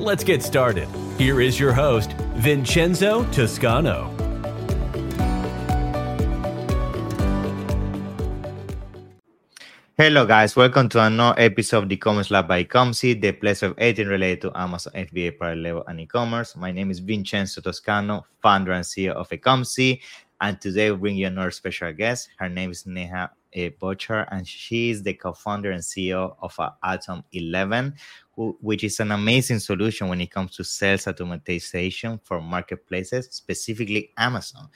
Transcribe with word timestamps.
Let's 0.00 0.24
get 0.24 0.42
started. 0.42 0.88
Here 1.18 1.42
is 1.42 1.60
your 1.60 1.74
host, 1.74 2.14
Vincenzo 2.36 3.24
Toscano. 3.32 4.08
Hello, 9.98 10.24
guys. 10.24 10.56
Welcome 10.56 10.88
to 10.88 11.02
another 11.04 11.38
episode 11.38 11.82
of 11.82 11.88
the 11.90 11.96
e-commerce 11.96 12.30
lab 12.30 12.48
by 12.48 12.64
Ecomcy, 12.64 13.20
the 13.20 13.32
place 13.32 13.62
of 13.62 13.74
everything 13.76 14.08
related 14.08 14.40
to 14.40 14.58
Amazon 14.58 14.94
FBA 14.94 15.36
private 15.36 15.58
label 15.58 15.84
and 15.86 16.00
e-commerce. 16.00 16.56
My 16.56 16.72
name 16.72 16.90
is 16.90 17.00
Vincenzo 17.00 17.60
Toscano, 17.60 18.24
founder 18.40 18.72
and 18.72 18.84
CEO 18.86 19.12
of 19.12 19.28
Ecomcy, 19.28 20.00
and 20.40 20.58
today 20.58 20.90
we 20.90 20.96
bring 20.96 21.16
you 21.16 21.26
another 21.26 21.50
special 21.50 21.92
guest. 21.92 22.30
Her 22.38 22.48
name 22.48 22.70
is 22.70 22.86
Neha 22.86 23.30
uh, 23.54 23.58
Bhuchar, 23.80 24.26
and 24.30 24.46
she 24.46 24.90
is 24.90 25.02
the 25.02 25.14
co-founder 25.14 25.70
and 25.70 25.82
CEO 25.82 26.36
of 26.40 26.58
uh, 26.58 26.70
Atom 26.82 27.24
11, 27.32 27.92
who, 27.92 27.94
which 28.36 28.84
is 28.84 29.00
an 29.00 29.10
amazing 29.12 29.58
solution 29.58 30.08
when 30.08 30.20
it 30.20 30.30
comes 30.30 30.56
to 30.56 30.64
sales 30.64 31.04
automatization 31.04 32.20
for 32.22 32.40
marketplaces, 32.40 33.28
specifically 33.30 34.12
Amazon. 34.16 34.68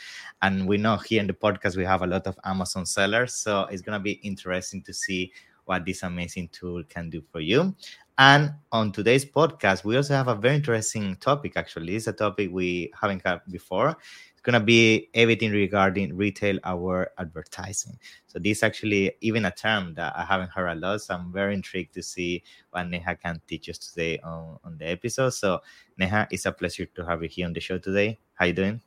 And 0.43 0.67
we 0.67 0.77
know 0.77 0.97
here 0.97 1.21
in 1.21 1.27
the 1.27 1.33
podcast 1.33 1.77
we 1.77 1.85
have 1.85 2.03
a 2.03 2.07
lot 2.07 2.27
of 2.27 2.39
Amazon 2.45 2.85
sellers, 2.85 3.35
so 3.35 3.63
it's 3.71 3.83
gonna 3.83 4.01
be 4.01 4.13
interesting 4.13 4.83
to 4.83 4.93
see 4.93 5.33
what 5.65 5.85
this 5.85 6.03
amazing 6.03 6.49
tool 6.49 6.83
can 6.89 7.11
do 7.11 7.23
for 7.33 7.41
you. 7.41 7.75
And 8.17 8.53
on 8.71 8.93
today's 8.93 9.25
podcast, 9.25 9.85
we 9.85 9.97
also 9.97 10.15
have 10.15 10.29
a 10.29 10.35
very 10.37 10.55
interesting 10.57 11.17
topic. 11.17 11.57
Actually, 11.57 11.97
it's 11.97 12.07
a 12.07 12.13
topic 12.13 12.51
we 12.53 12.93
haven't 13.01 13.23
had 13.25 13.41
before 13.51 13.97
It's 14.33 14.41
going 14.43 14.55
to 14.55 14.65
be 14.65 15.09
everything 15.15 15.51
regarding 15.51 16.17
retail 16.17 16.59
aware 16.63 17.11
advertising. 17.19 17.99
So 18.27 18.39
this 18.39 18.63
actually 18.63 19.13
even 19.21 19.47
a 19.47 19.51
term 19.51 19.95
that 19.95 20.13
I 20.17 20.25
haven't 20.25 20.51
heard 20.51 20.69
a 20.69 20.75
lot. 20.79 21.01
So 21.01 21.15
I'm 21.15 21.33
very 21.33 21.55
intrigued 21.55 21.95
to 21.95 22.03
see 22.03 22.45
what 22.71 22.89
Neha 22.89 23.17
can 23.17 23.41
teach 23.49 23.69
us 23.69 23.79
today 23.79 24.19
on, 24.21 24.59
on 24.63 24.79
the 24.79 24.87
episode. 24.89 25.31
So 25.31 25.61
Neha, 25.99 26.29
it's 26.31 26.47
a 26.47 26.53
pleasure 26.53 26.87
to 26.87 27.05
have 27.05 27.23
you 27.23 27.29
here 27.29 27.47
on 27.47 27.53
the 27.53 27.61
show 27.61 27.79
today. 27.79 28.19
How 28.35 28.47
you 28.47 28.53
doing? 28.53 28.81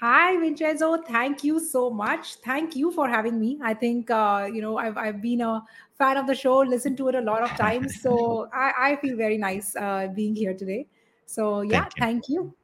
Hi, 0.00 0.36
Vincenzo. 0.38 1.02
Thank 1.02 1.42
you 1.44 1.58
so 1.58 1.90
much. 1.90 2.34
Thank 2.44 2.76
you 2.76 2.90
for 2.92 3.08
having 3.08 3.40
me. 3.40 3.58
I 3.62 3.72
think, 3.74 4.10
uh, 4.10 4.48
you 4.52 4.60
know, 4.60 4.76
I've, 4.76 4.96
I've 4.98 5.22
been 5.22 5.40
a 5.40 5.64
fan 5.98 6.16
of 6.18 6.26
the 6.26 6.34
show, 6.34 6.58
listened 6.58 6.98
to 6.98 7.08
it 7.08 7.14
a 7.14 7.20
lot 7.20 7.42
of 7.42 7.56
times. 7.56 8.00
So 8.00 8.48
I, 8.54 8.72
I 8.90 8.96
feel 8.96 9.16
very 9.16 9.38
nice 9.38 9.74
uh, 9.76 10.08
being 10.14 10.34
here 10.36 10.54
today. 10.54 10.88
So 11.24 11.62
yeah, 11.62 11.88
thank 11.98 11.98
you. 11.98 11.98
Thank 11.98 12.28
you. 12.28 12.54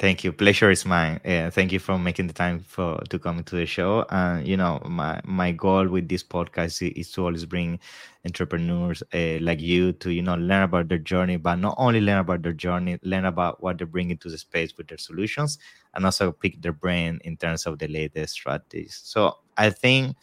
Thank 0.00 0.24
you. 0.24 0.32
Pleasure 0.32 0.70
is 0.70 0.86
mine. 0.86 1.20
Yeah, 1.26 1.50
thank 1.50 1.72
you 1.72 1.78
for 1.78 1.98
making 1.98 2.26
the 2.26 2.32
time 2.32 2.60
for 2.60 2.98
to 3.10 3.18
come 3.18 3.44
to 3.44 3.56
the 3.56 3.66
show. 3.66 4.06
And 4.08 4.48
you 4.48 4.56
know, 4.56 4.80
my 4.86 5.20
my 5.24 5.52
goal 5.52 5.86
with 5.88 6.08
this 6.08 6.24
podcast 6.24 6.80
is 6.96 7.10
to 7.12 7.26
always 7.26 7.44
bring 7.44 7.78
entrepreneurs 8.24 9.02
uh, 9.12 9.36
like 9.42 9.60
you 9.60 9.92
to 10.00 10.10
you 10.10 10.22
know 10.22 10.36
learn 10.36 10.62
about 10.62 10.88
their 10.88 10.96
journey, 10.98 11.36
but 11.36 11.56
not 11.56 11.74
only 11.76 12.00
learn 12.00 12.18
about 12.18 12.42
their 12.42 12.54
journey, 12.54 12.98
learn 13.02 13.26
about 13.26 13.62
what 13.62 13.76
they're 13.76 13.86
bringing 13.86 14.16
to 14.18 14.30
the 14.30 14.38
space 14.38 14.74
with 14.78 14.88
their 14.88 14.96
solutions, 14.98 15.58
and 15.94 16.06
also 16.06 16.32
pick 16.32 16.62
their 16.62 16.72
brain 16.72 17.20
in 17.24 17.36
terms 17.36 17.66
of 17.66 17.78
the 17.78 17.86
latest 17.88 18.32
strategies. 18.32 18.98
So 19.04 19.36
I 19.58 19.68
think 19.68 20.16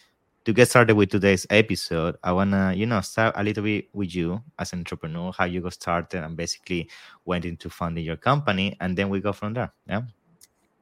to 0.47 0.53
get 0.53 0.69
started 0.69 0.95
with 0.95 1.09
today's 1.09 1.45
episode, 1.49 2.15
I 2.23 2.31
wanna, 2.31 2.71
you 2.73 2.85
know, 2.85 3.01
start 3.01 3.35
a 3.35 3.43
little 3.43 3.65
bit 3.65 3.89
with 3.91 4.15
you 4.15 4.41
as 4.57 4.71
an 4.71 4.79
entrepreneur, 4.79 5.33
how 5.37 5.43
you 5.43 5.59
got 5.59 5.73
started 5.73 6.23
and 6.23 6.37
basically 6.37 6.89
went 7.25 7.43
into 7.43 7.69
funding 7.69 8.05
your 8.05 8.15
company, 8.15 8.77
and 8.79 8.97
then 8.97 9.09
we 9.09 9.19
go 9.19 9.33
from 9.33 9.55
there. 9.55 9.73
Yeah. 9.89 10.03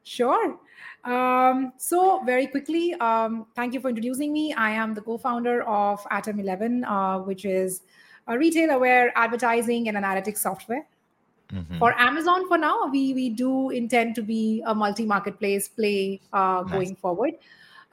Sure. 0.04 0.60
Um, 1.04 1.74
so 1.78 2.22
very 2.24 2.46
quickly, 2.46 2.94
um, 3.02 3.48
thank 3.56 3.74
you 3.74 3.80
for 3.80 3.90
introducing 3.90 4.32
me. 4.32 4.54
I 4.54 4.70
am 4.70 4.94
the 4.94 5.02
co-founder 5.02 5.64
of 5.64 6.06
Atom 6.12 6.40
11, 6.42 6.84
uh, 6.84 7.18
which 7.22 7.44
is 7.44 7.82
a 8.28 8.38
retail-aware 8.38 9.14
advertising 9.16 9.88
and 9.88 9.98
analytics 9.98 10.38
software. 10.38 10.86
Mm-hmm. 11.52 11.80
For 11.80 12.00
Amazon, 12.00 12.48
for 12.48 12.60
now, 12.60 12.86
we 12.92 13.16
we 13.16 13.30
do 13.32 13.72
intend 13.72 14.14
to 14.16 14.22
be 14.22 14.62
a 14.68 14.76
multi-marketplace 14.76 15.70
play 15.70 16.22
uh, 16.34 16.62
nice. 16.68 16.72
going 16.72 16.96
forward. 16.98 17.34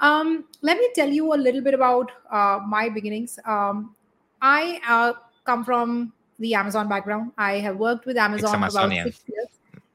Um, 0.02 0.46
let 0.62 0.78
me 0.78 0.88
tell 0.94 1.08
you 1.08 1.32
a 1.32 1.36
little 1.36 1.62
bit 1.62 1.74
about 1.74 2.10
uh, 2.30 2.58
my 2.66 2.88
beginnings. 2.88 3.38
Um, 3.46 3.94
I 4.42 4.80
uh, 4.86 5.12
come 5.46 5.64
from 5.64 6.12
the 6.40 6.54
Amazon 6.54 6.88
background. 6.88 7.30
I 7.38 7.60
have 7.60 7.76
worked 7.76 8.04
with 8.04 8.16
Amazon 8.16 8.60
for 8.60 8.66
about 8.66 8.90
six 8.90 9.22
years. 9.28 9.48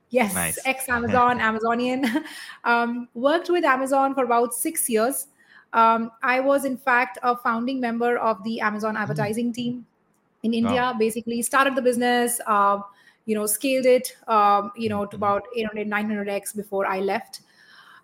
Yes, 0.09 0.33
nice. 0.33 0.57
ex 0.65 0.87
Amazon, 0.87 1.41
Amazonian. 1.49 2.23
Um, 2.63 3.09
worked 3.13 3.49
with 3.49 3.65
Amazon 3.65 4.15
for 4.15 4.23
about 4.23 4.53
six 4.53 4.89
years. 4.89 5.27
Um, 5.73 6.11
I 6.23 6.39
was, 6.39 6.63
in 6.63 6.77
fact, 6.77 7.19
a 7.21 7.35
founding 7.35 7.81
member 7.81 8.17
of 8.17 8.41
the 8.45 8.61
Amazon 8.61 8.95
hmm. 8.95 9.01
advertising 9.01 9.51
mm. 9.51 9.55
team 9.55 9.85
in 10.43 10.53
India. 10.53 10.81
Wow. 10.81 10.93
Basically, 10.93 11.41
started 11.41 11.75
the 11.75 11.81
business, 11.81 12.39
uh, 12.47 12.79
you 13.25 13.35
know, 13.35 13.45
scaled 13.45 13.85
it, 13.85 14.15
um, 14.29 14.71
you 14.77 14.87
know, 14.87 15.05
to 15.05 15.17
hmm. 15.17 15.23
about 15.23 15.43
800, 15.53 15.89
900x 15.89 16.55
before 16.55 16.85
I 16.85 17.01
left 17.01 17.41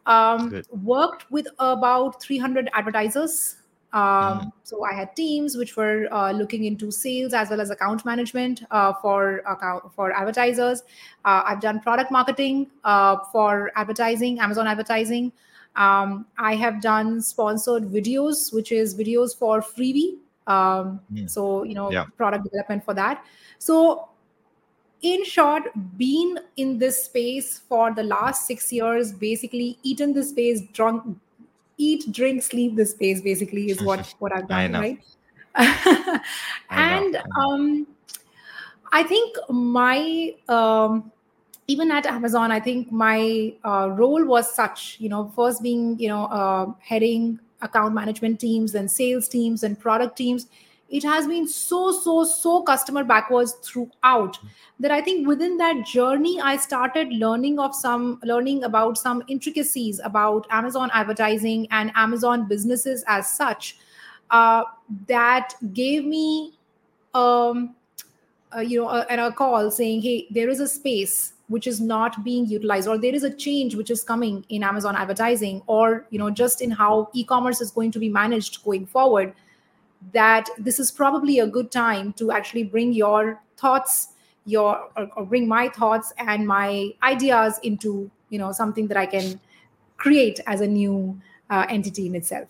um, 0.06 0.62
worked 0.84 1.30
with 1.32 1.48
about 1.60 2.22
300 2.22 2.70
advertisers 2.74 3.58
um, 3.94 4.02
mm. 4.02 4.52
so 4.64 4.84
i 4.84 4.94
had 4.94 5.16
teams 5.16 5.56
which 5.56 5.76
were 5.78 6.08
uh, 6.12 6.32
looking 6.32 6.66
into 6.66 6.92
sales 6.92 7.34
as 7.34 7.50
well 7.50 7.62
as 7.62 7.70
account 7.70 8.04
management 8.06 8.64
uh, 8.72 8.94
for 8.94 9.38
account 9.48 9.84
for 9.94 10.12
advertisers 10.12 10.84
uh, 11.26 11.44
i've 11.46 11.62
done 11.62 11.80
product 11.80 12.12
marketing 12.12 12.68
uh, 12.84 13.18
for 13.32 13.72
advertising 13.76 14.40
amazon 14.40 14.68
advertising 14.68 15.32
um, 15.76 16.26
i 16.38 16.56
have 16.56 16.82
done 16.82 17.22
sponsored 17.22 17.84
videos 17.84 18.54
which 18.54 18.72
is 18.72 18.96
videos 18.96 19.38
for 19.38 19.62
freebie 19.62 20.18
um, 20.48 21.00
mm. 21.14 21.30
so 21.30 21.64
you 21.64 21.74
know 21.74 21.92
yeah. 21.92 22.06
product 22.18 22.44
development 22.44 22.84
for 22.84 22.94
that 22.94 23.26
so 23.60 24.10
in 25.04 25.26
short, 25.26 25.64
been 25.98 26.40
in 26.56 26.80
this 26.80 27.04
space 27.04 27.60
for 27.60 27.94
the 27.94 28.04
last 28.04 28.48
six 28.48 28.72
years, 28.72 29.12
basically 29.12 29.78
eaten 29.84 30.14
this 30.14 30.30
space, 30.30 30.62
drunk, 30.72 31.18
eat, 31.78 32.12
drink, 32.12 32.42
sleep 32.42 32.76
this 32.76 32.92
space, 32.92 33.22
basically 33.22 33.70
is 33.70 33.82
what 33.84 34.14
what 34.20 34.34
I've 34.36 34.48
done, 34.48 34.72
right? 34.74 35.00
and 35.56 37.18
I, 37.18 37.24
um, 37.38 37.86
I 38.92 39.04
think 39.04 39.36
my 39.50 40.34
um, 40.48 41.12
even 41.68 41.92
at 41.92 42.06
Amazon, 42.06 42.52
I 42.52 42.60
think 42.60 42.92
my 42.92 43.54
uh, 43.64 43.90
role 43.90 44.26
was 44.26 44.54
such, 44.54 44.98
you 45.00 45.10
know, 45.10 45.32
first 45.36 45.62
being, 45.62 46.00
you 46.00 46.10
know, 46.10 46.26
uh, 46.26 46.74
heading 46.80 47.40
account 47.62 47.94
management 47.94 48.40
teams 48.40 48.76
and 48.76 48.90
sales 48.90 49.28
teams 49.28 49.64
and 49.64 49.80
product 49.80 50.18
teams 50.18 50.48
it 50.94 51.04
has 51.04 51.28
been 51.28 51.48
so 51.48 51.92
so 51.92 52.24
so 52.24 52.62
customer 52.62 53.04
backwards 53.04 53.54
throughout 53.68 54.38
that 54.80 54.92
i 54.92 55.02
think 55.02 55.28
within 55.28 55.58
that 55.58 55.86
journey 55.86 56.40
i 56.50 56.56
started 56.56 57.14
learning 57.24 57.60
of 57.60 57.76
some 57.76 58.20
learning 58.32 58.64
about 58.64 58.98
some 58.98 59.24
intricacies 59.28 60.00
about 60.12 60.48
amazon 60.62 60.92
advertising 60.94 61.68
and 61.72 61.92
amazon 61.96 62.48
businesses 62.48 63.04
as 63.08 63.30
such 63.30 63.78
uh, 64.32 64.64
that 65.08 65.54
gave 65.74 66.06
me 66.06 66.54
um, 67.14 67.76
uh, 68.56 68.62
you 68.62 68.82
know 68.82 68.90
a, 68.90 69.28
a 69.28 69.32
call 69.32 69.70
saying 69.72 70.02
hey 70.02 70.28
there 70.30 70.50
is 70.50 70.60
a 70.60 70.68
space 70.68 71.34
which 71.48 71.68
is 71.68 71.80
not 71.82 72.24
being 72.24 72.46
utilized 72.48 72.88
or 72.88 72.98
there 72.98 73.14
is 73.14 73.24
a 73.24 73.34
change 73.34 73.76
which 73.76 73.92
is 73.92 74.04
coming 74.04 74.46
in 74.50 74.64
amazon 74.64 74.96
advertising 74.96 75.62
or 75.68 76.06
you 76.10 76.20
know 76.20 76.30
just 76.30 76.62
in 76.62 76.72
how 76.72 77.10
e-commerce 77.14 77.62
is 77.62 77.72
going 77.72 77.92
to 77.92 78.00
be 78.00 78.10
managed 78.10 78.64
going 78.64 78.86
forward 78.86 79.34
that 80.12 80.50
this 80.58 80.80
is 80.80 80.92
probably 80.92 81.40
a 81.40 81.48
good 81.48 81.72
time 81.72 82.14
to 82.14 82.32
actually 82.32 82.64
bring 82.64 82.94
your 82.94 83.42
thoughts 83.58 84.10
your 84.46 84.90
or, 84.98 85.10
or, 85.16 85.26
bring 85.26 85.48
my 85.48 85.70
thoughts 85.70 86.12
and 86.18 86.46
my 86.46 86.92
ideas 87.02 87.60
into 87.64 88.12
you 88.30 88.38
know 88.38 88.52
something 88.52 88.88
that 88.88 88.98
i 88.98 89.06
can 89.06 89.40
create 89.98 90.40
as 90.48 90.60
a 90.60 90.68
new 90.68 91.18
uh, 91.50 91.66
entity 91.70 92.08
in 92.08 92.16
itself. 92.16 92.50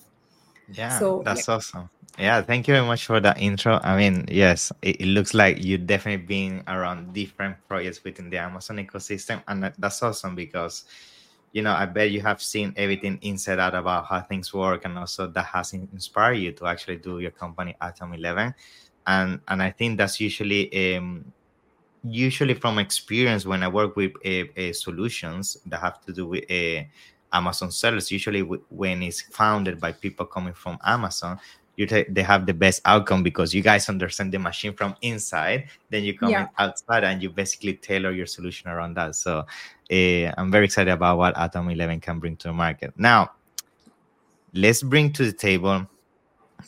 Yeah 0.72 0.98
so 0.98 1.22
that's 1.24 1.48
yeah. 1.48 1.54
awesome. 1.56 1.90
Yeah 2.18 2.42
thank 2.42 2.68
you 2.68 2.74
very 2.74 2.86
much 2.86 3.06
for 3.06 3.20
that 3.20 3.38
intro. 3.40 3.80
I 3.84 3.98
mean 3.98 4.26
yes 4.28 4.72
it, 4.82 5.02
it 5.02 5.06
looks 5.06 5.34
like 5.34 5.64
you've 5.64 5.86
definitely 5.86 6.26
been 6.26 6.64
around 6.68 7.14
different 7.14 7.58
projects 7.68 8.04
within 8.04 8.30
the 8.30 8.38
amazon 8.38 8.78
ecosystem 8.78 9.44
and 9.48 9.72
that's 9.78 10.02
awesome 10.02 10.36
because 10.36 10.86
you 11.54 11.62
know, 11.62 11.72
I 11.72 11.86
bet 11.86 12.12
you 12.12 12.20
have 12.22 12.42
seen 12.42 12.74
everything 12.76 13.20
inside 13.22 13.60
out 13.60 13.76
about 13.76 14.08
how 14.08 14.22
things 14.22 14.54
work, 14.54 14.86
and 14.86 14.98
also 14.98 15.28
that 15.28 15.46
has 15.46 15.74
inspired 15.74 16.34
you 16.34 16.52
to 16.54 16.66
actually 16.66 16.98
do 16.98 17.20
your 17.20 17.32
company 17.32 17.76
Atom 17.80 18.14
Eleven, 18.14 18.54
and 19.08 19.40
and 19.48 19.62
I 19.62 19.70
think 19.72 19.98
that's 19.98 20.20
usually 20.20 20.98
um, 20.98 21.32
usually 22.04 22.56
from 22.56 22.80
experience 22.80 23.46
when 23.46 23.64
I 23.64 23.68
work 23.68 23.96
with 23.96 24.14
a, 24.26 24.50
a 24.60 24.74
solutions 24.74 25.58
that 25.68 25.80
have 25.80 26.02
to 26.06 26.12
do 26.12 26.28
with 26.28 26.44
a 26.50 26.90
Amazon 27.32 27.72
sellers, 27.72 28.12
usually 28.12 28.42
when 28.42 29.04
it's 29.04 29.22
founded 29.22 29.80
by 29.80 29.92
people 29.92 30.26
coming 30.26 30.54
from 30.54 30.78
Amazon, 30.86 31.40
you 31.76 31.88
they 31.88 32.22
have 32.22 32.46
the 32.46 32.54
best 32.54 32.82
outcome 32.86 33.24
because 33.24 33.54
you 33.54 33.64
guys 33.64 33.90
understand 33.90 34.32
the 34.32 34.38
machine 34.38 34.74
from 34.74 34.96
inside. 35.02 35.70
Then 35.90 36.04
you 36.04 36.18
come 36.18 36.30
yeah. 36.30 36.48
outside 36.60 37.04
and 37.04 37.22
you 37.22 37.30
basically 37.32 37.74
tailor 37.74 38.12
your 38.12 38.28
solution 38.28 38.70
around 38.70 38.96
that. 38.96 39.16
So 39.16 39.40
uh, 39.40 39.44
I'm 40.38 40.52
very 40.52 40.66
excited 40.66 40.92
about 40.92 41.18
what 41.18 41.38
Atom 41.38 41.70
11 41.70 42.00
can 42.02 42.20
bring 42.20 42.36
to 42.38 42.50
the 42.50 42.54
market. 42.54 42.94
Now, 42.98 43.32
let's 44.54 44.84
bring 44.84 45.12
to 45.14 45.26
the 45.26 45.34
table 45.34 45.88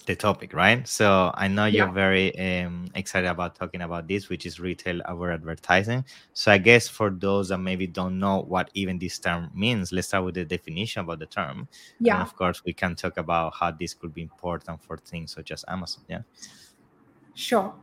the 0.05 0.15
topic, 0.15 0.53
right? 0.53 0.87
So 0.87 1.31
I 1.35 1.47
know 1.47 1.65
you're 1.65 1.91
very 1.91 2.37
um, 2.37 2.87
excited 2.95 3.27
about 3.27 3.55
talking 3.55 3.81
about 3.81 4.07
this, 4.07 4.29
which 4.29 4.45
is 4.45 4.59
retail 4.59 5.01
aware 5.05 5.31
advertising. 5.31 6.05
So 6.33 6.51
I 6.51 6.57
guess 6.57 6.87
for 6.87 7.09
those 7.09 7.49
that 7.49 7.59
maybe 7.59 7.87
don't 7.87 8.19
know 8.19 8.41
what 8.41 8.69
even 8.73 8.99
this 8.99 9.17
term 9.19 9.51
means, 9.55 9.91
let's 9.91 10.07
start 10.09 10.25
with 10.25 10.35
the 10.35 10.45
definition 10.45 11.01
about 11.01 11.19
the 11.19 11.25
term. 11.25 11.67
Yeah. 11.99 12.15
And 12.15 12.23
of 12.23 12.35
course, 12.35 12.63
we 12.65 12.73
can 12.73 12.95
talk 12.95 13.17
about 13.17 13.53
how 13.55 13.71
this 13.71 13.93
could 13.93 14.13
be 14.13 14.21
important 14.21 14.83
for 14.83 14.97
things 14.97 15.33
such 15.33 15.51
as 15.51 15.63
Amazon. 15.67 16.03
Yeah. 16.09 16.21
Sure. 17.33 17.73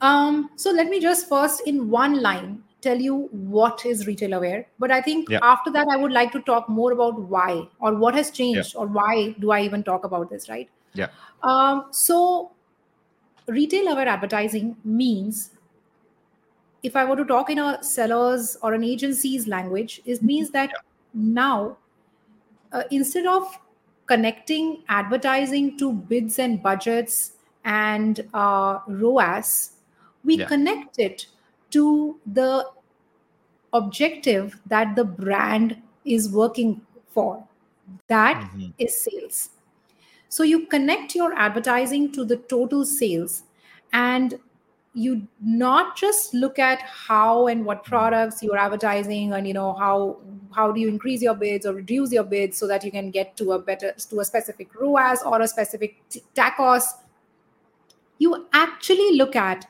Um, 0.00 0.50
so 0.56 0.70
let 0.70 0.88
me 0.88 1.00
just 1.00 1.28
first, 1.28 1.62
in 1.66 1.90
one 1.90 2.22
line, 2.22 2.62
tell 2.80 2.98
you 2.98 3.28
what 3.32 3.84
is 3.86 4.06
retail 4.06 4.34
aware. 4.34 4.66
But 4.78 4.90
I 4.90 5.00
think 5.00 5.28
yeah. 5.28 5.38
after 5.42 5.70
that, 5.72 5.86
I 5.90 5.96
would 5.96 6.12
like 6.12 6.32
to 6.32 6.40
talk 6.40 6.68
more 6.68 6.92
about 6.92 7.20
why 7.20 7.68
or 7.80 7.94
what 7.94 8.14
has 8.14 8.30
changed 8.30 8.74
yeah. 8.74 8.80
or 8.80 8.86
why 8.86 9.34
do 9.38 9.50
I 9.50 9.62
even 9.62 9.82
talk 9.82 10.04
about 10.04 10.30
this, 10.30 10.48
right? 10.48 10.68
Yeah. 10.94 11.08
Um, 11.42 11.86
so, 11.90 12.52
retail 13.46 13.88
aware 13.88 14.08
advertising 14.08 14.76
means, 14.84 15.50
if 16.82 16.96
I 16.96 17.04
were 17.04 17.16
to 17.16 17.24
talk 17.24 17.50
in 17.50 17.58
a 17.58 17.82
seller's 17.82 18.56
or 18.62 18.74
an 18.74 18.84
agency's 18.84 19.46
language, 19.46 20.00
it 20.04 20.22
means 20.22 20.50
that 20.50 20.70
yeah. 20.70 20.78
now, 21.14 21.76
uh, 22.72 22.84
instead 22.90 23.26
of 23.26 23.58
connecting 24.06 24.82
advertising 24.88 25.78
to 25.78 25.92
bids 25.92 26.38
and 26.38 26.62
budgets 26.62 27.32
and 27.64 28.26
uh, 28.34 28.80
ROAS, 28.88 29.72
we 30.24 30.38
connect 30.38 30.98
it 30.98 31.26
to 31.70 32.18
the 32.26 32.66
objective 33.72 34.60
that 34.66 34.96
the 34.96 35.04
brand 35.04 35.76
is 36.04 36.30
working 36.30 36.80
for. 37.08 37.44
That 38.08 38.50
mm-hmm. 38.50 38.70
is 38.78 39.02
sales. 39.02 39.50
So 40.28 40.42
you 40.42 40.66
connect 40.66 41.14
your 41.14 41.32
advertising 41.34 42.12
to 42.12 42.24
the 42.24 42.36
total 42.36 42.84
sales 42.84 43.42
and 43.92 44.38
you 44.94 45.26
not 45.40 45.96
just 45.96 46.34
look 46.34 46.58
at 46.58 46.80
how 46.82 47.46
and 47.46 47.64
what 47.64 47.84
products 47.84 48.42
you're 48.42 48.56
advertising 48.56 49.32
and 49.32 49.46
you 49.46 49.54
know 49.54 49.72
how 49.74 50.18
how 50.52 50.72
do 50.72 50.80
you 50.80 50.88
increase 50.88 51.22
your 51.22 51.34
bids 51.34 51.64
or 51.64 51.74
reduce 51.74 52.12
your 52.12 52.24
bids 52.24 52.58
so 52.58 52.66
that 52.66 52.84
you 52.84 52.90
can 52.90 53.10
get 53.10 53.36
to 53.36 53.52
a 53.52 53.58
better 53.58 53.92
to 53.92 54.20
a 54.20 54.24
specific 54.24 54.68
ROAS 54.74 55.22
or 55.24 55.40
a 55.40 55.48
specific 55.48 56.02
TACoS. 56.34 56.84
You 58.18 58.46
actually 58.52 59.16
look 59.16 59.36
at 59.36 59.66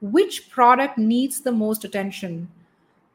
which 0.00 0.50
product 0.50 0.96
needs 0.98 1.40
the 1.40 1.52
most 1.52 1.84
attention 1.84 2.48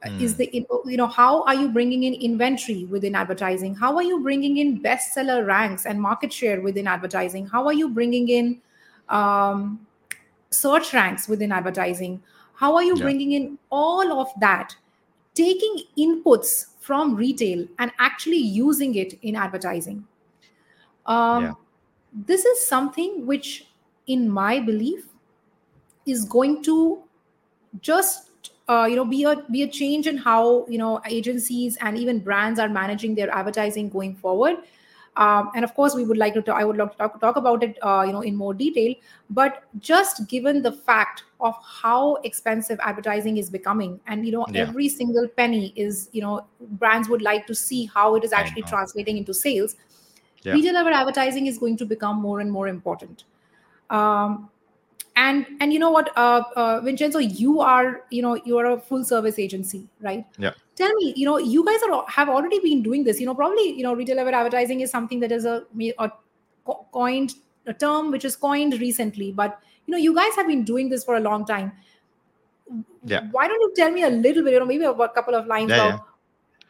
mm. 0.06 0.22
is 0.22 0.36
the 0.36 0.50
you 0.86 0.98
know 0.98 1.08
how 1.08 1.44
are 1.44 1.56
you 1.56 1.70
bringing 1.70 2.04
in 2.04 2.14
inventory 2.14 2.86
within 2.86 3.16
advertising 3.16 3.74
how 3.74 3.96
are 3.96 4.04
you 4.04 4.22
bringing 4.22 4.58
in 4.58 4.82
bestseller 4.82 5.46
ranks 5.46 5.86
and 5.86 6.00
market 6.00 6.32
share 6.32 6.62
within 6.62 6.88
advertising 6.88 7.48
how 7.48 7.66
are 7.66 7.74
you 7.74 7.90
bringing 7.90 8.30
in 8.30 8.62
um, 9.10 9.86
search 10.50 10.94
ranks 10.94 11.28
within 11.28 11.52
advertising 11.52 12.22
how 12.54 12.76
are 12.76 12.84
you 12.84 12.96
yeah. 12.96 13.04
bringing 13.04 13.32
in 13.34 13.58
all 13.70 14.20
of 14.20 14.30
that 14.40 14.76
taking 15.34 15.84
inputs 15.98 16.68
from 16.80 17.16
retail 17.16 17.68
and 17.80 17.92
actually 18.00 18.38
using 18.38 18.96
it 18.96 19.18
in 19.24 19.36
advertising 19.36 20.06
um, 21.08 21.44
yeah. 21.44 21.54
this 22.26 22.46
is 22.46 22.66
something 22.66 23.26
which 23.26 23.68
in 24.08 24.30
my 24.30 24.60
belief 24.60 25.08
is 26.06 26.25
going 26.25 26.63
to 26.63 27.02
just 27.81 28.30
uh, 28.68 28.88
you 28.90 28.96
know 28.96 29.06
be 29.06 29.24
a 29.24 29.36
be 29.52 29.63
a 29.63 29.68
change 29.68 30.07
in 30.07 30.18
how 30.18 30.66
you 30.68 30.78
know 30.78 31.02
agencies 31.07 31.78
and 31.81 31.98
even 31.98 32.19
brands 32.19 32.60
are 32.60 32.69
managing 32.69 33.16
their 33.16 33.30
advertising 33.30 33.90
going 33.90 34.16
forward 34.16 34.57
um, 35.18 35.52
and 35.56 35.63
of 35.63 35.74
course 35.75 35.96
we 35.96 36.04
would 36.04 36.18
like 36.18 36.34
to 36.34 36.42
talk, 36.42 36.57
i 36.57 36.66
would 36.66 36.78
love 36.78 36.92
to 36.92 36.98
talk, 36.98 37.19
talk 37.22 37.36
about 37.36 37.63
it 37.63 37.78
uh, 37.81 38.04
you 38.06 38.12
know 38.12 38.22
in 38.22 38.36
more 38.36 38.54
detail 38.54 38.94
but 39.30 39.63
just 39.80 40.28
given 40.28 40.62
the 40.62 40.72
fact 40.72 41.24
of 41.40 41.56
how 41.63 42.16
expensive 42.24 42.80
advertising 42.81 43.38
is 43.38 43.50
becoming 43.50 44.00
and 44.08 44.25
you 44.25 44.31
know 44.31 44.46
yeah. 44.50 44.62
every 44.62 44.90
single 44.90 45.28
penny 45.28 45.74
is 45.75 46.10
you 46.12 46.22
know 46.22 46.46
brands 46.84 47.08
would 47.08 47.22
like 47.22 47.46
to 47.46 47.54
see 47.54 47.86
how 47.94 48.16
it 48.16 48.24
is 48.24 48.34
actually 48.34 48.63
translating 48.63 49.18
into 49.18 49.34
sales 49.34 49.75
yeah. 50.42 50.54
retail 50.54 50.74
level 50.74 50.94
advertising 50.94 51.46
is 51.48 51.58
going 51.58 51.78
to 51.78 51.86
become 51.86 52.19
more 52.22 52.40
and 52.40 52.51
more 52.51 52.68
important 52.68 53.25
um, 53.90 54.50
and 55.15 55.45
and 55.59 55.71
you 55.71 55.79
know 55.79 55.89
what 55.89 56.12
uh, 56.17 56.44
uh, 56.56 56.81
vincenzo 56.81 57.19
you 57.19 57.62
are 57.62 58.03
you 58.09 58.21
know 58.21 58.35
you're 58.45 58.65
a 58.65 58.79
full 58.79 59.03
service 59.03 59.39
agency 59.39 59.88
right? 60.01 60.25
Yeah. 60.38 60.51
Tell 60.75 60.94
me 60.95 61.13
you 61.15 61.25
know 61.25 61.38
you 61.38 61.63
guys 61.65 61.79
are 61.83 62.06
have 62.09 62.29
already 62.29 62.59
been 62.59 62.83
doing 62.83 63.03
this. 63.03 63.19
You 63.19 63.25
know 63.25 63.35
probably 63.35 63.69
you 63.71 63.83
know 63.83 63.94
retail 63.94 64.17
level 64.17 64.35
advertising 64.35 64.81
is 64.81 64.91
something 64.91 65.19
that 65.21 65.31
is 65.31 65.45
a, 65.45 65.63
a 66.00 66.12
coined 66.91 67.35
a 67.65 67.73
term 67.73 68.12
which 68.12 68.25
is 68.25 68.35
coined 68.35 68.79
recently 68.79 69.31
but 69.31 69.59
you 69.85 69.91
know 69.91 69.97
you 69.97 70.13
guys 70.13 70.35
have 70.35 70.47
been 70.47 70.63
doing 70.63 70.89
this 70.89 71.03
for 71.03 71.15
a 71.15 71.19
long 71.19 71.45
time. 71.45 71.71
Yeah. 73.03 73.27
Why 73.31 73.47
don't 73.47 73.62
you 73.62 73.73
tell 73.75 73.91
me 73.91 74.03
a 74.03 74.09
little 74.09 74.44
bit 74.44 74.53
you 74.53 74.59
know 74.59 74.65
maybe 74.65 74.83
a 74.83 74.94
couple 75.09 75.35
of 75.35 75.47
lines 75.47 75.69
yeah, 75.69 75.88
about 75.88 76.06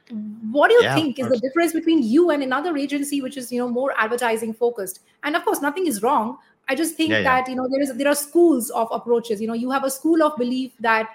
yeah. 0.09 0.15
what 0.51 0.67
do 0.67 0.75
you 0.75 0.83
yeah, 0.83 0.93
think 0.93 1.17
is 1.17 1.27
the 1.27 1.39
difference 1.39 1.73
between 1.73 2.03
you 2.03 2.29
and 2.29 2.43
another 2.43 2.77
agency 2.77 3.21
which 3.21 3.37
is 3.37 3.51
you 3.51 3.59
know 3.59 3.67
more 3.67 3.93
advertising 3.97 4.53
focused? 4.53 4.99
And 5.23 5.35
of 5.35 5.43
course 5.43 5.61
nothing 5.61 5.87
is 5.87 6.03
wrong 6.03 6.37
I 6.67 6.75
just 6.75 6.95
think 6.95 7.11
yeah, 7.11 7.21
that 7.21 7.47
yeah. 7.47 7.51
you 7.51 7.55
know 7.55 7.67
there 7.69 7.81
is 7.81 7.93
there 7.95 8.07
are 8.07 8.15
schools 8.15 8.69
of 8.71 8.87
approaches. 8.91 9.41
You 9.41 9.47
know, 9.47 9.53
you 9.53 9.71
have 9.71 9.83
a 9.83 9.89
school 9.91 10.23
of 10.23 10.35
belief 10.37 10.71
that 10.79 11.09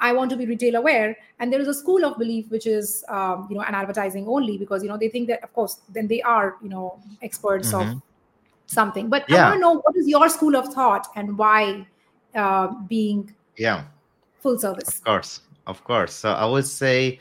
I 0.00 0.12
want 0.12 0.30
to 0.30 0.36
be 0.36 0.46
retail 0.46 0.76
aware, 0.76 1.16
and 1.38 1.52
there 1.52 1.60
is 1.60 1.68
a 1.68 1.74
school 1.74 2.04
of 2.04 2.18
belief 2.18 2.50
which 2.50 2.66
is 2.66 3.04
um, 3.08 3.46
you 3.50 3.56
know 3.56 3.62
an 3.62 3.74
advertising 3.74 4.26
only 4.26 4.56
because 4.56 4.82
you 4.82 4.88
know 4.88 4.96
they 4.96 5.08
think 5.08 5.28
that 5.28 5.42
of 5.42 5.52
course 5.52 5.80
then 5.88 6.06
they 6.06 6.22
are 6.22 6.56
you 6.62 6.68
know 6.68 6.98
experts 7.22 7.72
mm-hmm. 7.72 7.96
of 7.96 8.02
something. 8.66 9.08
But 9.08 9.28
yeah. 9.28 9.36
I 9.36 9.42
want 9.50 9.54
to 9.54 9.60
know 9.60 9.74
what 9.80 9.96
is 9.96 10.08
your 10.08 10.28
school 10.28 10.56
of 10.56 10.72
thought 10.72 11.08
and 11.16 11.36
why 11.36 11.86
uh, 12.34 12.68
being 12.88 13.34
yeah 13.56 13.84
full 14.40 14.58
service. 14.58 14.88
Of 14.88 15.04
course, 15.04 15.40
of 15.66 15.84
course. 15.84 16.14
So 16.14 16.32
I 16.32 16.46
would 16.46 16.66
say 16.66 17.18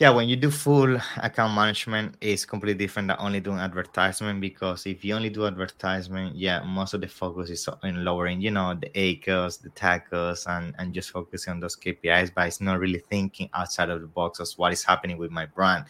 yeah 0.00 0.08
when 0.08 0.30
you 0.30 0.34
do 0.34 0.50
full 0.50 0.96
account 1.18 1.54
management 1.54 2.16
it's 2.22 2.46
completely 2.46 2.86
different 2.86 3.06
than 3.06 3.18
only 3.20 3.38
doing 3.38 3.58
advertisement 3.58 4.40
because 4.40 4.86
if 4.86 5.04
you 5.04 5.14
only 5.14 5.28
do 5.28 5.46
advertisement 5.46 6.34
yeah 6.34 6.62
most 6.64 6.94
of 6.94 7.02
the 7.02 7.06
focus 7.06 7.50
is 7.50 7.68
in 7.82 8.02
lowering 8.02 8.40
you 8.40 8.50
know 8.50 8.74
the 8.74 8.88
ACoS 8.94 9.60
the 9.60 9.68
TACoS 9.68 10.46
and 10.48 10.74
and 10.78 10.94
just 10.94 11.10
focusing 11.10 11.52
on 11.52 11.60
those 11.60 11.76
kpis 11.76 12.32
but 12.34 12.48
it's 12.48 12.62
not 12.62 12.80
really 12.80 13.02
thinking 13.10 13.50
outside 13.52 13.90
of 13.90 14.00
the 14.00 14.06
box 14.06 14.40
as 14.40 14.56
what 14.56 14.72
is 14.72 14.82
happening 14.82 15.18
with 15.18 15.30
my 15.30 15.44
brand 15.44 15.84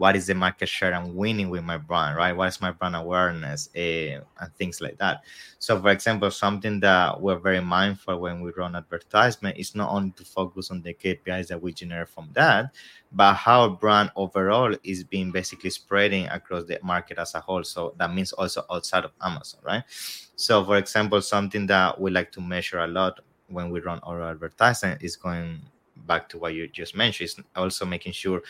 what 0.00 0.16
is 0.16 0.26
the 0.28 0.34
market 0.34 0.66
share 0.66 0.94
I'm 0.94 1.14
winning 1.14 1.50
with 1.50 1.62
my 1.62 1.76
brand, 1.76 2.16
right? 2.16 2.34
What 2.34 2.48
is 2.48 2.58
my 2.58 2.70
brand 2.70 2.96
awareness 2.96 3.68
uh, 3.76 4.24
and 4.40 4.54
things 4.56 4.80
like 4.80 4.96
that. 4.96 5.24
So, 5.58 5.78
for 5.78 5.90
example, 5.90 6.30
something 6.30 6.80
that 6.80 7.20
we're 7.20 7.38
very 7.38 7.60
mindful 7.60 8.18
when 8.18 8.40
we 8.40 8.50
run 8.52 8.76
advertisement 8.76 9.58
is 9.58 9.74
not 9.74 9.90
only 9.90 10.12
to 10.12 10.24
focus 10.24 10.70
on 10.70 10.80
the 10.80 10.94
KPIs 10.94 11.48
that 11.48 11.60
we 11.60 11.74
generate 11.74 12.08
from 12.08 12.30
that, 12.32 12.72
but 13.12 13.34
how 13.34 13.68
brand 13.68 14.10
overall 14.16 14.74
is 14.82 15.04
being 15.04 15.32
basically 15.32 15.68
spreading 15.68 16.26
across 16.28 16.64
the 16.64 16.78
market 16.82 17.18
as 17.18 17.34
a 17.34 17.40
whole. 17.40 17.62
So 17.62 17.92
that 17.98 18.14
means 18.14 18.32
also 18.32 18.64
outside 18.70 19.04
of 19.04 19.12
Amazon, 19.20 19.60
right? 19.62 19.82
So, 20.34 20.64
for 20.64 20.78
example, 20.78 21.20
something 21.20 21.66
that 21.66 22.00
we 22.00 22.10
like 22.10 22.32
to 22.32 22.40
measure 22.40 22.78
a 22.78 22.86
lot 22.86 23.20
when 23.48 23.68
we 23.68 23.80
run 23.80 24.00
our 24.04 24.22
advertising 24.22 24.96
is 25.02 25.16
going 25.16 25.60
back 26.06 26.26
to 26.30 26.38
what 26.38 26.54
you 26.54 26.68
just 26.68 26.96
mentioned, 26.96 27.26
is 27.28 27.36
also 27.54 27.84
making 27.84 28.12
sure 28.12 28.40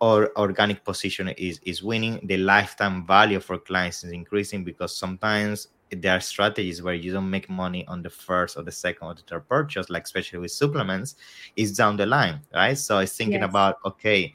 or 0.00 0.30
organic 0.38 0.84
position 0.84 1.28
is 1.30 1.60
is 1.64 1.82
winning 1.82 2.20
the 2.24 2.36
lifetime 2.36 3.06
value 3.06 3.40
for 3.40 3.58
clients 3.58 4.04
is 4.04 4.12
increasing 4.12 4.64
because 4.64 4.96
sometimes 4.96 5.68
there 5.90 6.16
are 6.16 6.20
strategies 6.20 6.82
where 6.82 6.94
you 6.94 7.12
don't 7.12 7.28
make 7.28 7.48
money 7.48 7.86
on 7.86 8.02
the 8.02 8.10
first 8.10 8.56
or 8.56 8.62
the 8.62 8.70
second 8.70 9.06
or 9.06 9.14
the 9.14 9.22
third 9.22 9.48
purchase 9.48 9.88
like 9.90 10.04
especially 10.04 10.38
with 10.38 10.50
supplements 10.50 11.16
is 11.56 11.76
down 11.76 11.96
the 11.96 12.06
line 12.06 12.40
right 12.54 12.78
so 12.78 12.98
it's 12.98 13.16
thinking 13.16 13.40
yes. 13.40 13.48
about 13.48 13.78
okay 13.84 14.32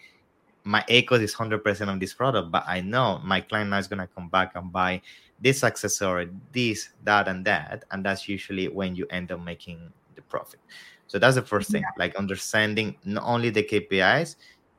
my 0.65 0.81
ACoS 0.87 1.21
is 1.21 1.35
100% 1.35 1.87
on 1.87 1.99
this 1.99 2.13
product 2.13 2.51
but 2.51 2.63
i 2.67 2.81
know 2.81 3.21
my 3.23 3.39
client 3.39 3.69
now 3.69 3.77
is 3.77 3.87
going 3.87 3.99
to 3.99 4.07
come 4.07 4.29
back 4.29 4.53
and 4.55 4.71
buy 4.71 5.01
this 5.39 5.63
accessory 5.63 6.29
this 6.51 6.89
that 7.03 7.27
and 7.27 7.45
that 7.45 7.83
and 7.91 8.03
that's 8.03 8.27
usually 8.27 8.67
when 8.67 8.95
you 8.95 9.05
end 9.09 9.31
up 9.31 9.39
making 9.39 9.91
the 10.15 10.21
profit 10.23 10.59
so 11.07 11.19
that's 11.19 11.35
the 11.35 11.41
first 11.41 11.69
thing 11.69 11.81
yeah. 11.81 12.03
like 12.03 12.15
understanding 12.15 12.95
not 13.05 13.23
only 13.25 13.49
the 13.49 13.63
kpis 13.63 14.35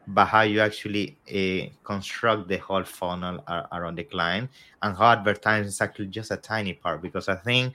but 0.09 0.27
how 0.27 0.43
you 0.43 0.61
actually 0.61 1.17
uh, 1.29 1.71
construct 1.83 2.49
the 2.49 2.59
whole 2.59 2.85
funnel 2.85 3.43
around 3.73 3.97
the 3.97 4.05
client 4.05 4.51
and 4.83 4.97
how 4.97 5.13
advertising 5.13 5.69
is 5.69 5.81
actually 5.81 6.07
just 6.07 6.31
a 6.31 6.37
tiny 6.37 6.75
part 6.75 7.01
because 7.03 7.29
i 7.29 7.35
think 7.35 7.75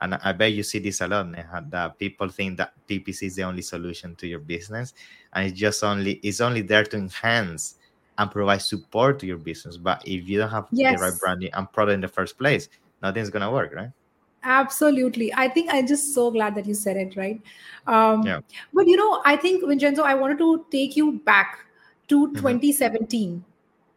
and 0.00 0.14
I 0.16 0.32
bet 0.32 0.52
you 0.52 0.62
see 0.62 0.80
this 0.80 1.00
a 1.00 1.08
lot, 1.08 1.28
Neha, 1.28 1.64
that 1.70 1.98
people 1.98 2.28
think 2.28 2.58
that 2.58 2.74
PPC 2.88 3.22
is 3.28 3.36
the 3.36 3.44
only 3.44 3.62
solution 3.62 4.14
to 4.16 4.26
your 4.26 4.40
business, 4.40 4.92
and 5.32 5.46
it's 5.46 5.58
just 5.58 5.82
only 5.82 6.14
it's 6.22 6.40
only 6.40 6.60
there 6.62 6.84
to 6.84 6.96
enhance 6.96 7.76
and 8.18 8.30
provide 8.30 8.60
support 8.60 9.18
to 9.20 9.26
your 9.26 9.38
business. 9.38 9.76
But 9.76 10.02
if 10.06 10.28
you 10.28 10.38
don't 10.38 10.50
have 10.50 10.68
Yes. 10.72 11.00
the 11.00 11.04
right 11.06 11.20
branding 11.20 11.50
and 11.54 11.72
product 11.72 11.94
in 11.94 12.00
the 12.00 12.08
first 12.08 12.36
place, 12.38 12.68
nothing's 13.02 13.30
gonna 13.30 13.50
work, 13.50 13.72
right? 13.74 13.90
Absolutely. 14.44 15.32
I 15.34 15.48
think 15.48 15.72
I'm 15.72 15.86
just 15.86 16.14
so 16.14 16.30
glad 16.30 16.54
that 16.54 16.66
you 16.66 16.74
said 16.74 16.96
it, 16.96 17.16
right? 17.16 17.40
Um, 17.86 18.22
Yeah. 18.22 18.40
But 18.72 18.86
you 18.86 18.96
know, 18.96 19.22
I 19.24 19.36
think, 19.36 19.66
Vincenzo, 19.66 20.02
I 20.02 20.14
wanted 20.14 20.38
to 20.38 20.66
take 20.70 20.96
you 20.96 21.12
back 21.24 21.58
to 22.08 22.28
Mhm. 22.28 22.36
2017, 22.36 23.44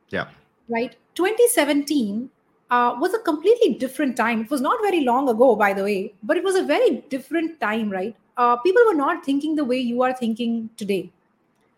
Yeah, 0.10 0.28
right? 0.70 0.96
2017 1.16 2.30
uh, 2.70 2.96
was 3.00 3.14
a 3.14 3.20
completely 3.20 3.74
different 3.74 4.16
time. 4.18 4.42
It 4.42 4.50
was 4.50 4.62
not 4.62 4.82
very 4.82 5.02
long 5.02 5.30
ago, 5.30 5.56
by 5.56 5.74
the 5.74 5.84
way, 5.84 6.14
but 6.24 6.38
it 6.38 6.44
was 6.44 6.56
a 6.56 6.64
very 6.64 7.04
different 7.10 7.60
time, 7.60 7.90
right? 7.90 8.16
Uh, 8.38 8.56
people 8.58 8.82
were 8.86 8.94
not 8.94 9.26
thinking 9.26 9.56
the 9.56 9.66
way 9.66 9.80
you 9.80 10.02
are 10.02 10.14
thinking 10.14 10.70
today. 10.78 11.12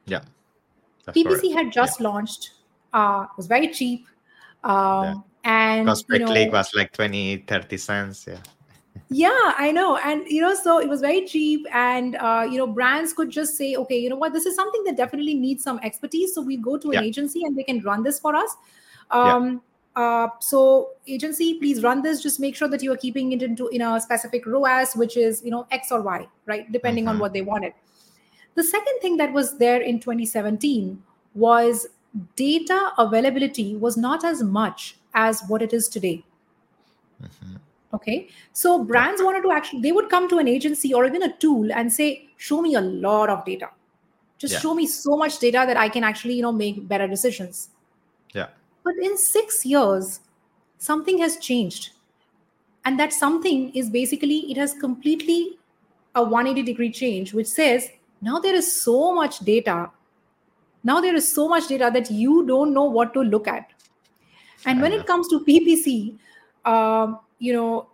yeah. 0.06 0.22
PPC 1.14 1.52
had 1.52 1.72
just 1.72 2.00
launched, 2.02 2.52
uh, 2.94 3.26
it 3.32 3.38
was 3.38 3.48
very 3.48 3.68
cheap. 3.70 4.08
Um, 4.64 5.24
And 5.44 5.88
Cost 5.88 6.08
per 6.08 6.16
you 6.16 6.20
know, 6.20 6.28
click 6.28 6.52
was 6.52 6.70
like 6.76 6.92
20, 6.92 7.38
30 7.48 7.78
cents. 7.78 8.26
Yeah. 8.28 8.38
Yeah 9.10 9.54
i 9.58 9.72
know 9.72 9.98
and 9.98 10.28
you 10.28 10.39
know 10.42 10.54
so 10.54 10.80
it 10.80 10.88
was 10.88 11.01
very 11.01 11.25
cheap 11.25 11.66
and 11.74 12.16
uh, 12.18 12.46
you 12.50 12.58
know 12.58 12.68
brands 12.68 13.12
could 13.13 13.30
just 13.30 13.56
say 13.58 13.75
okay 13.75 13.98
you 13.98 14.10
know 14.10 14.16
what 14.16 14.34
this 14.34 14.46
is 14.46 14.56
something 14.56 14.84
that 14.84 14.96
definitely 14.98 15.34
needs 15.34 15.63
some 15.63 15.80
expertise 15.84 16.34
so 16.36 16.42
we 16.42 16.58
go 16.58 16.78
to 16.78 16.92
an 16.92 17.00
Yeah. 17.00 17.01
agency 17.01 17.44
and 17.44 17.58
they 17.58 17.63
can 17.63 17.82
run 17.82 18.04
this 18.04 18.20
for 18.20 18.36
us 18.36 18.56
um 19.12 19.62
uh, 19.96 20.28
so 20.39 20.92
agency 21.08 21.58
please 21.60 21.82
run 21.84 22.04
this 22.04 22.22
just 22.22 22.39
make 22.39 22.56
sure 22.56 22.68
that 22.68 22.84
you 22.84 22.92
are 22.92 22.98
keeping 22.98 23.32
it 23.32 23.42
into 23.42 23.68
in 23.70 23.82
a 23.82 24.00
specific 24.00 24.46
roas 24.46 24.94
which 24.96 25.18
is 25.18 25.42
you 25.44 25.50
know 25.50 25.66
x 25.72 25.92
or 25.92 26.01
y 26.04 26.28
right 26.46 26.72
depending 26.72 27.08
on 27.08 27.18
Mhm. 27.18 27.24
what 27.24 27.34
they 27.34 27.42
wanted 27.42 27.74
the 28.56 28.63
second 28.63 29.00
thing 29.01 29.18
that 29.18 29.34
was 29.34 29.58
there 29.58 29.82
in 29.82 30.00
2017 30.00 31.04
was 31.36 31.88
data 32.36 32.80
availability 32.98 33.75
was 33.75 33.98
not 33.98 34.24
as 34.24 34.44
much 34.44 34.98
as 35.16 35.42
what 35.48 35.62
it 35.63 35.74
is 35.74 35.89
today 35.89 36.24
Mhm. 37.20 37.60
Okay. 37.93 38.27
So 38.53 38.84
brands 38.84 39.22
wanted 39.22 39.41
to 39.41 39.51
actually, 39.51 39.81
they 39.81 39.91
would 39.91 40.10
come 40.10 40.29
to 40.29 40.38
an 40.38 40.48
agency 40.48 40.93
or 40.93 41.05
even 41.05 41.24
a 41.24 41.36
tool 41.38 41.72
and 41.72 41.91
say, 41.91 42.29
show 42.38 42.62
me 42.62 42.75
a 42.75 42.81
lot 42.81 43.29
of 43.29 43.43
data. 43.46 43.69
Just 44.38 44.53
Yeah. 44.53 44.60
show 44.60 44.74
me 44.75 44.86
so 44.88 45.17
much 45.17 45.39
data 45.39 45.63
that 45.65 45.75
I 45.75 45.89
can 45.89 46.03
actually, 46.03 46.36
you 46.36 46.41
know, 46.41 46.51
make 46.51 46.88
better 46.88 47.08
decisions. 47.08 47.69
Yeah. 48.34 48.48
But 48.84 48.93
in 49.01 49.17
six 49.17 49.65
years, 49.65 50.22
something 50.77 51.17
has 51.17 51.38
changed. 51.38 51.89
And 52.86 53.00
that 53.00 53.12
something 53.12 53.74
is 53.75 53.89
basically, 53.89 54.50
it 54.51 54.58
has 54.58 54.74
completely 54.74 55.58
a 56.15 56.24
180 56.24 56.63
degree 56.63 56.91
change, 56.91 57.34
which 57.34 57.48
says 57.48 57.89
now 58.22 58.39
there 58.39 58.55
is 58.55 58.81
so 58.81 59.13
much 59.13 59.39
data. 59.39 59.91
Now 60.84 61.01
there 61.01 61.15
is 61.15 61.31
so 61.31 61.50
much 61.50 61.67
data 61.67 61.89
that 61.93 62.10
you 62.10 62.46
don't 62.46 62.74
know 62.74 62.86
what 62.86 63.13
to 63.13 63.22
look 63.22 63.48
at. 63.48 63.69
And 64.65 64.79
Fair 64.79 64.81
when 64.81 64.93
enough. 64.93 65.03
it 65.03 65.08
comes 65.08 65.27
to 65.29 65.39
PPC, 65.41 66.17
um, 66.65 67.19
you 67.39 67.53
know, 67.53 67.89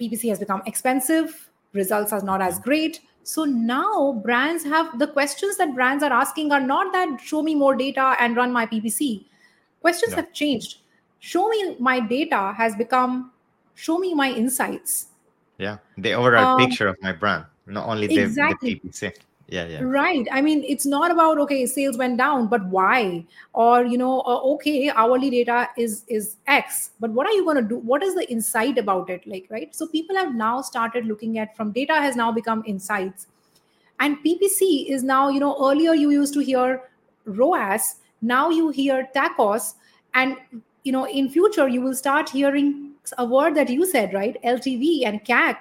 PPC 0.00 0.28
has 0.28 0.38
become 0.38 0.62
expensive, 0.66 1.50
results 1.72 2.12
are 2.12 2.22
not 2.22 2.42
as 2.42 2.58
great. 2.58 3.00
So 3.22 3.44
now 3.44 4.12
brands 4.24 4.64
have 4.64 4.98
the 4.98 5.06
questions 5.06 5.56
that 5.56 5.74
brands 5.74 6.02
are 6.02 6.12
asking 6.12 6.52
are 6.52 6.60
not 6.60 6.92
that 6.92 7.20
show 7.20 7.42
me 7.42 7.54
more 7.54 7.74
data 7.74 8.16
and 8.20 8.36
run 8.36 8.52
my 8.52 8.66
PPC. 8.66 9.24
Questions 9.80 10.10
No. 10.10 10.16
have 10.16 10.32
changed. 10.32 10.78
Show 11.20 11.48
me 11.48 11.76
my 11.78 12.00
data 12.00 12.52
has 12.56 12.74
become 12.76 13.32
show 13.74 13.98
me 13.98 14.14
my 14.14 14.30
insights. 14.30 15.06
Yeah. 15.58 15.78
The 15.96 16.12
overall 16.14 16.54
Um, 16.60 16.66
picture 16.66 16.86
of 16.86 16.96
my 17.00 17.12
brand, 17.12 17.44
not 17.66 17.88
only 17.88 18.06
the, 18.08 18.18
Exactly. 18.18 18.74
the 18.74 18.88
PPC. 18.90 19.12
Yeah, 19.48 19.66
yeah. 19.66 19.80
Right. 19.82 20.26
I 20.32 20.40
mean, 20.40 20.64
it's 20.66 20.86
not 20.86 21.10
about 21.10 21.38
okay, 21.38 21.66
sales 21.66 21.98
went 21.98 22.16
down, 22.16 22.48
but 22.48 22.64
why? 22.66 23.26
Or 23.52 23.84
you 23.84 23.98
know, 23.98 24.20
uh, 24.20 24.40
okay, 24.54 24.90
hourly 24.90 25.28
data 25.30 25.68
is 25.76 26.04
is 26.08 26.36
X, 26.46 26.90
but 26.98 27.10
what 27.10 27.26
are 27.26 27.32
you 27.32 27.44
going 27.44 27.58
to 27.58 27.62
do? 27.62 27.78
What 27.78 28.02
is 28.02 28.14
the 28.14 28.30
insight 28.30 28.78
about 28.78 29.10
it? 29.10 29.26
Like, 29.26 29.46
right? 29.50 29.74
So 29.74 29.86
people 29.86 30.16
have 30.16 30.34
now 30.34 30.62
started 30.62 31.04
looking 31.04 31.38
at 31.38 31.54
from 31.56 31.72
data 31.72 31.94
has 31.94 32.16
now 32.16 32.32
become 32.32 32.62
insights, 32.66 33.26
and 34.00 34.16
PPC 34.24 34.88
is 34.88 35.02
now 35.02 35.28
you 35.28 35.40
know 35.40 35.56
earlier 35.70 35.92
you 35.92 36.10
used 36.10 36.32
to 36.34 36.40
hear 36.40 36.88
ROAS, 37.26 37.96
now 38.22 38.48
you 38.48 38.70
hear 38.70 39.08
TACOS, 39.14 39.74
and 40.14 40.36
you 40.84 40.92
know 40.92 41.06
in 41.06 41.28
future 41.28 41.68
you 41.68 41.82
will 41.82 41.94
start 41.94 42.30
hearing 42.30 42.92
a 43.18 43.26
word 43.26 43.54
that 43.56 43.68
you 43.68 43.84
said 43.84 44.14
right, 44.14 44.36
LTV 44.42 45.06
and 45.06 45.22
CAC. 45.22 45.56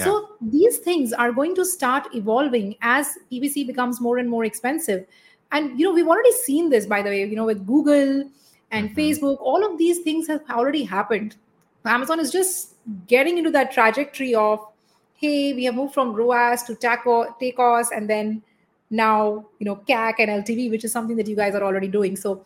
Yeah. 0.00 0.04
So 0.04 0.28
these 0.40 0.78
things 0.78 1.12
are 1.12 1.32
going 1.32 1.54
to 1.56 1.64
start 1.64 2.08
evolving 2.14 2.76
as 2.82 3.18
PPC 3.30 3.66
becomes 3.66 4.00
more 4.00 4.18
and 4.18 4.28
more 4.28 4.44
expensive. 4.44 5.06
And 5.52 5.78
you 5.78 5.84
know, 5.86 5.92
we've 5.92 6.06
already 6.08 6.32
seen 6.32 6.70
this, 6.70 6.86
by 6.86 7.02
the 7.02 7.10
way, 7.10 7.24
you 7.24 7.36
know, 7.36 7.46
with 7.46 7.66
Google 7.66 8.24
and 8.70 8.90
Mhm. 8.90 8.94
Facebook, 8.94 9.38
all 9.40 9.64
of 9.64 9.78
these 9.78 9.98
things 10.00 10.26
have 10.28 10.42
already 10.50 10.84
happened. 10.84 11.36
Amazon 11.84 12.20
is 12.20 12.30
just 12.30 12.74
getting 13.06 13.38
into 13.38 13.50
that 13.50 13.72
trajectory 13.72 14.34
of, 14.34 14.60
hey, 15.14 15.52
we 15.52 15.64
have 15.64 15.74
moved 15.74 15.92
from 15.92 16.14
ROAS 16.14 16.62
to 16.64 16.74
TACO, 16.74 17.34
TACOS, 17.40 17.88
and 17.94 18.08
then 18.08 18.42
now, 18.90 19.46
you 19.58 19.64
know, 19.64 19.76
CAC 19.76 20.14
and 20.18 20.30
LTV, 20.30 20.70
which 20.70 20.84
is 20.84 20.92
something 20.92 21.16
that 21.16 21.26
you 21.26 21.36
guys 21.36 21.54
are 21.54 21.62
already 21.62 21.88
doing. 21.88 22.16
So 22.16 22.44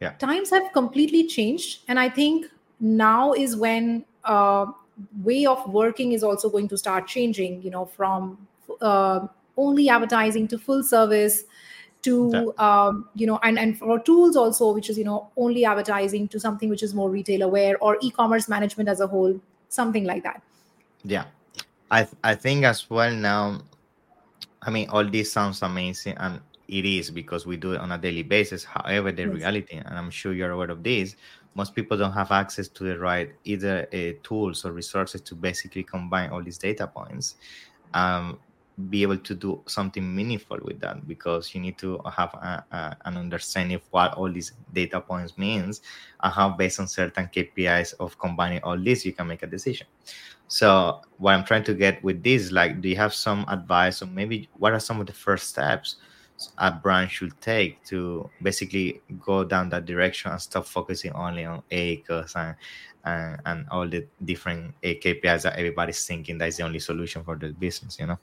Yeah. 0.00 0.12
times 0.18 0.50
have 0.50 0.72
completely 0.72 1.26
changed. 1.26 1.80
And 1.88 1.98
I 1.98 2.08
think 2.08 2.46
now 2.80 3.32
is 3.32 3.56
when 3.56 4.04
uh, 4.24 4.66
way 5.22 5.46
of 5.46 5.66
working 5.72 6.12
is 6.12 6.22
also 6.22 6.50
going 6.50 6.68
to 6.68 6.76
start 6.76 7.06
changing 7.06 7.62
you 7.62 7.70
know 7.70 7.84
from 7.84 8.46
uh, 8.80 9.26
only 9.56 9.88
advertising 9.88 10.48
to 10.48 10.58
full 10.58 10.82
service 10.82 11.44
to 12.02 12.54
um, 12.58 13.08
you 13.14 13.26
know 13.26 13.38
and, 13.42 13.58
and 13.58 13.78
for 13.78 13.98
tools 14.00 14.36
also 14.36 14.72
which 14.72 14.88
is 14.90 14.98
you 14.98 15.04
know 15.04 15.30
only 15.36 15.64
advertising 15.64 16.28
to 16.28 16.38
something 16.40 16.68
which 16.68 16.82
is 16.82 16.94
more 16.94 17.10
retail 17.10 17.42
aware 17.42 17.76
or 17.78 17.98
e-commerce 18.00 18.48
management 18.48 18.88
as 18.88 19.00
a 19.00 19.06
whole 19.06 19.40
something 19.68 20.04
like 20.04 20.22
that 20.22 20.42
Yeah, 21.04 21.26
I 21.90 22.04
th- 22.04 22.16
I 22.24 22.34
think 22.36 22.64
as 22.64 22.88
well 22.90 23.14
now. 23.14 23.62
I 24.62 24.70
mean, 24.70 24.88
all 24.90 25.04
this 25.08 25.32
sounds 25.32 25.62
amazing, 25.62 26.16
and 26.18 26.40
it 26.68 26.84
is 26.84 27.10
because 27.10 27.46
we 27.46 27.56
do 27.56 27.72
it 27.72 27.80
on 27.80 27.92
a 27.92 27.98
daily 27.98 28.22
basis. 28.22 28.64
However, 28.64 29.12
the 29.12 29.26
Yes. 29.26 29.30
reality, 29.30 29.76
and 29.76 29.98
I'm 29.98 30.10
sure 30.10 30.32
you're 30.34 30.50
aware 30.50 30.70
of 30.70 30.82
this, 30.82 31.16
most 31.58 31.74
people 31.74 31.96
don't 31.98 32.12
have 32.12 32.30
access 32.30 32.68
to 32.68 32.84
the 32.84 32.96
right 32.96 33.30
either 33.42 33.88
uh, 33.92 34.12
tools 34.22 34.64
or 34.64 34.70
resources 34.70 35.20
to 35.20 35.34
basically 35.34 35.82
combine 35.82 36.30
all 36.30 36.40
these 36.40 36.56
data 36.56 36.86
points. 36.86 37.34
Um, 37.94 38.38
be 38.90 39.02
able 39.02 39.18
to 39.18 39.34
do 39.34 39.60
something 39.66 40.04
meaningful 40.14 40.56
with 40.62 40.78
that 40.78 41.08
because 41.08 41.52
you 41.52 41.60
need 41.60 41.76
to 41.76 42.00
have 42.16 42.32
a, 42.34 42.64
a, 42.70 42.96
an 43.06 43.16
understanding 43.16 43.74
of 43.74 43.82
what 43.90 44.14
all 44.14 44.30
these 44.30 44.52
data 44.72 45.00
points 45.00 45.36
means 45.36 45.82
and 46.22 46.32
how 46.32 46.48
based 46.48 46.78
on 46.78 46.86
certain 46.86 47.26
KPIs 47.26 47.94
of 47.98 48.16
combining 48.20 48.62
all 48.62 48.78
this 48.78 49.04
you 49.04 49.12
can 49.12 49.26
make 49.26 49.42
a 49.42 49.48
decision. 49.48 49.88
So 50.46 51.00
what 51.16 51.34
I'm 51.34 51.44
trying 51.44 51.64
to 51.64 51.74
get 51.74 52.04
with 52.04 52.22
this, 52.22 52.52
like, 52.52 52.80
do 52.80 52.88
you 52.88 52.94
have 52.94 53.12
some 53.12 53.44
advice 53.48 54.00
or 54.00 54.06
maybe 54.06 54.48
what 54.58 54.72
are 54.72 54.80
some 54.80 55.00
of 55.00 55.08
the 55.08 55.12
first 55.12 55.48
steps 55.48 55.96
a 56.58 56.70
brand 56.70 57.10
should 57.10 57.38
take 57.40 57.82
to 57.84 58.30
basically 58.42 59.00
go 59.20 59.44
down 59.44 59.68
that 59.70 59.86
direction 59.86 60.30
and 60.30 60.40
stop 60.40 60.66
focusing 60.66 61.12
only 61.12 61.44
on 61.44 61.62
ACOS 61.70 62.36
and 62.36 62.56
and, 63.04 63.40
and 63.46 63.66
all 63.70 63.88
the 63.88 64.06
different 64.24 64.74
KPIs 64.82 65.42
that 65.42 65.56
everybody's 65.56 66.04
thinking 66.06 66.36
that's 66.38 66.56
the 66.56 66.64
only 66.64 66.78
solution 66.78 67.24
for 67.24 67.36
the 67.36 67.48
business, 67.52 67.98
you 67.98 68.06
know? 68.06 68.18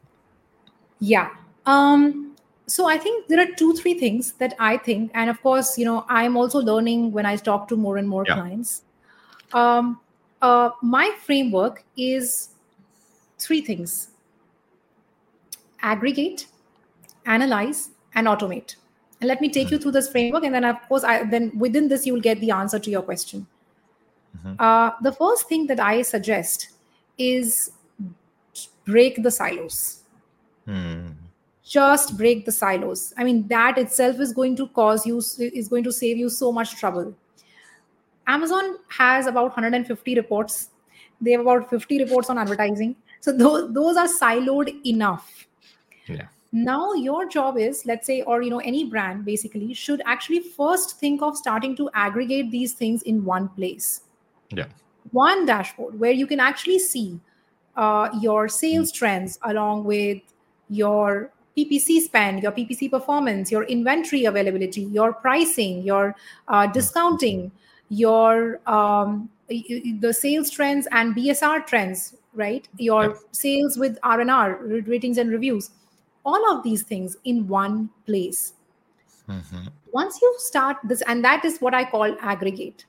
yeah 1.00 1.29
um 1.65 2.36
so 2.67 2.88
i 2.88 2.98
think 2.98 3.27
there 3.27 3.39
are 3.39 3.51
two 3.57 3.74
three 3.74 3.93
things 4.00 4.34
that 4.34 4.53
i 4.60 4.77
think 4.77 5.12
and 5.13 5.29
of 5.29 5.41
course 5.41 5.77
you 5.77 5.86
know 5.86 6.05
i'm 6.10 6.38
also 6.38 6.60
learning 6.60 7.12
when 7.12 7.25
i 7.25 7.36
talk 7.36 7.67
to 7.67 7.75
more 7.75 7.98
and 7.98 8.07
more 8.07 8.25
Yeah. 8.25 8.34
clients 8.36 8.84
um 9.53 10.00
uh 10.41 10.69
my 10.81 11.12
framework 11.25 11.84
is 11.98 12.50
three 13.38 13.62
things 13.62 14.10
aggregate 15.81 16.48
analyze 17.25 17.89
and 18.15 18.27
automate. 18.27 18.75
And 19.22 19.27
let 19.27 19.41
me 19.41 19.50
take 19.50 19.72
you 19.72 19.77
through 19.77 19.91
this 19.91 20.10
framework 20.10 20.43
and 20.43 20.53
then 20.53 20.65
of 20.65 20.81
course 20.89 21.03
i 21.03 21.24
then 21.24 21.51
within 21.57 21.88
this 21.88 22.05
you 22.05 22.13
will 22.13 22.22
get 22.22 22.39
the 22.41 22.51
answer 22.51 22.79
to 22.79 22.89
your 22.89 23.01
question. 23.01 23.48
Mhm. 24.38 24.55
uh, 24.60 24.91
the 25.01 25.12
first 25.12 25.48
thing 25.48 25.67
that 25.67 25.79
i 25.79 26.01
suggest 26.01 26.69
is 27.17 27.72
break 28.86 29.22
the 29.27 29.31
silos. 29.31 30.01
Hmm. 30.65 31.12
just 31.63 32.17
break 32.17 32.45
the 32.45 32.51
silos. 32.51 33.13
I 33.17 33.24
mean 33.24 33.48
that 33.48 33.77
itself 33.77 34.19
is 34.19 34.34
going 34.34 34.55
to 34.57 34.67
cause 34.79 35.05
you 35.05 35.17
is 35.62 35.67
going 35.67 35.84
to 35.86 35.91
save 35.91 36.17
you 36.17 36.29
so 36.29 36.51
much 36.51 36.75
trouble. 36.81 37.13
Amazon 38.27 38.77
has 38.89 39.27
about 39.27 39.45
150 39.45 40.15
reports. 40.15 40.69
They 41.22 41.31
have 41.31 41.41
about 41.41 41.69
50 41.69 42.00
reports 42.03 42.29
on 42.29 42.38
advertising. 42.38 42.95
So 43.19 43.31
those, 43.31 43.74
those 43.74 43.98
are 43.98 44.07
siloed 44.07 44.86
enough. 44.86 45.48
Yeah. 46.07 46.27
Now 46.55 46.93
your 46.93 47.27
job 47.27 47.57
is 47.57 47.85
let's 47.85 48.07
say 48.07 48.21
or 48.21 48.41
you 48.41 48.50
know 48.50 48.59
any 48.59 48.85
brand 48.85 49.25
basically 49.25 49.74
should 49.74 50.01
actually 50.05 50.39
first 50.39 50.97
think 51.00 51.21
of 51.21 51.35
starting 51.35 51.75
to 51.75 51.89
aggregate 51.93 52.50
these 52.50 52.74
things 52.74 53.01
in 53.03 53.25
one 53.25 53.50
place. 53.50 54.01
Yeah. 54.51 54.67
one 55.12 55.45
dashboard 55.45 56.00
where 56.00 56.12
you 56.12 56.25
can 56.27 56.39
actually 56.39 56.79
see 56.79 57.19
uh, 57.75 58.09
your 58.21 58.47
sales 58.47 58.91
trends 58.91 59.38
along 59.43 59.83
with 59.83 60.21
your 60.69 61.31
PPC 61.57 62.01
spend, 62.01 62.43
your 62.43 62.51
PPC 62.51 62.89
performance, 62.89 63.51
your 63.51 63.63
inventory 63.63 64.25
availability, 64.25 64.83
your 64.83 65.13
pricing, 65.13 65.81
your 65.83 66.15
uh, 66.47 66.67
discounting, 66.67 67.51
your 67.89 68.59
um, 68.67 69.29
the 69.50 70.13
sales 70.13 70.50
trends 70.50 70.88
and 70.91 71.15
BSR 71.15 71.65
trends, 71.65 72.15
right? 72.33 72.67
Your 72.77 73.19
sales 73.31 73.77
with 73.77 73.97
R&R, 74.03 74.57
ratings 74.63 75.17
and 75.17 75.29
reviews, 75.29 75.69
all 76.25 76.51
of 76.51 76.63
these 76.63 76.84
things 76.84 77.17
in 77.24 77.48
one 77.48 77.89
place. 78.05 78.53
Mm-hmm. 79.29 79.67
Once 79.91 80.20
you 80.22 80.36
start 80.38 80.77
this, 80.84 81.01
and 81.08 81.24
that 81.24 81.46
is 81.46 81.60
what 81.60 81.74
I 81.74 81.84
call 81.89 82.15
aggregate. 82.22 82.86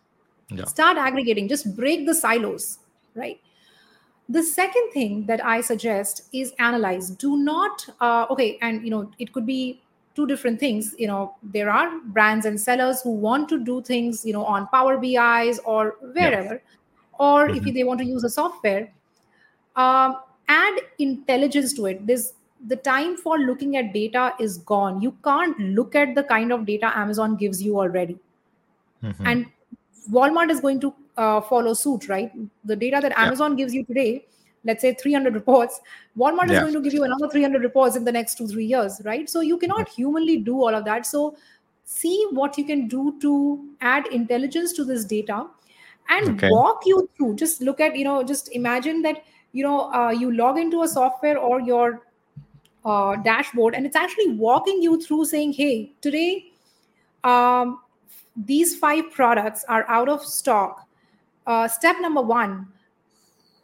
Yeah. 0.49 0.65
Start 0.65 0.97
aggregating, 0.97 1.49
just 1.49 1.77
break 1.77 2.07
the 2.07 2.15
silos, 2.15 2.79
right? 3.15 3.41
the 4.29 4.43
second 4.43 4.91
thing 4.93 5.25
that 5.27 5.45
i 5.45 5.61
suggest 5.61 6.23
is 6.33 6.53
analyze 6.59 7.11
do 7.11 7.37
not 7.37 7.87
uh, 8.01 8.27
okay 8.31 8.59
and 8.61 8.85
you 8.85 8.91
know 8.91 9.11
it 9.19 9.33
could 9.33 9.47
be 9.47 9.81
two 10.15 10.27
different 10.27 10.59
things 10.59 10.95
you 10.99 11.07
know 11.07 11.35
there 11.43 11.71
are 11.71 12.01
brands 12.07 12.47
and 12.47 12.61
sellers 12.61 13.03
who 13.03 13.11
want 13.11 13.49
to 13.49 13.63
do 13.63 13.83
things 13.83 14.25
you 14.25 14.33
know 14.33 14.45
on 14.45 14.67
Power 14.69 14.97
BIs 14.97 15.61
or 15.65 15.97
wherever 16.01 16.55
yes. 16.55 16.61
or 17.21 17.49
mm-hmm. 17.49 17.69
if 17.69 17.75
they 17.75 17.85
want 17.85 18.01
to 18.01 18.07
use 18.07 18.25
a 18.25 18.31
software 18.31 18.91
um, 19.77 20.17
add 20.49 20.79
intelligence 20.99 21.75
to 21.75 21.87
it 21.87 22.07
there's 22.07 22.33
the 22.67 22.77
time 22.77 23.17
for 23.17 23.39
looking 23.39 23.77
at 23.77 23.93
data 23.93 24.35
is 24.41 24.59
gone 24.59 25.01
you 25.01 25.17
can't 25.23 25.59
look 25.59 25.95
at 25.95 26.15
the 26.15 26.23
kind 26.25 26.53
of 26.53 26.65
data 26.67 26.91
amazon 26.99 27.37
gives 27.37 27.63
you 27.63 27.79
already 27.79 28.19
mm-hmm. 29.03 29.27
and 29.27 29.47
walmart 30.11 30.51
is 30.51 30.61
going 30.61 30.81
to 30.81 30.95
uh, 31.17 31.41
follow 31.41 31.75
suit, 31.75 32.09
right? 32.09 32.31
The 32.65 32.77
data 32.77 32.99
that 33.03 33.19
Amazon 33.19 33.53
yeah. 33.53 33.57
gives 33.57 33.75
you 33.75 33.85
today, 33.85 34.27
let's 34.65 34.83
say 34.83 34.95
300 34.95 35.35
reports, 35.35 35.81
Walmart 36.17 36.49
yeah. 36.49 36.55
is 36.55 36.61
going 36.61 36.75
to 36.75 36.81
give 36.81 36.95
you 36.95 37.05
another 37.05 37.29
300 37.29 37.63
reports 37.63 37.97
in 37.97 38.05
the 38.05 38.13
next 38.13 38.37
two, 38.37 38.47
three 38.47 38.65
years, 38.65 39.01
right? 39.05 39.29
So 39.29 39.41
you 39.41 39.59
cannot 39.59 39.89
humanly 39.89 40.39
do 40.39 40.57
all 40.57 40.75
of 40.75 40.85
that. 40.85 41.07
So 41.07 41.37
see 41.85 42.27
what 42.31 42.59
you 42.59 42.65
can 42.65 42.89
do 42.89 43.19
to 43.21 43.65
add 43.81 44.07
intelligence 44.09 44.73
to 44.75 44.85
this 44.85 45.05
data 45.05 45.47
and 46.09 46.31
okay. 46.31 46.51
walk 46.51 46.83
you 46.85 47.09
through. 47.17 47.37
Just 47.37 47.61
look 47.61 47.81
at, 47.81 47.97
you 47.97 48.05
know, 48.05 48.23
just 48.23 48.53
imagine 48.53 49.03
that, 49.03 49.25
you 49.53 49.63
know, 49.63 49.93
uh, 49.93 50.11
you 50.11 50.33
log 50.33 50.59
into 50.59 50.83
a 50.83 50.89
software 50.89 51.39
or 51.39 51.61
your 51.61 52.03
uh, 52.87 53.17
dashboard 53.17 53.75
and 53.75 53.85
it's 53.85 53.97
actually 53.97 54.29
walking 54.29 54.81
you 54.81 55.01
through 55.03 55.25
saying, 55.25 55.53
hey, 55.53 55.93
today, 56.01 56.53
um, 57.25 57.81
these 58.37 58.77
five 58.77 59.11
products 59.11 59.65
are 59.69 59.85
out 59.89 60.09
of 60.09 60.23
stock. 60.23 60.87
Uh, 61.47 61.67
step 61.69 61.97
number 62.01 62.23
one 62.23 62.69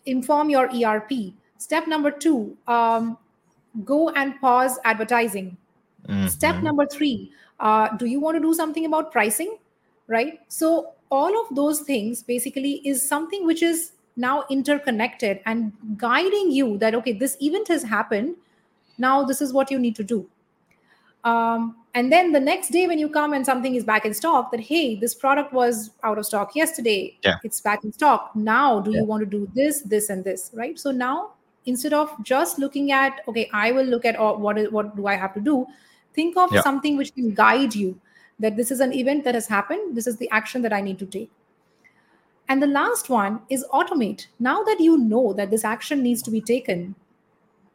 inform 0.07 0.50
your 0.50 0.69
erp 0.85 1.12
step 1.59 1.87
number 1.87 2.11
two 2.11 2.57
um, 2.67 3.17
go 3.85 4.11
and 4.11 4.41
pause 4.41 4.79
advertising. 4.85 5.57
Mm-hmm. 6.09 6.26
step 6.26 6.61
number 6.62 6.85
three 6.85 7.31
uh, 7.61 7.97
do 7.97 8.07
you 8.07 8.19
want 8.19 8.37
to 8.37 8.41
do 8.41 8.52
something 8.52 8.87
about 8.87 9.12
pricing? 9.12 9.57
Right? 10.09 10.41
So 10.49 10.95
all 11.11 11.41
of 11.41 11.55
those 11.55 11.81
things 11.81 12.23
basically 12.25 12.83
is 12.85 13.07
something 13.07 13.47
which 13.47 13.62
is 13.62 13.93
now 14.17 14.45
interconnected 14.50 15.41
and 15.47 15.73
guiding 15.97 16.50
you 16.50 16.76
that 16.79 16.95
okay 16.95 17.12
this 17.12 17.37
event 17.41 17.69
has 17.69 17.83
happened 17.83 18.35
now 18.99 19.25
this 19.25 19.40
is 19.40 19.52
what 19.52 19.70
you 19.70 19.78
need 19.78 19.96
to 19.96 20.04
do. 20.04 20.28
Um, 21.25 21.76
and 21.94 22.11
then 22.11 22.32
the 22.32 22.40
next 22.40 22.70
day 22.70 22.87
when 22.87 22.99
you 22.99 23.08
come 23.08 23.32
and 23.32 23.44
something 23.44 23.75
is 23.75 23.84
back 23.84 24.04
in 24.04 24.14
stock 24.14 24.50
that 24.50 24.61
hey 24.61 24.96
this 24.96 25.14
product 25.14 25.52
was 25.52 25.90
out 26.02 26.18
of 26.18 26.26
stock 26.26 26.56
yesterday. 26.56 27.16
Yeah. 27.22 27.37
it's 27.44 27.61
back 27.61 27.84
in 27.84 27.92
stock. 27.92 28.34
Now 28.34 28.80
do 28.80 28.90
yeah. 28.90 29.00
you 29.00 29.04
want 29.04 29.20
to 29.20 29.26
do 29.26 29.49
this 29.54 29.82
this 29.82 30.11
and 30.11 30.25
this 30.25 30.50
right? 30.54 30.78
So 30.78 30.90
now 30.90 31.32
instead 31.66 31.92
of 31.92 32.11
just 32.25 32.58
looking 32.58 32.90
at 32.90 33.20
okay 33.28 33.49
i 33.52 33.70
will 33.70 33.84
look 33.84 34.04
at 34.04 34.16
all, 34.16 34.37
what 34.37 34.58
is 34.58 34.68
what 34.70 34.96
do 34.96 35.06
i 35.06 35.14
have 35.14 35.34
to 35.34 35.40
do? 35.40 35.66
Think 36.14 36.37
of 36.37 36.52
yeah. 36.52 36.62
something 36.62 36.96
which 36.96 37.14
can 37.14 37.34
guide 37.34 37.75
you 37.75 38.00
that 38.38 38.56
this 38.56 38.71
is 38.71 38.80
an 38.80 38.93
event 38.93 39.25
that 39.25 39.34
has 39.34 39.47
happened. 39.47 39.97
This 39.97 40.06
is 40.06 40.17
the 40.17 40.28
action 40.30 40.62
that 40.62 40.73
i 40.73 40.80
need 40.80 40.99
to 40.99 41.06
take. 41.06 41.30
And 42.49 42.60
the 42.62 42.67
last 42.67 43.08
one 43.08 43.40
is 43.49 43.64
automate. 43.73 44.26
Now 44.40 44.62
that 44.64 44.80
you 44.80 44.99
know 44.99 45.32
that 45.34 45.50
this 45.50 45.64
action 45.64 46.02
needs 46.02 46.23
to 46.23 46.30
be 46.30 46.40
taken 46.40 46.97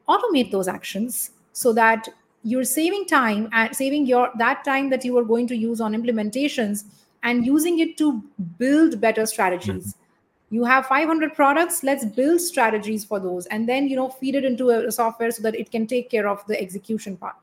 automate 0.07 0.51
those 0.51 0.67
actions 0.67 1.31
so 1.53 1.73
that 1.73 2.07
you're 2.43 2.63
saving 2.63 3.05
time 3.05 3.49
and 3.51 3.75
saving 3.75 4.05
your 4.05 4.29
that 4.37 4.63
time 4.63 4.89
that 4.89 5.03
you 5.03 5.17
are 5.17 5.23
going 5.23 5.47
to 5.47 5.55
use 5.55 5.81
on 5.81 5.93
implementations 5.93 6.85
and 7.23 7.45
using 7.45 7.79
it 7.79 7.97
to 7.97 8.23
build 8.57 9.01
better 9.01 9.25
strategies. 9.25 9.87
Mm-hmm. 9.87 10.55
you 10.55 10.63
have 10.63 10.85
500 10.89 11.33
products 11.37 11.79
let's 11.87 12.05
build 12.17 12.39
strategies 12.41 13.03
for 13.07 13.19
those 13.23 13.47
and 13.55 13.67
then 13.71 13.87
you 13.93 13.97
know 13.97 14.07
feed 14.19 14.35
it 14.35 14.45
into 14.49 14.69
a, 14.75 14.91
software 14.91 15.31
so 15.31 15.43
that 15.43 15.55
it 15.63 15.71
can 15.71 15.87
take 15.87 16.09
care 16.09 16.27
of 16.27 16.45
the 16.47 16.61
execution 16.61 17.17
part. 17.17 17.35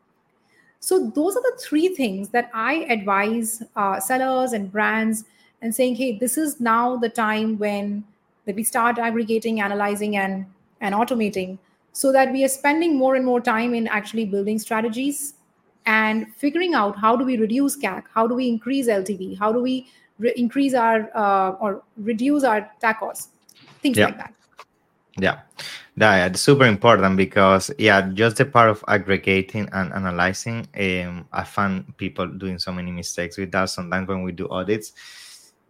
So 0.80 1.10
those 1.18 1.36
are 1.36 1.42
the 1.42 1.52
three 1.60 1.88
things 1.98 2.30
that 2.30 2.50
i 2.54 2.72
advise 2.96 3.62
uh, 3.76 4.00
sellers 4.00 4.56
and 4.60 4.72
brands 4.72 5.24
and 5.60 5.74
saying 5.74 5.96
hey 5.96 6.10
this 6.24 6.38
is 6.38 6.58
now 6.60 6.96
the 7.04 7.12
time 7.20 7.58
when 7.58 8.04
that 8.46 8.54
we 8.54 8.64
start 8.72 8.98
aggregating 9.10 9.60
analyzing 9.68 10.16
and 10.16 10.46
and 10.80 10.94
automating 10.94 11.58
so 11.94 12.12
that 12.12 12.32
we 12.32 12.44
are 12.44 12.48
spending 12.48 12.98
more 12.98 13.14
and 13.14 13.24
more 13.24 13.40
time 13.40 13.72
in 13.72 13.86
actually 13.86 14.26
building 14.26 14.58
strategies 14.58 15.34
and 15.86 16.26
figuring 16.34 16.74
out 16.74 16.98
how 16.98 17.16
do 17.16 17.24
we 17.24 17.36
reduce 17.36 17.76
CAC, 17.76 18.02
how 18.12 18.26
do 18.26 18.34
we 18.34 18.48
increase 18.48 18.88
LTV, 18.88 19.38
how 19.38 19.52
do 19.52 19.62
we 19.62 19.86
re- 20.18 20.34
increase 20.36 20.74
our 20.74 21.08
uh, 21.16 21.52
or 21.60 21.84
reduce 21.96 22.42
our 22.42 22.68
TACOS, 22.82 23.28
things 23.80 23.96
yeah. 23.96 24.06
like 24.06 24.18
that. 24.18 24.34
Yeah, 25.16 25.40
yeah, 25.96 26.26
it's 26.26 26.40
super 26.40 26.66
important 26.66 27.16
because 27.16 27.70
yeah, 27.78 28.10
just 28.14 28.38
the 28.38 28.44
part 28.44 28.70
of 28.70 28.82
aggregating 28.88 29.68
and 29.72 29.92
analyzing. 29.92 30.66
Um, 30.76 31.28
I 31.32 31.44
find 31.44 31.96
people 31.96 32.26
doing 32.26 32.58
so 32.58 32.72
many 32.72 32.90
mistakes 32.90 33.38
with 33.38 33.52
that. 33.52 33.70
Sometimes 33.70 34.08
when 34.08 34.24
we 34.24 34.32
do 34.32 34.48
audits, 34.48 34.92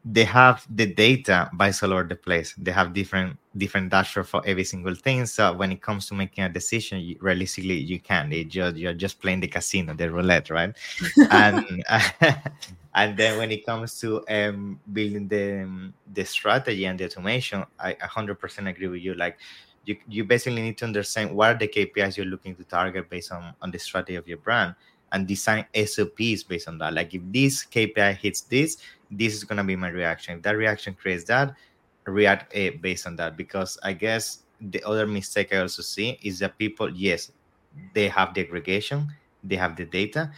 they 0.05 0.25
have 0.25 0.67
the 0.69 0.85
data 0.85 1.49
by 1.55 1.73
all 1.83 1.93
over 1.93 2.05
the 2.05 2.17
place. 2.17 2.55
They 2.59 2.73
have 2.73 2.93
different 2.93 3.39
different 3.57 3.91
dashboard 3.91 4.29
for 4.29 4.43
every 4.45 4.65
single 4.65 4.95
thing. 4.95 5.25
So 5.25 5.55
when 5.55 5.73
it 5.73 5.81
comes 5.81 6.09
to 6.09 6.15
making 6.15 6.45
a 6.45 6.49
decision, 6.51 7.01
you, 7.01 7.17
realistically, 7.21 7.79
you 7.79 7.99
can. 8.01 8.29
They 8.29 8.45
just 8.45 8.77
you're 8.77 8.93
just 8.93 9.21
playing 9.21 9.41
the 9.41 9.49
casino, 9.49 9.95
the 9.95 10.11
roulette, 10.11 10.51
right? 10.51 10.75
and 11.31 11.85
and 12.95 13.17
then 13.17 13.39
when 13.39 13.51
it 13.51 13.65
comes 13.65 13.99
to 14.01 14.23
um, 14.29 14.79
building 14.93 15.27
the 15.27 15.93
the 16.13 16.25
strategy 16.25 16.85
and 16.85 16.99
the 16.99 17.07
automation, 17.07 17.65
I 17.79 17.95
100% 17.95 18.69
agree 18.69 18.89
with 18.89 19.01
you. 19.01 19.15
Like 19.15 19.39
you, 19.87 19.97
you 20.07 20.25
basically 20.25 20.61
need 20.61 20.77
to 20.79 20.85
understand 20.85 21.35
what 21.35 21.57
are 21.57 21.59
the 21.59 21.69
KPIs 21.69 22.19
you're 22.19 22.27
looking 22.27 22.55
to 22.57 22.65
target 22.65 23.09
based 23.09 23.33
on 23.33 23.55
on 23.63 23.71
the 23.71 23.79
strategy 23.79 24.17
of 24.17 24.29
your 24.29 24.39
brand 24.39 24.75
and 25.15 25.29
design 25.29 25.65
SOPs 25.75 26.43
based 26.43 26.69
on 26.69 26.77
that. 26.79 26.93
Like 26.93 27.15
if 27.15 27.23
this 27.27 27.65
KPI 27.65 28.17
hits 28.17 28.43
this, 28.43 28.79
this 29.19 29.35
is 29.35 29.45
gonna 29.45 29.65
be 29.65 29.77
my 29.77 29.89
reaction. 29.89 30.37
If 30.37 30.43
that 30.43 30.57
reaction 30.57 30.95
creates 30.95 31.25
that, 31.25 31.55
react 32.07 32.57
uh, 32.57 32.71
based 32.81 33.07
on 33.07 33.17
that. 33.17 33.37
Because 33.37 33.79
I 33.83 33.93
guess 33.93 34.41
the 34.61 34.83
other 34.85 35.07
mistake 35.07 35.55
I 35.55 35.59
also 35.59 35.83
see 35.83 36.19
is 36.23 36.39
that 36.41 36.59
people, 36.59 36.91
yes, 36.91 37.33
they 37.95 38.09
have 38.09 38.35
the 38.35 38.43
aggregation, 38.43 39.09
they 39.43 39.57
have 39.57 39.77
the 39.77 39.85
data, 39.85 40.31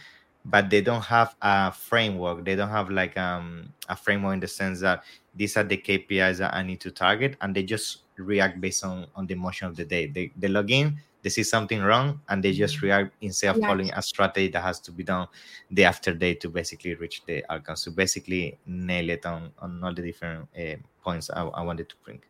but 0.45 0.69
they 0.69 0.81
don't 0.81 1.03
have 1.03 1.35
a 1.41 1.71
framework. 1.71 2.45
They 2.45 2.55
don't 2.55 2.69
have 2.69 2.89
like 2.89 3.17
um, 3.17 3.73
a 3.89 3.95
framework 3.95 4.35
in 4.35 4.39
the 4.39 4.47
sense 4.47 4.79
that 4.81 5.03
these 5.35 5.57
are 5.57 5.63
the 5.63 5.77
KPIs 5.77 6.37
that 6.37 6.53
I 6.53 6.63
need 6.63 6.79
to 6.81 6.91
target, 6.91 7.35
and 7.41 7.55
they 7.55 7.63
just 7.63 8.03
react 8.17 8.59
based 8.59 8.83
on 8.83 9.07
on 9.15 9.27
the 9.27 9.35
motion 9.35 9.67
of 9.67 9.75
the 9.75 9.85
day. 9.85 10.07
They 10.07 10.31
they 10.35 10.47
log 10.47 10.71
in, 10.71 10.99
they 11.27 11.29
see 11.29 11.43
something 11.43 11.81
wrong 11.81 12.21
and 12.29 12.43
they 12.43 12.53
just 12.53 12.77
mm-hmm. 12.77 12.85
react 12.85 13.15
instead 13.21 13.55
of 13.55 13.61
following 13.61 13.91
a 13.93 14.01
strategy 14.01 14.47
that 14.47 14.61
has 14.63 14.79
to 14.79 14.91
be 14.91 15.03
done 15.03 15.27
day 15.73 15.83
after 15.83 16.13
day 16.13 16.33
to 16.33 16.47
basically 16.47 16.95
reach 16.95 17.21
the 17.25 17.43
outcome 17.51 17.75
so 17.75 17.91
basically 17.91 18.57
nail 18.65 19.09
it 19.09 19.25
on, 19.25 19.51
on 19.59 19.83
all 19.83 19.93
the 19.93 20.01
different 20.01 20.47
uh, 20.57 20.75
points 21.03 21.29
I, 21.29 21.43
I 21.43 21.63
wanted 21.63 21.89
to 21.89 21.95
bring 22.05 22.21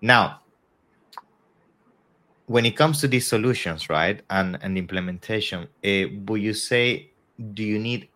now 0.00 0.40
when 2.46 2.64
it 2.64 2.74
comes 2.74 3.00
to 3.02 3.08
these 3.08 3.26
solutions 3.26 3.90
right 3.90 4.22
and 4.30 4.58
and 4.62 4.78
implementation 4.78 5.68
uh, 5.84 6.04
would 6.26 6.40
you 6.40 6.54
say 6.54 7.10
do 7.52 7.62
you 7.62 7.78
need 7.78 8.08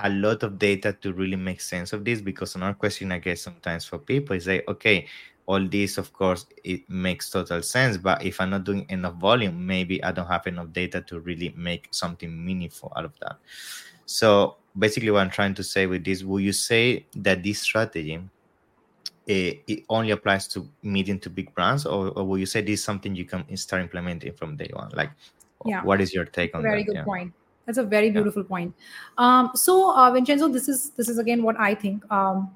a 0.00 0.10
lot 0.10 0.42
of 0.42 0.58
data 0.58 0.92
to 1.00 1.12
really 1.12 1.36
make 1.36 1.60
sense 1.60 1.92
of 1.92 2.04
this 2.04 2.20
because 2.20 2.54
another 2.56 2.74
question 2.74 3.10
i 3.10 3.18
get 3.18 3.38
sometimes 3.38 3.84
for 3.84 3.98
people 3.98 4.36
is 4.36 4.46
like 4.46 4.68
okay 4.68 5.06
all 5.48 5.66
this 5.66 5.96
of 5.96 6.12
course 6.12 6.44
it 6.62 6.88
makes 6.90 7.30
total 7.30 7.62
sense 7.62 7.96
but 7.96 8.22
if 8.22 8.38
i'm 8.38 8.50
not 8.50 8.64
doing 8.64 8.84
enough 8.90 9.14
volume 9.14 9.66
maybe 9.66 10.02
i 10.04 10.12
don't 10.12 10.26
have 10.26 10.46
enough 10.46 10.70
data 10.72 11.00
to 11.00 11.20
really 11.20 11.52
make 11.56 11.88
something 11.90 12.44
meaningful 12.44 12.92
out 12.96 13.06
of 13.06 13.12
that 13.20 13.36
so 14.04 14.56
basically 14.78 15.10
what 15.10 15.20
i'm 15.20 15.30
trying 15.30 15.54
to 15.54 15.64
say 15.64 15.86
with 15.86 16.04
this 16.04 16.22
will 16.22 16.38
you 16.38 16.52
say 16.52 17.04
that 17.16 17.42
this 17.42 17.60
strategy 17.60 18.20
it, 19.26 19.32
eh, 19.32 19.54
it 19.66 19.84
only 19.88 20.10
applies 20.10 20.46
to 20.48 20.68
medium 20.82 21.18
to 21.18 21.30
big 21.30 21.54
brands 21.54 21.86
or, 21.86 22.08
or, 22.10 22.24
will 22.24 22.38
you 22.38 22.46
say 22.46 22.60
this 22.60 22.80
is 22.80 22.84
something 22.84 23.14
you 23.14 23.24
can 23.24 23.56
start 23.56 23.80
implementing 23.80 24.34
from 24.34 24.54
day 24.54 24.70
one 24.74 24.90
like 24.94 25.10
yeah 25.64 25.82
what 25.82 26.00
is 26.00 26.12
your 26.12 26.26
take 26.26 26.54
on 26.54 26.62
that? 26.62 26.68
very 26.68 26.82
that 26.82 26.86
good 26.86 26.96
yeah. 26.96 27.04
point 27.04 27.32
that's 27.64 27.78
a 27.78 27.82
very 27.82 28.10
beautiful 28.10 28.42
yeah. 28.42 28.48
point 28.48 28.74
um, 29.16 29.50
so 29.54 29.96
uh, 29.96 30.10
vincenzo 30.10 30.46
this 30.48 30.68
is 30.68 30.90
this 30.90 31.08
is 31.08 31.16
again 31.16 31.42
what 31.42 31.58
i 31.58 31.74
think 31.74 32.04
um, 32.12 32.50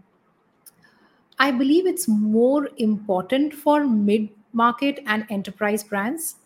I 1.45 1.51
believe 1.51 1.87
it's 1.87 2.07
more 2.09 2.69
important 2.77 3.55
for 3.55 3.85
mid 3.87 4.29
market 4.53 5.01
and 5.07 5.27
enterprise 5.31 5.83
brands. 5.93 6.37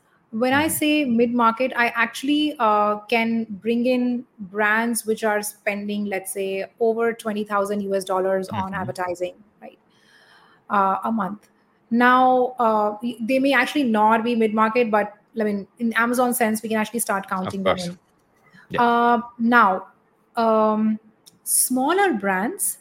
When 0.45 0.55
I 0.59 0.67
Mhm. 0.67 0.71
say 0.77 0.93
mid 1.19 1.35
market, 1.41 1.73
I 1.85 1.87
actually 2.05 2.57
uh, 2.59 2.97
can 3.13 3.45
bring 3.67 3.87
in 3.87 4.07
brands 4.55 5.05
which 5.11 5.25
are 5.33 5.43
spending, 5.43 6.07
let's 6.15 6.33
say, 6.39 6.67
over 6.89 7.13
20,000 7.25 7.83
US 7.89 8.05
dollars 8.13 8.49
on 8.49 8.73
Mhm. 8.73 8.81
advertising, 8.83 9.35
right? 9.67 9.79
Uh, 10.71 10.97
a 11.05 11.13
month. 11.13 11.49
Now, 11.91 12.55
uh, 12.59 12.97
they 13.21 13.39
may 13.39 13.53
actually 13.53 13.85
not 13.85 14.25
be 14.25 14.35
mid 14.35 14.55
market, 14.55 14.91
but 14.91 15.15
I 15.41 15.45
mean, 15.45 15.67
in 15.79 15.93
Amazon 15.95 16.35
sense, 16.35 16.63
we 16.63 16.69
can 16.69 16.79
actually 16.79 17.01
start 17.01 17.29
counting 17.29 17.63
them 17.63 17.79
in. 17.79 17.99
Yeah. 18.71 18.83
Uh, 18.87 19.21
now, 19.39 19.89
um, 20.37 20.99
smaller 21.45 22.15
brands, 22.15 22.79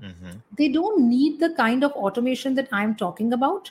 Mhm. 0.00 0.40
they 0.56 0.68
don't 0.68 1.08
need 1.08 1.38
the 1.40 1.50
kind 1.54 1.84
of 1.84 1.92
automation 1.92 2.54
that 2.54 2.68
I'm 2.72 2.94
talking 2.96 3.32
about, 3.32 3.70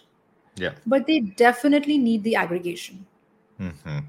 Yeah. 0.55 0.73
but 0.85 1.07
they 1.07 1.19
definitely 1.21 1.97
need 1.97 2.23
the 2.23 2.35
aggregation. 2.35 3.05
Mhm. 3.59 4.05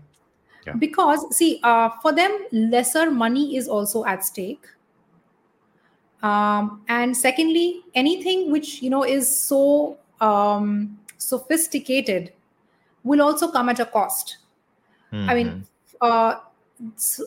Yeah. 0.66 0.74
Because, 0.74 1.35
see, 1.37 1.61
uh, 1.62 1.90
for 2.02 2.12
them, 2.12 2.30
lesser 2.52 3.11
money 3.11 3.56
is 3.56 3.68
also 3.68 4.04
at 4.04 4.24
stake. 4.24 4.66
Um, 6.22 6.83
and 6.88 7.16
secondly, 7.16 7.83
anything 7.94 8.50
which 8.52 8.83
you 8.83 8.90
know 8.90 9.04
is 9.04 9.35
so 9.35 9.96
um, 10.20 10.98
sophisticated 11.16 12.33
will 13.04 13.22
also 13.22 13.50
come 13.50 13.70
at 13.70 13.80
a 13.80 13.87
cost. 13.87 14.37
I 15.12 15.16
Mhm. 15.16 15.35
mean, 15.35 15.66
uh, 16.02 16.35
s- 16.35 16.49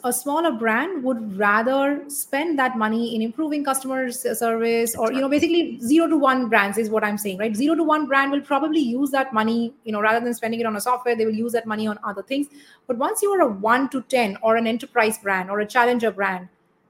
a 0.03 0.11
smaller 0.11 0.51
brand 0.51 1.03
would 1.03 1.37
rather 1.37 2.03
spend 2.07 2.57
that 2.57 2.75
money 2.75 3.15
in 3.15 3.21
improving 3.21 3.63
customer 3.63 4.11
service, 4.11 4.95
or 4.95 5.13
you 5.13 5.21
know, 5.21 5.29
basically 5.29 5.79
zero 5.79 6.07
to 6.07 6.17
one 6.17 6.49
brands 6.49 6.77
is 6.77 6.89
what 6.89 7.03
I'm 7.03 7.19
saying, 7.19 7.37
right? 7.37 7.55
Zero 7.55 7.75
to 7.75 7.83
one 7.83 8.07
brand 8.07 8.31
will 8.31 8.41
probably 8.41 8.79
use 8.79 9.11
that 9.11 9.31
money, 9.31 9.73
you 9.83 9.91
know, 9.91 10.01
rather 10.01 10.23
than 10.23 10.33
spending 10.33 10.59
it 10.59 10.65
on 10.65 10.75
a 10.75 10.81
software, 10.81 11.15
they 11.15 11.25
will 11.25 11.35
use 11.35 11.51
that 11.51 11.67
money 11.67 11.85
on 11.85 11.99
other 12.03 12.23
things. 12.23 12.47
But 12.87 12.97
once 12.97 13.21
you 13.21 13.31
are 13.31 13.41
a 13.41 13.47
one 13.47 13.89
to 13.89 14.01
ten 14.01 14.37
or 14.41 14.55
an 14.55 14.65
enterprise 14.65 15.19
brand 15.19 15.51
or 15.51 15.59
a 15.59 15.65
challenger 15.67 16.11
brand, 16.11 16.49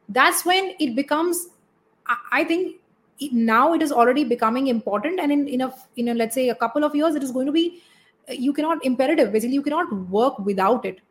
that's 0.10 0.45
when 0.45 0.73
it 0.80 0.95
becomes. 0.95 1.47
I 2.32 2.43
think 2.43 2.78
now 3.32 3.73
it 3.73 3.82
is 3.82 3.91
already 3.91 4.23
becoming 4.23 4.67
important, 4.67 5.19
and 5.19 5.32
in 5.32 5.47
in 5.47 5.62
a 5.62 5.73
in 5.97 6.10
a 6.10 6.13
let's 6.13 6.36
say 6.36 6.49
a 6.49 6.56
couple 6.56 6.84
of 6.84 6.95
years, 6.95 7.15
it 7.15 7.23
is 7.23 7.32
going 7.32 7.45
to 7.45 7.52
be 7.52 7.82
uh, 8.30 8.34
you 8.34 8.54
cannot 8.54 8.86
imperative 8.86 9.34
basically 9.34 9.56
you 9.56 9.62
cannot 9.62 9.91
work 10.10 10.39
without 10.39 10.86
it 10.86 11.02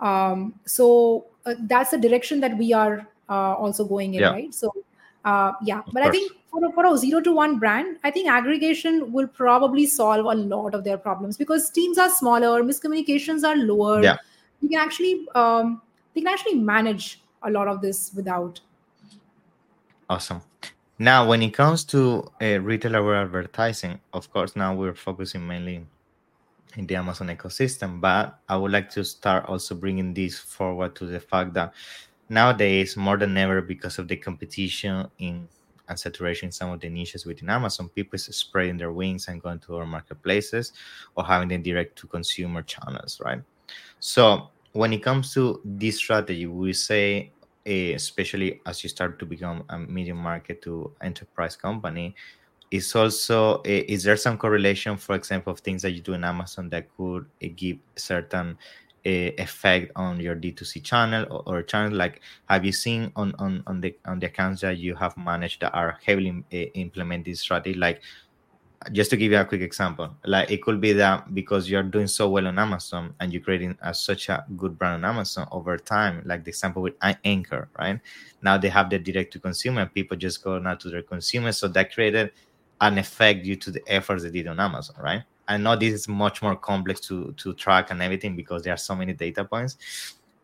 um, 0.00 0.54
so 0.66 1.26
uh, 1.46 1.54
that's 1.62 1.90
the 1.90 1.98
direction 1.98 2.40
that 2.40 2.56
we 2.58 2.72
are 2.72 3.06
uh, 3.28 3.54
also 3.54 3.84
going 3.84 4.14
in 4.14 4.20
Yeah. 4.20 4.30
right 4.30 4.52
so 4.54 4.72
uh, 5.24 5.52
yeah 5.62 5.78
Of 5.80 5.92
but 5.92 6.02
i 6.02 6.10
think 6.10 6.32
for 6.50 6.64
a, 6.64 6.72
for 6.72 6.86
a 6.86 6.96
zero 6.98 7.20
to 7.20 7.32
one 7.32 7.58
brand 7.58 7.98
i 8.04 8.10
think 8.10 8.28
aggregation 8.28 9.12
will 9.12 9.26
probably 9.26 9.86
solve 9.86 10.26
a 10.26 10.34
lot 10.34 10.74
of 10.74 10.84
their 10.84 10.98
problems 10.98 11.36
because 11.36 11.70
teams 11.70 11.98
are 11.98 12.10
smaller 12.10 12.62
miscommunications 12.62 13.44
are 13.44 13.56
lower 13.56 14.02
Yeah. 14.02 14.16
you 14.60 14.68
can 14.68 14.78
actually 14.78 15.26
um, 15.34 15.80
they 16.14 16.20
can 16.20 16.28
actually 16.28 16.54
manage 16.54 17.22
a 17.42 17.50
lot 17.50 17.68
of 17.68 17.80
this 17.80 18.12
without 18.14 18.60
Awesome. 20.08 20.42
Now, 20.98 21.26
when 21.26 21.42
it 21.42 21.54
comes 21.54 21.84
to 21.86 22.30
uh, 22.40 22.60
retail 22.60 22.94
aware 22.94 23.16
advertising, 23.22 24.00
of 24.12 24.30
course, 24.30 24.54
now 24.54 24.74
we're 24.74 24.94
focusing 24.94 25.46
mainly 25.46 25.86
in 26.76 26.86
the 26.86 26.96
Amazon 26.96 27.28
ecosystem, 27.28 28.00
but 28.00 28.38
I 28.48 28.56
would 28.56 28.72
like 28.72 28.90
to 28.90 29.04
start 29.04 29.46
also 29.46 29.74
bringing 29.74 30.14
this 30.14 30.38
forward 30.38 30.94
to 30.96 31.06
the 31.06 31.20
fact 31.20 31.54
that 31.54 31.74
nowadays, 32.28 32.96
more 32.96 33.16
than 33.16 33.36
ever, 33.36 33.62
because 33.62 33.98
of 33.98 34.08
the 34.08 34.16
competition 34.16 35.08
in 35.18 35.48
and 35.88 35.98
saturation 35.98 36.46
in 36.46 36.52
some 36.52 36.70
of 36.70 36.80
the 36.80 36.88
niches 36.88 37.26
within 37.26 37.50
Amazon, 37.50 37.88
people 37.90 38.16
is 38.16 38.24
spreading 38.24 38.76
their 38.76 38.92
wings 38.92 39.28
and 39.28 39.42
going 39.42 39.58
to 39.60 39.76
our 39.76 39.86
marketplaces 39.86 40.72
or 41.14 41.24
having 41.24 41.48
them 41.48 41.62
direct 41.62 41.96
to 41.98 42.06
consumer 42.06 42.62
channels, 42.62 43.20
right? 43.22 43.42
So 44.00 44.48
when 44.72 44.92
it 44.92 45.02
comes 45.02 45.34
to 45.34 45.60
this 45.64 45.96
strategy, 45.96 46.46
we 46.46 46.72
say, 46.72 47.32
eh, 47.66 47.92
especially 47.94 48.60
as 48.66 48.82
you 48.82 48.88
start 48.88 49.18
to 49.18 49.26
become 49.26 49.64
a 49.68 49.78
medium 49.78 50.18
market 50.18 50.62
to 50.62 50.92
enterprise 51.02 51.56
company, 51.56 52.14
is 52.70 52.94
also 52.94 53.60
eh, 53.64 53.84
is 53.88 54.04
there 54.04 54.16
some 54.16 54.38
correlation, 54.38 54.96
for 54.96 55.14
example, 55.14 55.52
of 55.52 55.60
things 55.60 55.82
that 55.82 55.92
you 55.92 56.00
do 56.00 56.14
in 56.14 56.24
Amazon 56.24 56.68
that 56.70 56.88
could 56.96 57.26
eh, 57.40 57.48
give 57.54 57.78
certain 57.96 58.58
eh, 59.04 59.30
effect 59.38 59.92
on 59.96 60.20
your 60.20 60.34
D2C 60.34 60.82
channel 60.82 61.26
or, 61.30 61.58
or 61.58 61.62
channel? 61.62 61.96
Like, 61.96 62.20
have 62.48 62.64
you 62.64 62.72
seen 62.72 63.12
on 63.16 63.34
on 63.38 63.62
on 63.66 63.80
the 63.80 63.96
on 64.04 64.18
the 64.18 64.26
accounts 64.26 64.62
that 64.62 64.78
you 64.78 64.94
have 64.94 65.16
managed 65.16 65.60
that 65.62 65.74
are 65.74 65.98
heavily 66.04 66.44
implement 66.50 67.28
strategy, 67.36 67.78
like? 67.78 68.00
just 68.92 69.10
to 69.10 69.16
give 69.16 69.32
you 69.32 69.38
a 69.38 69.44
quick 69.44 69.60
example 69.60 70.14
like 70.24 70.50
it 70.50 70.62
could 70.62 70.80
be 70.80 70.92
that 70.92 71.34
because 71.34 71.70
you're 71.70 71.82
doing 71.82 72.06
so 72.06 72.28
well 72.28 72.46
on 72.46 72.58
amazon 72.58 73.14
and 73.20 73.32
you're 73.32 73.42
creating 73.42 73.76
a, 73.82 73.94
such 73.94 74.28
a 74.28 74.44
good 74.56 74.78
brand 74.78 75.04
on 75.04 75.10
amazon 75.10 75.48
over 75.52 75.78
time 75.78 76.22
like 76.26 76.44
the 76.44 76.50
example 76.50 76.82
with 76.82 76.94
Anker 77.24 77.68
right 77.78 77.98
now 78.42 78.58
they 78.58 78.68
have 78.68 78.90
the 78.90 78.98
direct 78.98 79.32
to 79.32 79.38
consumer 79.38 79.86
people 79.86 80.16
just 80.16 80.42
go 80.44 80.58
now 80.58 80.74
to 80.74 80.90
their 80.90 81.02
consumers 81.02 81.58
so 81.58 81.68
that 81.68 81.92
created 81.94 82.30
an 82.84 82.98
effect 82.98 83.44
due 83.44 83.56
to 83.56 83.70
the 83.70 83.82
efforts 83.86 84.22
they 84.22 84.30
did 84.30 84.46
on 84.46 84.60
amazon 84.60 84.96
right 85.00 85.22
i 85.48 85.56
know 85.56 85.74
this 85.76 85.92
is 85.94 86.08
much 86.08 86.42
more 86.42 86.56
complex 86.56 87.00
to 87.00 87.32
to 87.32 87.52
track 87.54 87.90
and 87.90 88.02
everything 88.02 88.36
because 88.36 88.62
there 88.62 88.74
are 88.74 88.82
so 88.88 88.94
many 88.94 89.12
data 89.12 89.44
points 89.44 89.76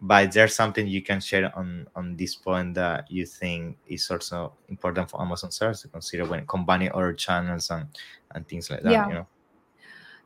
but 0.03 0.33
there's 0.33 0.55
something 0.55 0.87
you 0.87 1.03
can 1.03 1.21
share 1.21 1.53
on 1.59 1.87
on 1.95 2.17
this 2.17 2.35
point 2.35 2.75
that 2.75 3.11
you 3.11 3.27
think 3.27 3.77
is 3.87 4.11
also 4.11 4.53
important 4.69 5.11
for 5.11 5.21
amazon 5.21 5.51
sellers 5.51 5.83
to 5.83 5.89
consider 5.89 6.25
when 6.25 6.47
combining 6.47 6.91
other 6.93 7.13
channels 7.13 7.71
and 7.71 7.87
and 8.35 8.49
things 8.49 8.71
like 8.71 8.83
that 8.83 8.93
Yeah. 8.93 9.09
you 9.09 9.15
know 9.15 9.27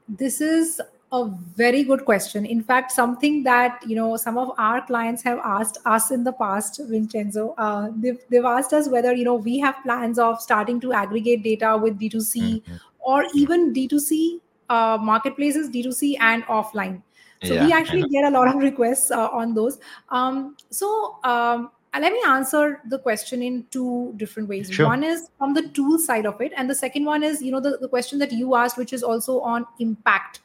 This 0.08 0.40
is 0.40 0.80
a 1.14 1.30
very 1.56 1.82
good 1.84 2.04
question. 2.04 2.44
In 2.44 2.62
fact, 2.62 2.92
something 2.92 3.42
that 3.44 3.82
you 3.86 3.96
know 3.96 4.16
some 4.16 4.38
of 4.44 4.52
our 4.58 4.84
clients 4.86 5.22
have 5.22 5.38
asked 5.44 5.78
us 5.96 6.10
in 6.10 6.24
the 6.24 6.32
past, 6.32 6.80
Vincenzo. 6.92 7.54
Uh, 7.56 7.90
they've 8.04 8.18
they've 8.30 8.48
asked 8.52 8.72
us 8.72 8.88
whether 8.88 9.12
you 9.20 9.24
know 9.28 9.34
we 9.34 9.58
have 9.66 9.82
plans 9.82 10.18
of 10.18 10.40
starting 10.40 10.80
to 10.86 10.92
aggregate 11.02 11.44
data 11.44 11.76
with 11.84 11.98
D2C 12.00 12.42
Mhm. 12.42 12.80
or 13.00 13.24
even 13.34 13.72
D2C 13.72 14.40
uh, 14.70 14.98
marketplaces, 15.12 15.70
D2C 15.70 16.16
and 16.20 16.44
offline. 16.58 17.00
So 17.44 17.54
Yeah, 17.54 17.66
we 17.66 17.72
actually 17.72 18.08
get 18.08 18.24
a 18.24 18.30
lot 18.30 18.48
of 18.48 18.62
requests 18.62 19.10
uh, 19.10 19.28
on 19.28 19.54
those. 19.54 19.78
Um, 20.08 20.56
so 20.70 21.18
um, 21.24 21.70
let 22.04 22.12
me 22.12 22.22
answer 22.26 22.80
the 22.88 22.98
question 22.98 23.42
in 23.42 23.66
two 23.70 24.14
different 24.16 24.48
ways. 24.48 24.70
Sure. 24.70 24.86
One 24.86 25.04
is 25.04 25.28
from 25.38 25.52
the 25.54 25.68
tool 25.68 25.98
side 25.98 26.26
of 26.26 26.40
it, 26.40 26.52
and 26.56 26.68
the 26.68 26.74
second 26.74 27.04
one 27.04 27.22
is 27.22 27.42
you 27.42 27.52
know 27.52 27.60
the, 27.60 27.76
the 27.84 27.88
question 27.88 28.18
that 28.24 28.32
you 28.32 28.56
asked, 28.56 28.78
which 28.78 28.92
is 28.92 29.02
also 29.02 29.40
on 29.40 29.66
impact 29.78 30.40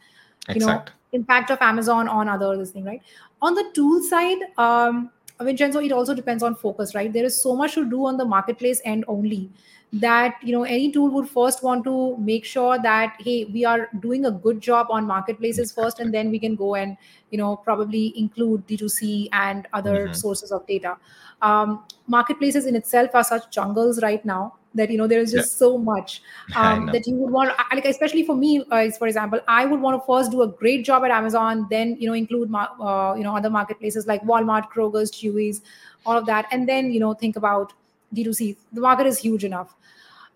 you 0.54 0.60
know 0.62 0.86
impact 1.14 1.50
of 1.52 1.58
amazon 1.62 2.08
on 2.08 2.30
other 2.30 2.56
this 2.58 2.72
thing 2.72 2.84
right? 2.86 3.02
On 3.42 3.54
the 3.56 3.64
tool 3.74 4.02
side 4.04 4.38
um 4.58 5.10
vincenzo 5.42 5.80
it 5.80 5.92
also 5.92 6.14
depends 6.14 6.44
on 6.44 6.56
focus 6.56 6.94
right? 6.96 7.12
There 7.14 7.26
is 7.26 7.42
so 7.42 7.56
much 7.56 7.74
to 7.76 7.90
do 7.90 8.06
on 8.06 8.18
the 8.18 8.26
marketplace 8.26 8.82
end 8.86 9.06
only 9.08 9.50
that 9.92 10.36
you 10.44 10.52
know 10.52 10.64
any 10.64 10.92
tool 10.92 11.10
would 11.10 11.28
first 11.28 11.64
want 11.64 11.84
to 11.84 12.16
make 12.18 12.46
sure 12.46 12.78
that 12.80 13.16
hey 13.20 13.46
we 13.46 13.66
are 13.66 13.90
doing 14.02 14.26
a 14.26 14.32
good 14.32 14.60
job 14.62 14.88
on 14.92 15.08
marketplaces 15.08 15.72
first 15.72 16.00
and 16.00 16.14
then 16.14 16.30
we 16.30 16.38
can 16.40 16.56
go 16.56 16.76
and 16.76 16.96
you 17.32 17.38
know 17.38 17.56
probably 17.56 18.14
include 18.16 18.66
d2c 18.68 19.30
and 19.32 19.68
other 19.74 20.10
Mhm. 20.10 20.16
sources 20.16 20.52
of 20.52 20.68
data. 20.68 20.98
Um, 21.42 21.84
marketplaces 22.08 22.66
in 22.66 22.76
itself 22.76 23.16
are 23.16 23.24
such 23.24 23.50
jungles 23.52 24.02
right 24.04 24.24
now 24.26 24.56
that 24.76 24.90
you 24.92 24.98
know 24.98 25.08
there 25.08 25.20
is 25.20 25.32
just 25.32 25.58
so 25.58 25.78
much 25.78 26.22
um, 26.56 26.86
that 26.88 27.08
you 27.08 27.16
would 27.16 27.32
want 27.32 27.52
like 27.74 27.86
especially 27.86 28.24
for 28.24 28.36
me 28.36 28.64
uh, 28.72 28.90
for 28.92 29.08
example 29.08 29.40
i 29.48 29.66
would 29.66 29.82
want 29.82 30.00
to 30.00 30.06
first 30.06 30.32
do 30.32 30.42
a 30.44 30.48
great 30.48 30.86
job 30.86 31.04
at 31.04 31.12
amazon 31.12 31.66
then 31.70 31.96
you 32.00 32.08
know 32.08 32.14
include 32.14 32.50
mar- 32.50 32.76
uh, 32.80 33.16
you 33.16 33.24
know 33.24 33.36
other 33.36 33.50
marketplaces 33.50 34.06
like 34.06 34.22
walmart 34.24 34.70
kroger's 34.70 35.12
chewy's 35.12 35.62
all 36.06 36.18
of 36.18 36.26
that 36.26 36.46
and 36.52 36.70
then 36.70 36.92
you 36.92 37.00
know 37.00 37.14
think 37.14 37.36
about 37.36 37.74
d2c 38.14 38.56
the 38.74 38.82
market 38.82 39.06
is 39.06 39.18
huge 39.20 39.44
enough. 39.44 39.76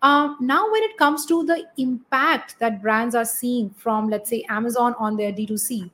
Um, 0.02 0.38
now 0.42 0.70
when 0.70 0.84
it 0.84 0.98
comes 0.98 1.26
to 1.28 1.46
the 1.46 1.64
impact 1.78 2.60
that 2.60 2.82
brands 2.82 3.16
are 3.16 3.24
seeing 3.26 3.70
from 3.70 4.10
let's 4.10 4.30
say 4.30 4.44
amazon 4.50 4.96
on 5.00 5.16
their 5.16 5.32
d2c 5.32 5.90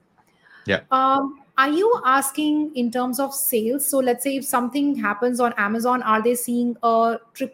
Yeah. 0.66 0.82
um, 0.92 1.42
are 1.58 1.70
you 1.70 2.02
asking 2.06 2.72
in 2.76 2.90
terms 2.90 3.20
of 3.20 3.34
sales? 3.34 3.86
So 3.86 4.00
let's 4.00 4.24
say 4.24 4.38
if 4.38 4.46
something 4.46 4.96
happens 4.96 5.40
on 5.42 5.54
amazon 5.58 6.02
are 6.04 6.22
they 6.22 6.34
seeing 6.34 6.76
a 6.82 7.18
tri- 7.34 7.52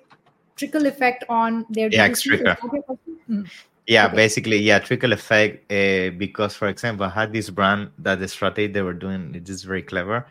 trickle 0.56 0.86
effect 0.86 1.24
on 1.30 1.66
their 1.70 1.90
Yeah, 1.92 2.08
D2C? 2.08 2.24
Trickle. 2.24 2.46
that 2.46 2.60
your? 2.62 2.98
Mm. 3.30 3.50
yeah 3.88 4.06
Okay. 4.08 4.16
basically 4.16 4.58
yeah 4.58 4.80
trickle 4.80 5.14
effect 5.14 5.72
uh, 5.72 6.10
because 6.18 6.56
for 6.56 6.68
example 6.68 7.06
i 7.06 7.10
had 7.10 7.32
this 7.34 7.50
brand 7.50 7.90
that 8.00 8.20
the 8.20 8.28
strategy 8.28 8.68
they 8.72 8.82
were 8.82 8.94
doing 8.94 9.34
it 9.36 9.48
is 9.50 9.64
very 9.64 9.82
clever 9.82 10.26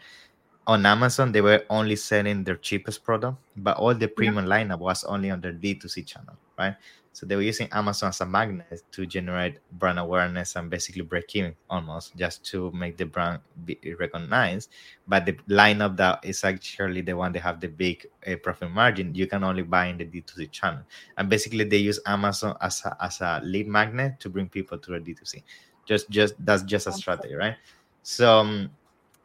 on 0.66 0.86
amazon 0.86 1.30
they 1.32 1.40
were 1.40 1.62
only 1.70 1.94
selling 1.96 2.42
their 2.44 2.56
cheapest 2.56 3.04
product 3.04 3.36
but 3.56 3.76
all 3.76 3.94
the 3.94 4.08
premium 4.08 4.46
lineup 4.46 4.78
was 4.78 5.04
only 5.04 5.30
on 5.30 5.40
their 5.40 5.52
d2c 5.52 6.06
channel 6.06 6.34
right 6.58 6.74
So 7.14 7.26
they 7.26 7.36
were 7.36 7.42
using 7.42 7.68
Amazon 7.70 8.08
as 8.08 8.20
a 8.20 8.26
magnet 8.26 8.82
to 8.90 9.06
generate 9.06 9.60
brand 9.78 10.00
awareness 10.00 10.56
and 10.56 10.68
basically 10.68 11.02
break 11.02 11.34
even 11.36 11.54
almost 11.70 12.16
just 12.16 12.44
to 12.46 12.72
make 12.72 12.96
the 12.96 13.06
brand 13.06 13.38
be 13.64 13.78
recognized. 14.00 14.70
But 15.06 15.24
the 15.24 15.34
lineup 15.48 15.96
that 15.98 16.24
is 16.24 16.42
actually 16.42 17.02
the 17.02 17.16
one 17.16 17.30
that 17.32 17.42
have 17.42 17.60
the 17.60 17.68
big 17.68 18.04
uh, 18.26 18.34
profit 18.42 18.72
margin, 18.72 19.14
you 19.14 19.28
can 19.28 19.44
only 19.44 19.62
buy 19.62 19.86
in 19.86 19.98
the 19.98 20.04
D2C 20.04 20.50
channel. 20.50 20.82
And 21.16 21.30
basically 21.30 21.62
they 21.62 21.76
use 21.76 22.00
Amazon 22.04 22.56
as 22.60 22.84
a, 22.84 22.96
as 23.00 23.20
a 23.20 23.40
lead 23.44 23.68
magnet 23.68 24.18
to 24.18 24.28
bring 24.28 24.48
people 24.48 24.76
to 24.78 24.90
the 24.90 24.98
D2C. 24.98 25.40
Just 25.86 26.10
just 26.10 26.34
that's 26.44 26.64
just 26.64 26.88
a 26.88 26.92
strategy, 26.92 27.34
right? 27.34 27.54
So 28.02 28.40
um, 28.40 28.70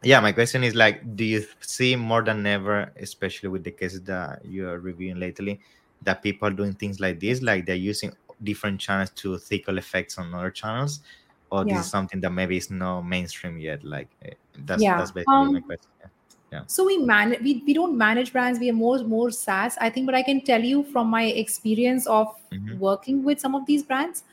yeah, 0.04 0.20
my 0.20 0.30
question 0.30 0.62
is 0.62 0.76
like, 0.76 1.16
do 1.16 1.24
you 1.24 1.44
see 1.58 1.96
more 1.96 2.22
than 2.22 2.46
ever, 2.46 2.92
especially 3.00 3.48
with 3.48 3.64
the 3.64 3.72
cases 3.72 4.02
that 4.02 4.44
you 4.44 4.68
are 4.68 4.78
reviewing 4.78 5.18
lately, 5.18 5.60
that 6.02 6.22
people 6.22 6.48
are 6.48 6.52
doing 6.52 6.74
things 6.74 7.00
like 7.00 7.20
this, 7.20 7.42
like 7.42 7.66
they're 7.66 7.76
using 7.76 8.12
different 8.42 8.80
channels 8.80 9.10
to 9.10 9.38
trickle 9.38 9.78
effects 9.78 10.18
on 10.18 10.34
other 10.34 10.50
channels, 10.50 11.00
or 11.50 11.64
Yeah. 11.64 11.74
this 11.74 11.80
is 11.86 11.90
something 11.90 12.20
that 12.22 12.30
maybe 12.30 12.56
is 12.56 12.70
not 12.70 13.02
mainstream 13.02 13.58
yet? 13.58 13.84
Like 13.84 14.16
eh, 14.22 14.34
that's 14.58 14.82
Yeah. 14.82 14.96
that's 14.96 15.12
basically 15.12 15.48
my 15.48 15.60
Um, 15.60 15.64
question. 15.66 15.90
Yeah. 16.52 16.62
So 16.66 16.84
we 16.86 16.98
manage 16.98 17.40
we, 17.42 17.62
we 17.66 17.74
don't 17.74 17.96
manage 17.98 18.32
brands, 18.32 18.58
we 18.58 18.70
are 18.70 18.74
more 18.74 18.98
more 19.04 19.30
SaaS, 19.30 19.76
I 19.80 19.90
think, 19.90 20.06
but 20.06 20.14
I 20.14 20.22
can 20.22 20.40
tell 20.42 20.62
you 20.62 20.84
from 20.84 21.08
my 21.08 21.24
experience 21.24 22.06
of 22.06 22.28
Mhm. 22.52 22.78
working 22.78 23.24
with 23.24 23.40
some 23.40 23.54
of 23.54 23.66
these 23.66 23.82
brands, 23.82 24.24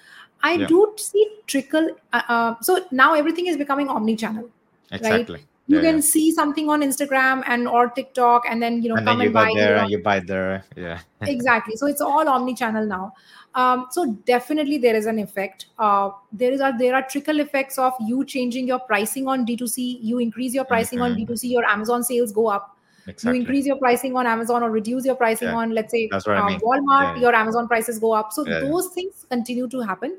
I 0.43 0.57
Yeah. 0.57 0.67
do 0.67 0.93
see 0.97 1.27
trickle. 1.47 1.89
Uh, 2.13 2.21
uh, 2.27 2.55
so 2.61 2.85
now 2.91 3.13
everything 3.15 3.47
is 3.47 3.57
becoming 3.57 3.89
omni-channel. 3.89 4.49
Exactly. 4.91 5.47
You 5.69 5.77
Yeah, 5.77 5.81
can 5.83 5.95
yeah. 5.95 6.01
see 6.01 6.31
something 6.31 6.69
on 6.69 6.81
Instagram 6.81 7.43
and 7.45 7.67
or 7.67 7.89
TikTok, 7.89 8.43
and 8.49 8.61
then 8.63 8.81
you 8.81 8.89
know 8.89 8.95
And 8.95 9.05
come 9.05 9.19
you 9.21 9.25
and 9.27 9.33
buy 9.33 9.51
there 9.53 9.77
and 9.77 9.89
you 9.91 10.01
buy 10.01 10.19
there. 10.21 10.63
Yeah. 10.75 10.99
exactly 11.27 11.75
so 11.75 11.87
it's 11.87 11.99
all 11.99 12.29
omni-channel 12.29 12.85
now 12.85 13.11
um, 13.55 13.87
so 13.91 14.05
definitely 14.25 14.77
there 14.77 14.95
is 14.95 15.07
an 15.07 15.17
effect 15.19 15.65
uh, 15.79 16.09
there 16.31 16.51
is 16.51 16.61
a 16.61 16.73
there 16.79 16.93
are 16.95 17.01
trickle 17.09 17.39
effects 17.39 17.77
of 17.77 17.93
you 18.11 18.23
changing 18.23 18.67
your 18.67 18.79
pricing 18.79 19.27
on 19.27 19.45
d2c 19.45 19.97
you 20.01 20.19
increase 20.19 20.53
your 20.53 20.63
pricing 20.65 21.01
on 21.01 21.15
Mhm. 21.15 21.25
d2c 21.27 21.49
your 21.49 21.65
amazon 21.65 22.03
sales 22.03 22.31
go 22.31 22.47
up 22.47 22.77
Exactly. 23.07 23.31
you 23.39 23.41
increase 23.41 23.65
your 23.65 23.77
pricing 23.77 24.15
on 24.15 24.27
amazon 24.27 24.63
or 24.63 24.69
reduce 24.69 25.05
your 25.05 25.15
pricing 25.15 25.47
Yeah, 25.49 25.55
on 25.55 25.71
let's 25.71 25.91
say 25.91 26.07
what 26.11 26.27
I 26.29 26.39
uh, 26.39 26.47
mean. 26.49 26.59
walmart 26.61 27.15
Yeah, 27.15 27.21
your 27.21 27.35
amazon 27.35 27.67
prices 27.67 27.99
go 27.99 28.11
up 28.13 28.31
so 28.31 28.45
yeah. 28.45 28.59
those 28.59 28.89
things 28.89 29.25
continue 29.29 29.67
to 29.69 29.81
happen 29.81 30.17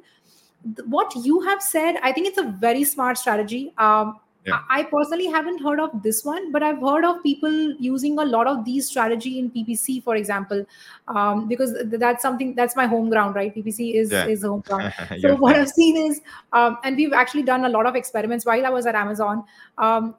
what 0.87 1.15
you 1.25 1.41
have 1.43 1.63
said 1.63 1.97
i 2.03 2.11
think 2.13 2.27
it's 2.27 2.39
a 2.39 2.49
very 2.67 2.83
smart 2.85 3.17
strategy 3.19 3.73
um, 3.79 4.19
Yeah. 4.49 4.61
I 4.69 4.83
personally 4.85 5.27
haven't 5.27 5.61
heard 5.63 5.81
of 5.81 6.03
this 6.03 6.25
one, 6.25 6.51
but 6.53 6.63
I've 6.63 6.81
heard 6.81 7.05
of 7.05 7.23
people 7.23 7.57
using 7.87 8.19
a 8.19 8.25
lot 8.25 8.47
of 8.47 8.65
these 8.65 8.89
strategy 8.89 9.39
in 9.39 9.51
PPC, 9.51 10.03
for 10.03 10.17
example, 10.17 10.65
um, 11.09 11.47
because 11.49 11.75
that's 12.05 12.23
something 12.23 12.55
that's 12.55 12.75
my 12.77 12.87
home 12.87 13.11
ground, 13.11 13.35
right? 13.35 13.55
PPC 13.55 13.95
is 13.95 14.11
Yeah. 14.13 14.27
is 14.27 14.43
home 14.43 14.61
ground. 14.73 14.93
so 15.21 15.37
what. 15.37 15.57
I've 15.57 15.69
seen 15.69 15.97
is, 16.07 16.21
um, 16.53 16.79
and 16.85 16.97
we've 16.97 17.13
actually 17.13 17.43
done 17.43 17.65
a 17.65 17.69
lot 17.69 17.87
of 17.87 17.97
experiments 17.97 18.45
while 18.47 18.67
I 18.67 18.71
was 18.71 18.87
at 18.87 18.95
Amazon. 18.95 19.45
Um, 19.77 20.15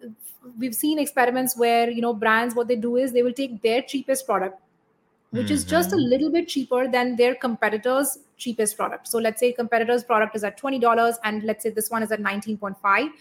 we've 0.58 0.76
seen 0.76 1.00
experiments 1.00 1.58
where 1.58 1.90
you 1.90 2.02
know 2.02 2.14
brands 2.14 2.56
what 2.56 2.68
they 2.68 2.76
do 2.76 2.96
is 2.98 3.12
they 3.12 3.24
will 3.24 3.34
take 3.34 3.62
their 3.62 3.82
cheapest 3.82 4.26
product, 4.26 4.60
which 5.32 5.52
is 5.52 5.64
just 5.64 5.92
a 5.94 5.96
Mhm. 5.96 6.10
little 6.10 6.32
bit 6.32 6.48
cheaper 6.48 6.88
than 6.88 7.16
their 7.16 7.36
competitors' 7.36 8.20
cheapest 8.38 8.78
product. 8.78 9.08
So 9.08 9.20
let's 9.20 9.40
say 9.40 9.52
competitors' 9.52 10.04
product 10.04 10.36
is 10.36 10.44
at 10.44 10.58
twenty 10.58 10.80
dollars, 10.80 11.20
and 11.24 11.44
let's 11.44 11.64
say 11.64 11.70
this 11.82 11.90
one 11.90 12.04
is 12.04 12.12
at 12.12 12.20
nineteen 12.30 12.58
point 12.58 12.78
five. 12.82 13.12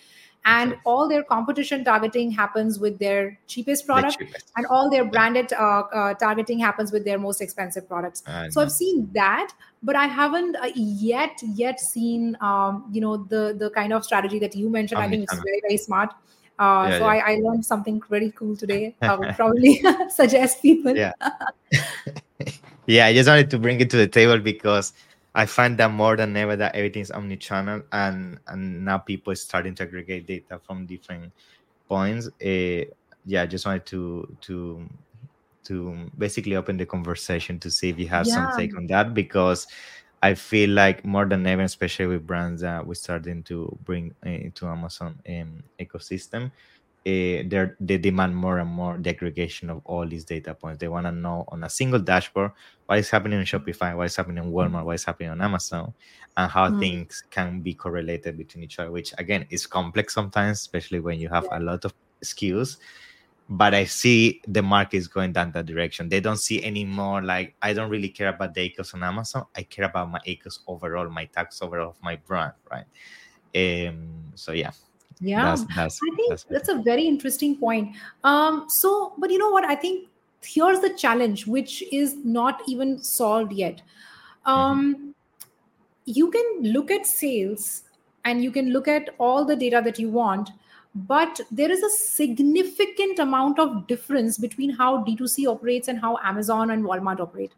And 0.44 0.76
all 0.86 1.08
their 1.08 1.22
competition 1.22 1.84
targeting 1.84 2.30
happens 2.30 2.78
with 2.78 2.98
their 2.98 3.38
cheapest 3.48 3.86
The 3.86 3.92
product, 3.92 4.18
cheapest. 4.18 4.50
and 4.56 4.66
all 4.66 4.88
their 4.90 5.04
branded 5.04 5.52
uh, 5.52 5.82
uh, 5.92 6.14
targeting 6.14 6.58
happens 6.58 6.90
with 6.90 7.04
their 7.04 7.18
most 7.18 7.42
expensive 7.42 7.86
products. 7.88 8.22
So 8.50 8.62
i've 8.62 8.72
seen 8.72 9.10
that 9.12 9.52
but 9.82 9.94
i 9.96 10.06
haven't 10.06 10.56
uh, 10.56 10.70
yet 10.74 11.38
yet 11.54 11.78
seen 11.80 12.36
um, 12.40 12.84
you 12.90 13.00
know 13.00 13.16
the 13.16 13.54
the 13.58 13.70
kind 13.70 13.92
of 13.92 14.04
strategy 14.04 14.38
that 14.38 14.54
you 14.56 14.70
mentioned. 14.70 15.00
I 15.00 15.08
think 15.08 15.24
it's 15.24 15.34
very 15.34 15.60
very 15.62 15.76
smart. 15.76 16.10
Uh, 16.58 16.86
Yeah, 16.88 16.98
so 16.98 17.04
yeah. 17.04 17.24
I, 17.24 17.32
I 17.32 17.34
learned 17.36 17.64
something 17.64 18.02
very 18.10 18.32
cool 18.32 18.56
today 18.56 18.96
i 19.02 19.14
would 19.14 19.36
probably 19.36 19.80
suggest 20.10 20.60
people. 20.62 20.96
Yeah. 20.96 21.12
yeah, 22.86 23.06
I 23.06 23.12
just 23.14 23.28
wanted 23.28 23.50
to 23.50 23.58
bring 23.58 23.80
it 23.80 23.90
to 23.90 23.96
the 23.96 24.08
table 24.08 24.38
because 24.38 24.92
I 25.38 25.46
find 25.46 25.78
that 25.78 25.92
more 25.92 26.16
than 26.16 26.36
ever 26.36 26.56
that 26.56 26.74
everything's 26.74 27.12
omni-channel 27.12 27.82
and 27.92 28.40
and 28.48 28.84
now 28.84 28.98
people 28.98 29.32
are 29.32 29.36
starting 29.36 29.72
to 29.76 29.84
aggregate 29.84 30.26
data 30.26 30.58
from 30.66 30.84
different 30.84 31.32
points. 31.88 32.26
Uh, 32.44 32.90
yeah, 33.24 33.42
I 33.42 33.46
just 33.46 33.64
wanted 33.64 33.86
to 33.86 34.36
to 34.40 34.88
to 35.66 36.10
basically 36.18 36.56
open 36.56 36.76
the 36.76 36.86
conversation 36.86 37.60
to 37.60 37.70
see 37.70 37.88
if 37.90 38.00
you 38.00 38.08
have 38.08 38.26
some 38.26 38.50
take 38.56 38.76
on 38.76 38.88
that 38.88 39.14
because 39.14 39.68
I 40.24 40.34
feel 40.34 40.70
like 40.70 41.04
more 41.04 41.24
than 41.24 41.46
ever, 41.46 41.62
especially 41.62 42.06
with 42.06 42.26
brands 42.26 42.62
that 42.62 42.84
we're 42.84 42.94
starting 42.94 43.44
to 43.44 43.78
bring 43.84 44.16
into 44.24 44.66
Amazon 44.66 45.20
um, 45.28 45.62
ecosystem, 45.78 46.50
uh, 47.08 47.42
they're, 47.46 47.76
demand 47.80 48.36
more 48.36 48.58
and 48.58 48.68
more 48.70 48.98
the 49.00 49.10
aggregation 49.10 49.70
of 49.70 49.80
all 49.84 50.06
these 50.06 50.24
data 50.24 50.54
points. 50.54 50.78
They 50.78 50.88
want 50.88 51.06
to 51.06 51.12
know 51.12 51.44
on 51.48 51.64
a 51.64 51.70
single 51.70 52.00
dashboard 52.00 52.52
what 52.86 52.98
is 52.98 53.08
happening 53.10 53.38
in 53.38 53.46
Shopify, 53.46 53.96
what 53.96 54.06
is 54.06 54.16
happening 54.16 54.44
in 54.44 54.52
Walmart, 54.52 54.84
what 54.84 54.94
is 54.96 55.04
happening 55.04 55.30
on 55.30 55.40
Amazon, 55.40 55.94
and 56.36 56.50
how 56.50 56.70
Mm. 56.70 56.80
things 56.80 57.24
can 57.30 57.60
be 57.62 57.74
correlated 57.74 58.36
between 58.36 58.64
each 58.64 58.78
other, 58.78 58.90
which 58.90 59.14
again 59.18 59.46
is 59.50 59.66
complex 59.66 60.12
sometimes, 60.14 60.58
especially 60.58 61.00
when 61.00 61.18
you 61.18 61.28
have 61.30 61.46
a 61.50 61.60
lot 61.60 61.84
of 61.84 61.94
skills. 62.22 62.78
But 63.50 63.72
I 63.74 63.84
see 63.86 64.42
the 64.46 64.62
market 64.62 64.98
is 64.98 65.08
going 65.08 65.32
down 65.32 65.52
that 65.52 65.64
direction. 65.66 66.10
They 66.10 66.20
don't 66.20 66.36
see 66.36 66.62
anymore 66.62 67.22
like 67.22 67.56
I 67.62 67.72
don't 67.72 67.90
really 67.90 68.10
care 68.10 68.28
about 68.28 68.52
the 68.52 68.60
ACOS 68.68 68.94
on 68.94 69.02
Amazon. 69.02 69.46
I 69.56 69.62
care 69.62 69.86
about 69.86 70.10
my 70.10 70.20
ACOS 70.26 70.60
overall, 70.66 71.08
my 71.08 71.24
tax 71.26 71.62
overall 71.62 71.90
of 71.90 71.96
my 72.02 72.16
brand, 72.16 72.52
right? 72.70 72.84
Um, 73.56 74.32
so 74.34 74.52
yeah, 74.52 74.72
yeah 75.20 75.54
that's 75.54 75.64
that's 75.74 76.02
I 76.02 76.16
think 76.16 76.40
that's 76.44 76.44
that's 76.50 76.68
a 76.68 76.76
very 76.82 77.06
interesting 77.06 77.56
point. 77.58 77.96
Um, 78.24 78.66
so, 78.68 79.14
but 79.18 79.30
you 79.30 79.38
know 79.38 79.50
what? 79.50 79.64
I 79.64 79.74
think 79.74 80.08
here's 80.42 80.80
the 80.80 80.94
challenge, 80.94 81.46
which 81.46 81.82
is 81.92 82.16
not 82.24 82.62
even 82.68 83.02
solved 83.02 83.52
yet. 83.52 83.82
Um, 84.44 85.14
You 86.06 86.30
can 86.30 86.62
look 86.62 86.90
at 86.90 87.06
sales 87.06 87.84
and 88.24 88.42
you 88.42 88.50
can 88.50 88.70
look 88.72 88.88
at 88.88 89.10
all 89.18 89.44
the 89.44 89.54
data 89.56 89.80
that 89.84 89.98
you 89.98 90.10
want, 90.10 90.50
but 90.94 91.40
there 91.50 91.70
is 91.70 91.82
a 91.82 91.90
significant 91.90 93.18
amount 93.18 93.58
of 93.58 93.86
difference 93.86 94.38
between 94.38 94.70
how 94.70 95.04
D2C 95.04 95.46
operates 95.46 95.86
and 95.88 96.00
how 96.00 96.16
Amazon 96.32 96.70
and 96.70 96.84
Walmart 96.84 97.20
operate. 97.20 97.52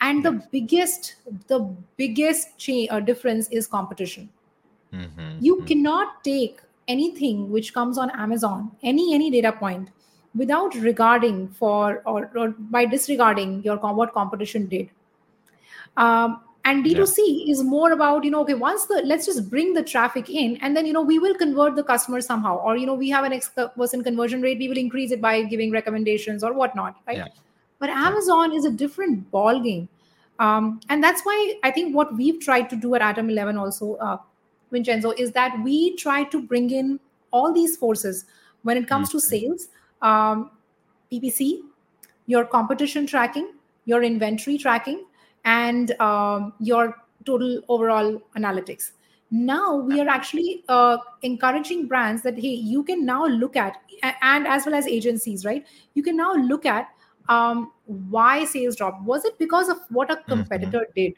And 0.00 0.24
the 0.24 0.32
biggest, 0.52 1.14
the 1.46 1.60
biggest 1.96 2.58
cha- 2.58 2.86
uh, 2.90 3.00
difference 3.00 3.48
is 3.50 3.66
competition 3.66 4.28
Mhm, 4.92 5.44
you 5.46 5.56
mhm. 5.58 5.66
cannot 5.66 6.22
take 6.24 6.60
anything 6.88 7.50
which 7.50 7.72
comes 7.74 7.98
on 7.98 8.10
amazon 8.10 8.70
any 8.82 9.14
any 9.14 9.30
data 9.30 9.52
point 9.52 9.90
without 10.34 10.74
regarding 10.74 11.48
for 11.48 12.02
or, 12.06 12.30
or 12.36 12.48
by 12.58 12.84
disregarding 12.84 13.62
your 13.62 13.76
what 13.76 14.12
competition 14.12 14.66
did. 14.66 14.90
Um, 15.96 16.40
and 16.64 16.84
Yeah. 16.86 17.02
d2c 17.02 17.50
is 17.50 17.62
more 17.62 17.92
about 17.92 18.24
you 18.24 18.30
know 18.30 18.40
okay 18.40 18.54
once 18.54 18.86
the 18.86 19.02
let's 19.04 19.26
just 19.26 19.48
bring 19.50 19.74
the 19.74 19.82
traffic 19.82 20.30
in 20.30 20.56
and 20.62 20.76
then 20.76 20.86
you 20.86 20.92
know 20.92 21.02
we 21.02 21.18
will 21.18 21.34
convert 21.34 21.76
the 21.76 21.84
customer 21.84 22.20
somehow. 22.20 22.56
Or 22.58 22.76
you 22.76 22.86
know 22.86 22.94
we 22.94 23.10
have 23.10 23.24
an 23.24 23.32
x 23.32 23.50
percent 23.76 24.04
conversion 24.04 24.42
rate 24.42 24.58
we 24.58 24.68
will 24.68 24.78
increase 24.78 25.12
it 25.12 25.20
by 25.20 25.42
giving 25.42 25.70
recommendations 25.70 26.42
or 26.42 26.52
whatnot 26.52 26.96
right? 27.06 27.18
Yeah. 27.18 27.28
but 27.78 27.90
amazon 27.90 28.52
is 28.52 28.64
a 28.64 28.70
different 28.70 29.30
ball 29.30 29.60
game 29.60 29.88
um, 30.38 30.80
and 30.88 31.04
that's 31.04 31.22
why 31.22 31.54
i 31.62 31.70
think 31.70 31.94
what 31.94 32.16
we've 32.16 32.40
tried 32.40 32.70
to 32.70 32.76
do 32.76 32.94
at 32.94 33.02
atom 33.02 33.28
11 33.30 33.56
also 33.58 33.94
uh, 33.96 34.16
vincenzo 34.74 35.12
is 35.24 35.32
that 35.38 35.58
we 35.64 35.96
try 36.04 36.24
to 36.36 36.42
bring 36.52 36.70
in 36.70 36.98
all 37.30 37.52
these 37.52 37.76
forces. 37.76 38.24
When 38.62 38.78
it 38.82 38.88
comes 38.88 39.10
to 39.10 39.18
Mhm. 39.18 39.28
sales 39.28 39.68
um, 40.10 40.50
ppc 41.12 41.48
your 42.26 42.44
competition 42.54 43.06
tracking 43.06 43.48
your 43.92 44.02
inventory 44.02 44.56
tracking 44.58 45.04
and 45.44 45.90
um, 46.00 46.52
your 46.58 46.84
total 47.26 47.60
overall 47.68 48.20
analytics. 48.36 48.92
Now 49.30 49.74
we 49.76 50.00
are 50.00 50.08
actually 50.08 50.64
uh, 50.68 50.98
encouraging 51.22 51.86
brands 51.88 52.22
that 52.22 52.38
hey 52.38 52.54
you 52.72 52.82
can 52.84 53.04
now 53.04 53.26
look 53.26 53.56
at 53.56 53.76
and 54.02 54.46
as 54.46 54.66
well 54.66 54.74
as 54.74 54.86
agencies 54.86 55.44
right? 55.44 55.66
You 55.94 56.02
can 56.02 56.16
now 56.16 56.32
look 56.34 56.66
at 56.66 56.88
um, 57.28 57.72
why 57.86 58.44
sales 58.44 58.76
dropped. 58.76 59.02
Was 59.02 59.24
it 59.24 59.38
because 59.38 59.68
of 59.68 59.78
what 59.90 60.10
a 60.10 60.22
competitor 60.28 60.86
did? 60.94 61.14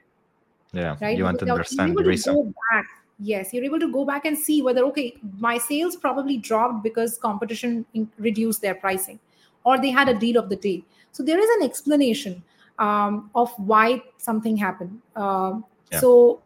Yeah, 0.73 0.97
right? 1.01 1.17
you 1.17 1.25
want 1.25 1.39
to 1.41 1.47
understand 1.51 1.97
the 1.97 2.05
reason. 2.05 2.35
go 2.35 2.53
back 2.73 2.87
yes 3.19 3.53
you're 3.53 3.65
able 3.65 3.81
to 3.81 3.91
go 3.91 4.05
back 4.05 4.25
and 4.25 4.39
see 4.39 4.63
whether 4.63 4.83
okay 4.85 5.15
my 5.39 5.57
sales 5.59 5.97
probably 5.97 6.37
dropped 6.37 6.83
because 6.83 7.17
competition 7.19 7.85
reduced 8.19 8.61
their 8.61 8.75
pricing 8.75 9.19
or 9.65 9.79
they 9.79 9.91
had 9.91 10.09
a 10.09 10.15
deal 10.15 10.37
of 10.37 10.49
the 10.49 10.57
day 10.57 10.85
so 11.13 11.23
there 11.23 11.39
is 11.39 11.49
an 11.59 11.63
explanation 11.69 12.43
um, 12.79 13.31
of 13.35 13.53
why 13.57 14.03
something 14.19 14.57
happened 14.57 15.01
um, 15.17 15.65
Yeah. 15.91 16.01
so 16.01 16.43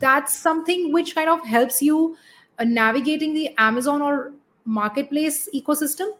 that's 0.00 0.34
something 0.34 0.92
which 0.92 1.14
kind 1.14 1.28
of 1.28 1.44
helps 1.44 1.82
you 1.82 2.16
uh, 2.58 2.64
navigating 2.64 3.34
the 3.34 3.54
amazon 3.58 4.00
or 4.00 4.32
marketplace 4.64 5.48
ecosystem 5.54 6.12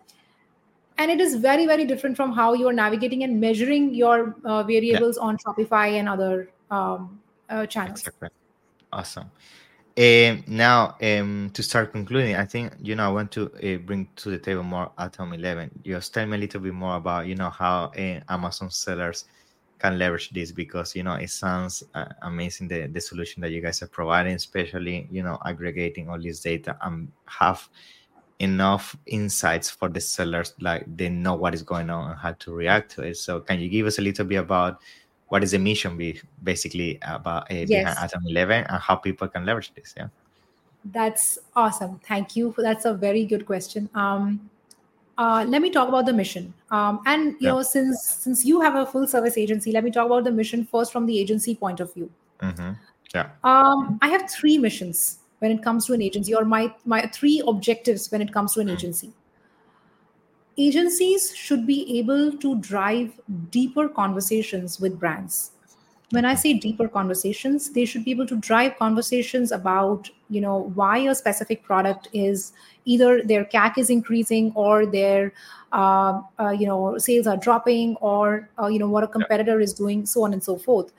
and 0.98 1.10
it 1.10 1.20
is 1.20 1.34
very 1.36 1.66
very 1.66 1.84
different 1.86 2.16
from 2.16 2.32
how 2.32 2.52
you 2.52 2.68
are 2.68 2.72
navigating 2.72 3.22
and 3.24 3.40
measuring 3.40 3.94
your 3.94 4.36
uh, 4.44 4.62
variables 4.62 5.16
on 5.16 5.38
shopify 5.38 5.98
and 5.98 6.08
other 6.08 6.50
um, 6.70 7.20
uh, 7.48 7.66
channels. 7.66 8.00
Exactly. 8.00 8.28
Awesome. 8.92 9.30
Um, 9.96 10.42
now, 10.48 10.96
um, 11.00 11.50
to 11.54 11.62
start 11.62 11.92
concluding, 11.92 12.34
I 12.34 12.44
think 12.44 12.72
you 12.82 12.96
know 12.96 13.06
I 13.06 13.12
want 13.12 13.30
to 13.32 13.46
uh, 13.46 13.78
bring 13.78 14.08
to 14.16 14.30
the 14.30 14.38
table 14.38 14.64
more 14.64 14.90
Atom 14.98 15.34
11. 15.34 15.70
Just 15.84 16.12
tell 16.12 16.26
me 16.26 16.36
a 16.36 16.40
little 16.40 16.60
bit 16.60 16.74
more 16.74 16.96
about 16.96 17.28
you 17.28 17.36
know 17.36 17.50
how 17.50 17.92
uh, 17.96 18.18
Amazon 18.28 18.72
sellers 18.72 19.26
can 19.78 19.96
leverage 19.96 20.30
this 20.30 20.50
because 20.50 20.96
you 20.96 21.04
know 21.04 21.14
it 21.14 21.30
sounds 21.30 21.84
uh, 21.94 22.06
amazing 22.22 22.66
the, 22.66 22.88
the 22.88 23.00
solution 23.00 23.40
that 23.42 23.52
you 23.52 23.60
guys 23.60 23.82
are 23.82 23.86
providing, 23.86 24.34
especially 24.34 25.06
you 25.12 25.22
know 25.22 25.38
aggregating 25.46 26.08
all 26.08 26.20
this 26.20 26.40
data 26.40 26.76
and 26.82 27.06
have 27.26 27.68
enough 28.40 28.96
insights 29.06 29.70
for 29.70 29.88
the 29.88 30.00
sellers 30.00 30.54
like 30.60 30.84
they 30.96 31.08
know 31.08 31.36
what 31.36 31.54
is 31.54 31.62
going 31.62 31.88
on 31.88 32.10
and 32.10 32.18
how 32.18 32.32
to 32.32 32.52
react 32.52 32.90
to 32.90 33.02
it. 33.02 33.16
So, 33.16 33.38
can 33.38 33.60
you 33.60 33.68
give 33.68 33.86
us 33.86 34.00
a 34.00 34.02
little 34.02 34.24
bit 34.24 34.36
about 34.40 34.80
what 35.28 35.42
is 35.42 35.50
the 35.52 35.58
mission 35.58 35.96
be 35.96 36.20
basically 36.42 36.98
about 37.02 37.50
uh, 37.50 37.54
Yes. 37.54 37.68
behind 37.68 37.98
Atom 37.98 38.22
11 38.28 38.64
and 38.68 38.82
how 38.82 38.96
people 38.96 39.28
can 39.28 39.44
leverage 39.46 39.72
this? 39.74 39.94
Yeah. 39.96 40.08
That's 40.84 41.38
awesome. 41.56 42.00
Thank 42.06 42.36
you. 42.36 42.54
That's 42.58 42.84
a 42.84 42.92
very 42.94 43.24
good 43.24 43.46
question. 43.46 43.88
Um, 43.94 44.50
uh, 45.16 45.44
let 45.48 45.62
me 45.62 45.70
talk 45.70 45.88
about 45.88 46.06
the 46.06 46.12
mission. 46.12 46.52
Um, 46.70 47.00
and 47.06 47.32
you 47.40 47.48
Yeah. 47.48 47.52
know, 47.52 47.62
since 47.62 48.02
since 48.02 48.44
you 48.44 48.60
have 48.60 48.74
a 48.74 48.84
full 48.84 49.06
service 49.06 49.38
agency, 49.38 49.72
let 49.72 49.84
me 49.84 49.90
talk 49.90 50.06
about 50.06 50.24
the 50.24 50.32
mission 50.32 50.64
first 50.66 50.92
from 50.92 51.06
the 51.06 51.18
agency 51.18 51.54
point 51.54 51.80
of 51.80 51.94
view. 51.94 52.10
hmm 52.40 52.72
Yeah. 53.14 53.30
Um, 53.44 53.98
I 54.02 54.08
have 54.08 54.28
three 54.28 54.58
missions 54.58 55.20
when 55.38 55.52
it 55.52 55.62
comes 55.62 55.86
to 55.86 55.92
an 55.94 56.02
agency, 56.02 56.34
or 56.34 56.44
my 56.44 56.74
my 56.84 57.02
three 57.14 57.42
objectives 57.46 58.10
when 58.10 58.20
it 58.20 58.32
comes 58.32 58.54
to 58.54 58.60
an 58.60 58.66
Mm. 58.68 58.72
agency. 58.72 59.12
Agencies 60.56 61.34
should 61.34 61.66
be 61.66 61.98
able 61.98 62.32
to 62.38 62.56
drive 62.56 63.12
deeper 63.50 63.88
conversations 63.88 64.80
with 64.80 64.98
brands. 64.98 65.50
When 66.10 66.24
I 66.24 66.34
say 66.34 66.54
deeper 66.54 66.86
conversations, 66.86 67.70
they 67.70 67.84
should 67.84 68.04
be 68.04 68.12
able 68.12 68.26
to 68.26 68.36
drive 68.36 68.78
conversations 68.78 69.50
about, 69.50 70.10
you 70.30 70.40
know, 70.40 70.70
why 70.74 70.98
a 70.98 71.14
specific 71.14 71.64
product 71.64 72.08
is 72.12 72.52
either 72.84 73.22
their 73.22 73.44
CAC 73.44 73.78
is 73.78 73.90
increasing 73.90 74.52
or 74.54 74.86
their, 74.86 75.32
uh, 75.72 76.20
uh, 76.38 76.50
you 76.50 76.66
know, 76.66 76.98
sales 76.98 77.26
are 77.26 77.36
dropping 77.36 77.96
or, 77.96 78.48
uh, 78.62 78.68
you 78.68 78.78
know, 78.78 78.88
what 78.88 79.02
a 79.02 79.08
competitor 79.08 79.60
is 79.60 79.72
doing, 79.72 80.06
so 80.06 80.22
on 80.22 80.32
and 80.32 80.44
so 80.44 80.56
forth 80.56 80.92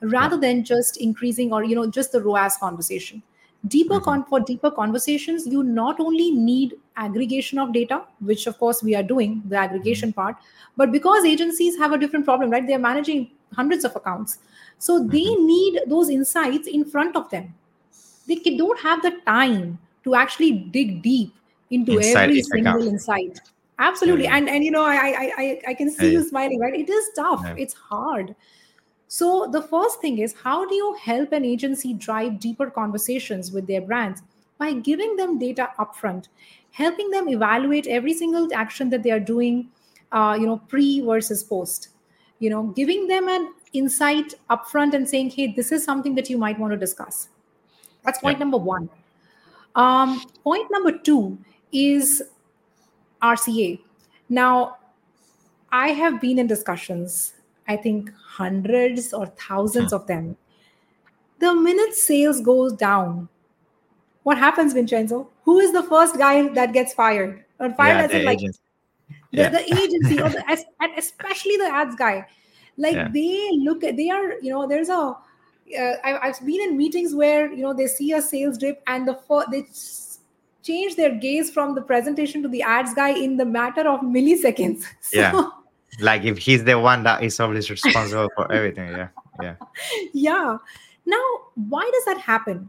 rather 0.00 0.36
than 0.36 0.64
just 0.64 0.96
increasing 0.96 1.52
or 1.52 1.64
you 1.64 1.74
know 1.74 1.88
just 1.90 2.12
the 2.12 2.22
ROAS 2.22 2.56
conversation. 2.56 3.22
Deeper 3.68 3.96
Mhm. 4.00 4.02
con- 4.04 4.24
for 4.24 4.40
deeper 4.40 4.70
conversations, 4.70 5.46
you 5.46 5.62
not 5.62 6.00
only 6.00 6.30
need 6.30 6.74
aggregation 6.96 7.58
of 7.58 7.72
data, 7.72 8.02
which 8.20 8.46
of 8.46 8.58
course 8.58 8.82
we 8.82 8.94
are 8.94 9.02
doing 9.02 9.42
the 9.48 9.56
aggregation 9.56 10.12
part, 10.14 10.36
but 10.76 10.90
because 10.92 11.24
agencies 11.26 11.76
have 11.76 11.92
a 11.92 11.98
different 11.98 12.24
problem, 12.24 12.50
right? 12.50 12.66
They're 12.66 12.78
managing 12.78 13.30
hundreds 13.54 13.84
of 13.84 13.94
accounts, 13.96 14.38
so 14.78 14.98
they 15.04 15.34
need 15.34 15.80
those 15.88 16.08
insights 16.08 16.68
in 16.68 16.84
front 16.86 17.16
of 17.16 17.28
them. 17.30 17.52
They 18.26 18.36
ca- 18.36 18.56
don't 18.56 18.78
have 18.80 19.02
the 19.02 19.10
time 19.26 19.78
to 20.04 20.14
actually 20.14 20.52
dig 20.52 21.02
deep 21.02 21.34
into 21.70 21.98
Inside 21.98 22.30
every 22.30 22.42
single 22.42 22.74
account. 22.76 22.88
insight. 22.92 23.40
Absolutely, 23.78 24.24
Yeah. 24.24 24.36
and 24.36 24.48
and 24.48 24.64
you 24.64 24.70
know 24.70 24.84
I 24.84 24.96
I 24.96 25.32
I, 25.44 25.60
I 25.68 25.74
can 25.74 25.90
see 25.90 26.06
Yeah, 26.06 26.12
you 26.18 26.22
smiling, 26.22 26.60
right? 26.60 26.74
It 26.74 26.88
is 26.88 27.10
tough. 27.16 27.42
Yeah. 27.44 27.54
It's 27.58 27.74
hard. 27.74 28.34
So 29.12 29.48
the 29.50 29.60
first 29.60 30.00
thing 30.00 30.18
is 30.18 30.34
how 30.40 30.64
do 30.64 30.72
you 30.72 30.94
help 30.94 31.32
an 31.32 31.44
agency 31.44 31.94
drive 31.94 32.38
deeper 32.38 32.70
conversations 32.70 33.50
with 33.50 33.66
their 33.66 33.80
brands 33.80 34.22
by 34.56 34.72
giving 34.72 35.16
them 35.16 35.36
data 35.36 35.70
upfront, 35.80 36.28
helping 36.70 37.10
them 37.10 37.28
evaluate 37.28 37.88
every 37.88 38.14
single 38.14 38.48
action 38.54 38.88
that 38.90 39.02
they 39.02 39.10
are 39.10 39.18
doing, 39.18 39.68
uh, 40.12 40.36
you 40.38 40.46
know, 40.46 40.58
pre 40.68 41.00
versus 41.00 41.42
post, 41.42 41.88
you 42.38 42.50
know, 42.50 42.68
giving 42.76 43.08
them 43.08 43.28
an 43.28 43.52
insight 43.72 44.34
upfront 44.48 44.94
and 44.94 45.08
saying, 45.08 45.30
hey, 45.30 45.52
this 45.54 45.72
is 45.72 45.82
something 45.82 46.14
that 46.14 46.30
you 46.30 46.38
might 46.38 46.56
want 46.56 46.72
to 46.72 46.78
discuss. 46.78 47.30
That's 48.04 48.20
point 48.20 48.38
Yeah. 48.38 48.44
number 48.44 48.58
one. 48.58 48.88
Um, 49.74 50.20
point 50.44 50.70
number 50.70 50.96
two 50.96 51.36
is 51.72 52.22
RCA. 53.20 53.80
Now, 54.28 54.76
I 55.72 55.88
have 55.88 56.20
been 56.20 56.38
in 56.38 56.46
discussions, 56.46 57.34
I 57.70 57.76
think 57.76 58.10
hundreds 58.36 59.12
or 59.12 59.26
thousands 59.48 59.92
of 59.92 60.06
them. 60.06 60.36
The 61.38 61.54
minute 61.54 61.94
sales 61.94 62.40
goes 62.40 62.72
down, 62.74 63.28
what 64.24 64.38
happens, 64.38 64.72
Vincenzo? 64.74 65.28
Who 65.44 65.58
is 65.60 65.72
the 65.72 65.82
first 65.84 66.18
guy 66.18 66.48
that 66.54 66.72
gets 66.72 66.92
fired? 66.92 67.44
Or 67.58 67.70
fired 67.74 67.96
yeah, 67.98 68.04
as 68.04 68.10
the 68.10 68.22
like 68.24 68.38
the, 68.40 68.52
Yeah. 69.32 69.48
the 69.48 69.62
agency 69.82 70.20
or 70.20 70.28
the 70.28 70.42
and 70.80 70.98
especially 70.98 71.56
the 71.56 71.70
ads 71.72 71.94
guy 71.94 72.26
like 72.76 72.94
Yeah. 72.94 73.08
they 73.12 73.50
look 73.58 73.84
at 73.84 73.96
they 73.96 74.10
are 74.10 74.32
you 74.40 74.50
know 74.50 74.66
there's 74.66 74.88
a 74.88 74.98
uh, 74.98 75.94
I, 76.04 76.18
i've 76.28 76.40
been 76.44 76.60
in 76.66 76.76
meetings 76.76 77.14
where 77.14 77.52
you 77.52 77.62
know 77.62 77.74
they 77.74 77.86
see 77.86 78.12
a 78.12 78.22
sales 78.22 78.58
dip 78.58 78.82
and 78.86 79.06
the 79.06 79.14
fir- 79.28 79.46
they 79.50 79.64
change 80.62 80.96
their 80.96 81.14
gaze 81.14 81.50
from 81.50 81.74
the 81.74 81.82
presentation 81.82 82.42
to 82.42 82.48
the 82.48 82.62
ads 82.62 82.94
guy 82.94 83.10
in 83.10 83.36
the 83.36 83.44
matter 83.44 83.88
of 83.88 84.00
milliseconds 84.00 84.84
so, 85.00 85.18
Yeah. 85.18 85.44
Like 85.98 86.24
if 86.24 86.38
he's 86.38 86.64
the 86.64 86.78
one 86.78 87.02
that 87.02 87.22
is 87.22 87.38
always 87.40 87.70
responsible 87.70 88.28
for 88.36 88.50
everything. 88.52 88.88
Yeah. 88.94 89.08
Yeah. 89.40 89.56
yeah 90.12 90.58
now 91.06 91.22
why 91.54 91.88
does 91.92 92.04
that 92.04 92.18
happen 92.20 92.68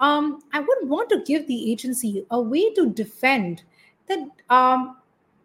um, 0.00 0.40
i 0.52 0.60
would 0.60 0.88
want 0.88 1.08
to 1.08 1.22
give 1.26 1.46
the 1.48 1.72
agency 1.72 2.24
a 2.30 2.40
way 2.40 2.72
to 2.74 2.90
defend 2.90 3.62
that 4.08 4.18
um, 4.50 4.96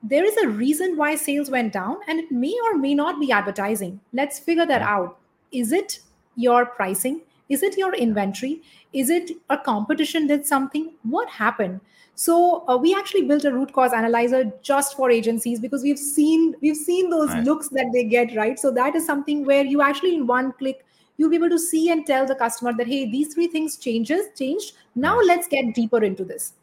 there 0.04 0.24
is 0.24 0.38
a 0.38 0.48
reason 0.48 0.96
why 0.98 1.16
sales 1.16 1.50
went 1.50 1.74
down 1.74 1.98
and 2.08 2.20
it 2.20 2.32
may 2.32 2.56
or 2.66 2.78
may 2.78 2.94
not 2.94 3.20
be 3.20 3.32
advertising 3.32 4.00
let's 4.14 4.40
figure 4.40 4.66
that 4.66 4.82
Yeah. 4.82 4.96
out 4.96 5.18
is 5.52 5.72
it 5.72 6.00
your 6.36 6.66
pricing 6.66 7.22
is 7.50 7.64
it 7.64 7.78
your 7.78 7.96
inventory 7.96 8.62
is 8.94 9.10
it 9.10 9.32
a 9.50 9.58
competition 9.58 10.28
did 10.28 10.46
something 10.46 10.94
what 11.04 11.30
happened 11.30 11.80
so 12.20 12.68
uh, 12.68 12.76
we 12.76 12.96
actually 12.96 13.22
built 13.28 13.46
a 13.46 13.52
root 13.54 13.72
cause 13.74 13.94
analyzer 13.94 14.52
just 14.64 14.96
for 14.98 15.12
agencies 15.12 15.60
because 15.60 15.84
we've 15.84 16.00
seen 16.00 16.56
we've 16.62 16.76
seen 16.76 17.12
those 17.12 17.30
Right. 17.30 17.44
looks 17.46 17.70
that 17.70 17.92
they 17.94 18.06
get 18.06 18.36
right? 18.36 18.58
So 18.58 18.72
that 18.72 18.96
is 18.96 19.06
something 19.06 19.46
where 19.46 19.64
you 19.64 19.84
actually 19.84 20.16
in 20.16 20.26
one 20.26 20.52
click 20.54 20.84
you'll 21.18 21.30
be 21.30 21.36
able 21.36 21.50
to 21.50 21.60
see 21.60 21.92
and 21.92 22.08
tell 22.08 22.26
the 22.26 22.34
customer 22.34 22.74
that 22.74 22.88
hey 22.88 23.10
these 23.12 23.36
three 23.36 23.46
things 23.48 23.76
changes 23.78 24.30
changed. 24.36 24.74
Now 24.96 25.20
let's 25.28 25.48
get 25.48 25.76
deeper 25.76 26.04
into 26.04 26.26
this. 26.26 26.54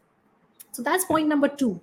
So 0.73 0.83
that's 0.83 1.05
point 1.05 1.29
number 1.29 1.47
two. 1.47 1.81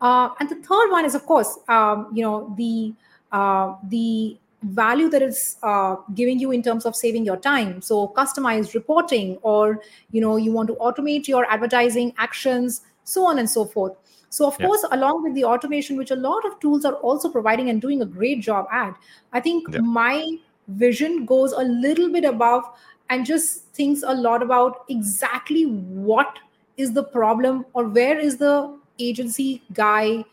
Uh, 0.00 0.30
and 0.40 0.48
the 0.48 0.56
third 0.56 0.90
one 0.90 1.04
is 1.04 1.14
of 1.14 1.26
course 1.26 1.58
um, 1.68 2.08
you 2.14 2.22
know 2.22 2.54
the 2.56 2.94
uh, 3.30 3.74
the 3.90 4.38
value 4.62 5.10
that 5.10 5.20
it's 5.20 5.56
uh, 5.62 5.96
giving 6.14 6.38
you 6.38 6.50
in 6.52 6.62
terms 6.62 6.86
of 6.86 6.96
saving 6.96 7.26
your 7.26 7.36
time. 7.36 7.82
So 7.82 8.08
customized 8.16 8.72
reporting 8.74 9.36
or 9.42 9.82
you 10.12 10.22
know 10.22 10.36
you 10.36 10.50
want 10.50 10.68
to 10.68 10.74
automate 10.76 11.28
your 11.28 11.44
advertising 11.50 12.14
actions 12.16 12.80
so 13.04 13.26
on 13.26 13.38
and 13.38 13.48
so 13.50 13.64
forth 13.64 13.92
so 14.30 14.46
of 14.46 14.56
Yeah. 14.58 14.66
course 14.66 14.84
along 14.92 15.22
with 15.22 15.34
the 15.34 15.44
automation 15.44 15.96
which 15.96 16.10
a 16.10 16.16
lot 16.16 16.44
of 16.44 16.58
tools 16.60 16.84
are 16.84 16.94
also 16.94 17.28
providing 17.28 17.68
and 17.70 17.80
doing 17.80 18.02
a 18.02 18.06
great 18.06 18.40
job 18.40 18.66
at 18.72 18.96
i 19.32 19.40
think 19.40 19.66
Yeah. 19.72 19.80
my 19.80 20.38
vision 20.68 21.24
goes 21.26 21.52
a 21.52 21.62
little 21.64 22.10
bit 22.10 22.24
above 22.24 22.64
and 23.10 23.26
just 23.26 23.64
thinks 23.74 24.02
a 24.06 24.14
lot 24.14 24.42
about 24.42 24.84
exactly 24.88 25.64
what 25.66 26.38
is 26.76 26.92
the 26.92 27.02
problem 27.04 27.66
or 27.74 27.84
where 27.88 28.18
is 28.18 28.36
the 28.38 28.54
agency 28.98 29.62
guy 29.74 30.24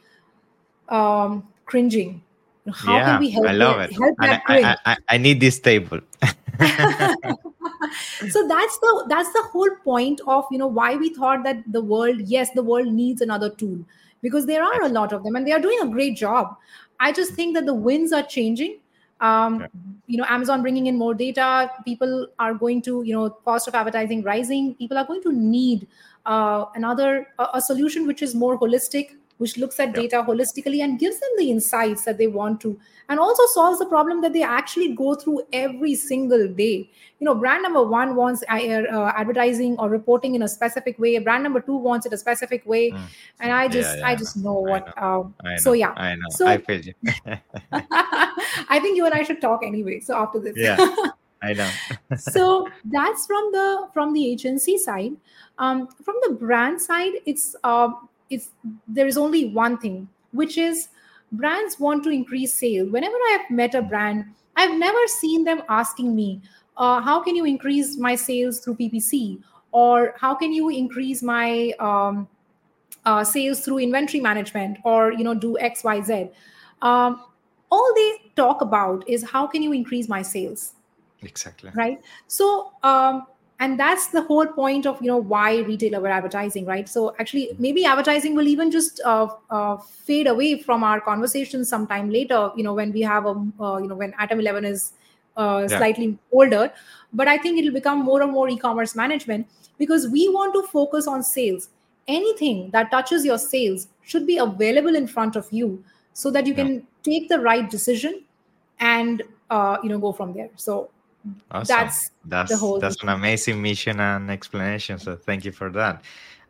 um, 0.90 1.48
cringing 1.66 2.22
how 2.74 2.96
yeah. 2.98 3.06
can 3.06 3.20
we 3.20 3.30
help 3.32 3.48
I 3.48 3.52
love 3.54 3.78
that- 3.78 3.90
it. 3.92 3.96
help 3.98 4.16
I, 4.20 4.42
I, 4.48 4.78
I, 4.86 4.98
I 5.10 5.18
need 5.18 5.40
this 5.40 5.60
table. 5.60 6.00
so 8.30 8.48
that's 8.48 8.78
the 8.80 9.06
that's 9.10 9.32
the 9.34 9.44
whole 9.52 9.70
point 9.84 10.22
of 10.28 10.46
you 10.52 10.58
know 10.58 10.68
why 10.68 10.96
we 10.96 11.10
thought 11.14 11.44
that 11.44 11.64
the 11.68 11.82
world 11.82 12.22
yes 12.22 12.52
the 12.52 12.64
world 12.64 12.88
needs 12.88 13.22
another 13.22 13.50
tool. 13.50 13.80
Because 14.22 14.46
there 14.46 14.62
are 14.62 14.84
a 14.84 14.90
lot 14.90 15.14
of 15.14 15.24
them 15.24 15.38
and 15.38 15.48
they 15.48 15.54
are 15.54 15.62
doing 15.62 15.80
a 15.82 15.88
great 15.88 16.18
job. 16.18 16.58
I 17.00 17.14
just 17.14 17.34
think 17.34 17.56
that 17.56 17.66
the 17.66 17.74
winds 17.74 18.12
are 18.12 18.24
changing. 18.24 18.80
Um, 19.22 19.68
you 20.08 20.18
know 20.18 20.26
amazon 20.30 20.62
bringing 20.62 20.88
in 20.88 20.98
more 20.98 21.14
data. 21.14 21.72
People 21.86 22.28
are 22.40 22.54
going 22.54 22.82
to 22.84 23.04
you 23.04 23.14
know 23.14 23.30
cost 23.30 23.68
of 23.68 23.76
advertising 23.76 24.24
rising. 24.24 24.76
People 24.76 24.98
are 24.98 25.06
going 25.06 25.22
to 25.24 25.32
need 25.32 25.88
uh, 26.26 26.66
another 26.76 27.28
a, 27.38 27.48
a 27.56 27.62
solution 27.62 28.08
which 28.08 28.22
is 28.22 28.36
more 28.36 28.60
holistic 28.60 29.16
which 29.44 29.58
looks 29.64 29.80
at 29.84 29.90
Yeah. 29.90 30.02
data 30.02 30.24
holistically 30.30 30.80
and 30.84 31.00
gives 31.04 31.20
them 31.20 31.30
the 31.40 31.50
insights 31.52 32.06
that 32.06 32.18
they 32.22 32.28
want 32.38 32.60
to 32.62 32.72
and 33.10 33.20
also 33.26 33.44
solves 33.52 33.80
the 33.80 33.86
problem 33.92 34.22
that 34.24 34.34
they 34.34 34.44
actually 34.44 34.90
go 35.02 35.16
through 35.16 35.42
every 35.60 35.94
single 35.96 36.48
day 36.60 36.76
you 37.20 37.26
know 37.28 37.36
brand 37.44 37.64
number 37.68 37.84
one 37.94 38.16
wants 38.18 38.44
uh, 38.50 38.56
uh, 38.56 39.12
advertising 39.24 39.78
or 39.80 39.90
reporting 39.94 40.36
in 40.40 40.44
a 40.44 40.48
specific 40.56 41.00
way 41.06 41.14
brand 41.30 41.42
number 41.50 41.62
two 41.70 41.78
wants 41.88 42.06
it 42.12 42.14
a 42.14 42.18
specific 42.26 42.66
way 42.76 42.84
Mm. 42.92 43.08
and 43.40 43.52
i 43.62 43.68
just 43.78 43.98
yeah, 43.98 44.08
i 44.08 44.12
I 44.12 44.16
just 44.24 44.36
know. 44.38 44.44
know 44.52 44.68
I 44.68 44.72
what 44.72 44.92
uh, 44.98 45.24
I 45.46 45.50
know. 45.54 45.58
so 45.68 45.74
yeah 45.84 45.94
I 46.10 46.16
know. 46.16 46.30
So- 46.42 46.48
I 46.48 46.58
feel 46.58 46.82
you. 46.82 46.94
i 47.72 48.80
think 48.82 48.98
you 48.98 49.06
and 49.06 49.14
i 49.14 49.24
should 49.24 49.42
talk 49.42 49.64
anyway 49.66 50.00
so 50.00 50.16
after 50.26 50.40
this 50.40 50.56
Yeah. 50.58 50.78
I 51.42 51.54
know. 51.54 51.70
so 52.18 52.68
that's 52.94 53.26
from 53.26 53.52
the 53.54 53.88
from 53.94 54.12
the 54.14 54.24
agency 54.30 54.78
side 54.78 55.14
um, 55.58 55.88
from 56.06 56.16
the 56.28 56.34
brand 56.34 56.82
side 56.82 57.14
it's 57.26 57.56
um, 57.64 58.09
it's 58.30 58.50
there 58.88 59.08
is 59.08 59.18
only 59.18 59.46
one 59.50 59.78
thing 59.78 60.08
which 60.32 60.58
is 60.58 60.90
brands 61.32 61.80
want 61.80 62.04
to 62.04 62.10
increase 62.10 62.54
sale. 62.54 62.88
Whenever 62.88 63.16
i 63.16 63.38
have 63.40 63.52
met 63.52 63.76
a 63.76 63.82
brand 63.82 64.26
i've 64.56 64.78
never 64.78 65.08
seen 65.08 65.44
them 65.44 65.62
asking 65.70 66.16
me 66.16 66.42
uh, 66.78 67.02
how 67.02 67.22
can 67.22 67.36
you 67.36 67.46
increase 67.46 67.98
my 67.98 68.16
sales 68.16 68.60
through 68.60 68.76
ppc 68.76 69.42
or 69.72 70.14
how 70.18 70.34
can 70.34 70.52
you 70.52 70.70
increase 70.70 71.22
my 71.22 71.72
um, 71.80 72.28
uh, 73.06 73.24
sales 73.24 73.62
through 73.62 73.80
inventory 73.80 74.22
management? 74.22 74.78
Or 74.84 75.12
you 75.12 75.24
know 75.24 75.34
do 75.34 75.58
xyz 75.62 76.32
um, 76.82 77.24
all 77.72 77.94
they 77.96 78.32
talk 78.36 78.62
about 78.62 79.08
is 79.08 79.30
how 79.30 79.46
can 79.46 79.62
you 79.62 79.74
increase 79.74 80.08
my 80.10 80.22
sales? 80.22 80.74
Exactly. 81.22 81.72
Right? 81.76 82.02
So 82.28 82.72
um, 82.84 83.28
and 83.60 83.80
that's 83.80 84.08
the 84.08 84.22
whole 84.22 84.48
point 84.48 84.86
of 84.86 85.02
you 85.02 85.08
know 85.08 85.18
why 85.18 85.60
retail 85.60 85.96
aware 85.96 86.12
advertising 86.12 86.66
right 86.66 86.88
so 86.90 87.14
actually 87.20 87.50
maybe 87.60 87.86
advertising 87.86 88.36
will 88.36 88.48
even 88.48 88.72
just 88.72 89.02
uh, 89.06 89.28
uh, 89.50 89.78
fade 89.78 90.28
away 90.28 90.58
from 90.62 90.84
our 90.84 91.02
conversation 91.02 91.66
sometime 91.66 92.10
later 92.10 92.52
you 92.56 92.64
know 92.64 92.74
when 92.74 92.92
we 92.92 93.02
have 93.02 93.26
a 93.26 93.36
uh, 93.60 93.78
you 93.78 93.88
know 93.88 93.96
when 93.96 94.14
atom 94.18 94.40
11 94.40 94.66
is 94.66 94.94
uh, 95.38 95.68
yeah. 95.70 95.78
slightly 95.78 96.18
older 96.32 96.72
but 97.14 97.28
i 97.28 97.38
think 97.38 97.60
it'll 97.60 97.80
become 97.80 98.00
more 98.00 98.22
and 98.22 98.32
more 98.32 98.50
e-commerce 98.50 98.96
management 98.96 99.48
because 99.78 100.08
we 100.10 100.28
want 100.30 100.54
to 100.54 100.64
focus 100.72 101.08
on 101.08 101.24
sales 101.24 101.70
anything 102.08 102.70
that 102.72 102.90
touches 102.92 103.26
your 103.26 103.38
sales 103.38 103.88
should 104.02 104.26
be 104.26 104.38
available 104.38 104.96
in 104.96 105.08
front 105.08 105.36
of 105.36 105.52
you 105.52 105.84
so 106.14 106.32
that 106.32 106.48
you 106.48 106.54
yeah. 106.54 106.64
can 106.64 106.88
take 107.04 107.30
the 107.30 107.40
right 107.40 107.70
decision 107.70 108.24
and 108.80 109.22
uh, 109.50 109.78
you 109.84 109.90
know 109.90 110.00
go 110.00 110.12
from 110.12 110.34
there 110.34 110.50
so 110.56 110.90
awesome. 111.52 111.76
that's 111.76 112.12
that's 112.26 112.52
the 112.52 112.58
whole 112.58 112.80
that's 112.80 113.02
an 113.04 113.10
amazing 113.10 113.62
mission 113.62 114.00
and 114.00 114.30
explanation 114.32 114.98
so 114.98 115.16
thank 115.16 115.44
you 115.44 115.52
for 115.52 115.70
that 115.70 116.02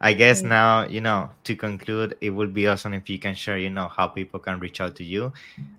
i 0.02 0.14
guess 0.14 0.40
mm-hmm. 0.40 0.50
now 0.50 0.86
you 0.88 1.02
know 1.02 1.30
to 1.44 1.56
conclude 1.56 2.16
it 2.22 2.30
would 2.30 2.54
be 2.54 2.68
awesome 2.68 2.94
if 2.94 3.10
you 3.10 3.20
can 3.20 3.36
share 3.36 3.58
you 3.58 3.70
know 3.70 3.88
how 3.88 4.08
people 4.08 4.40
can 4.40 4.60
reach 4.60 4.80
out 4.82 4.96
to 4.96 5.04
you 5.04 5.34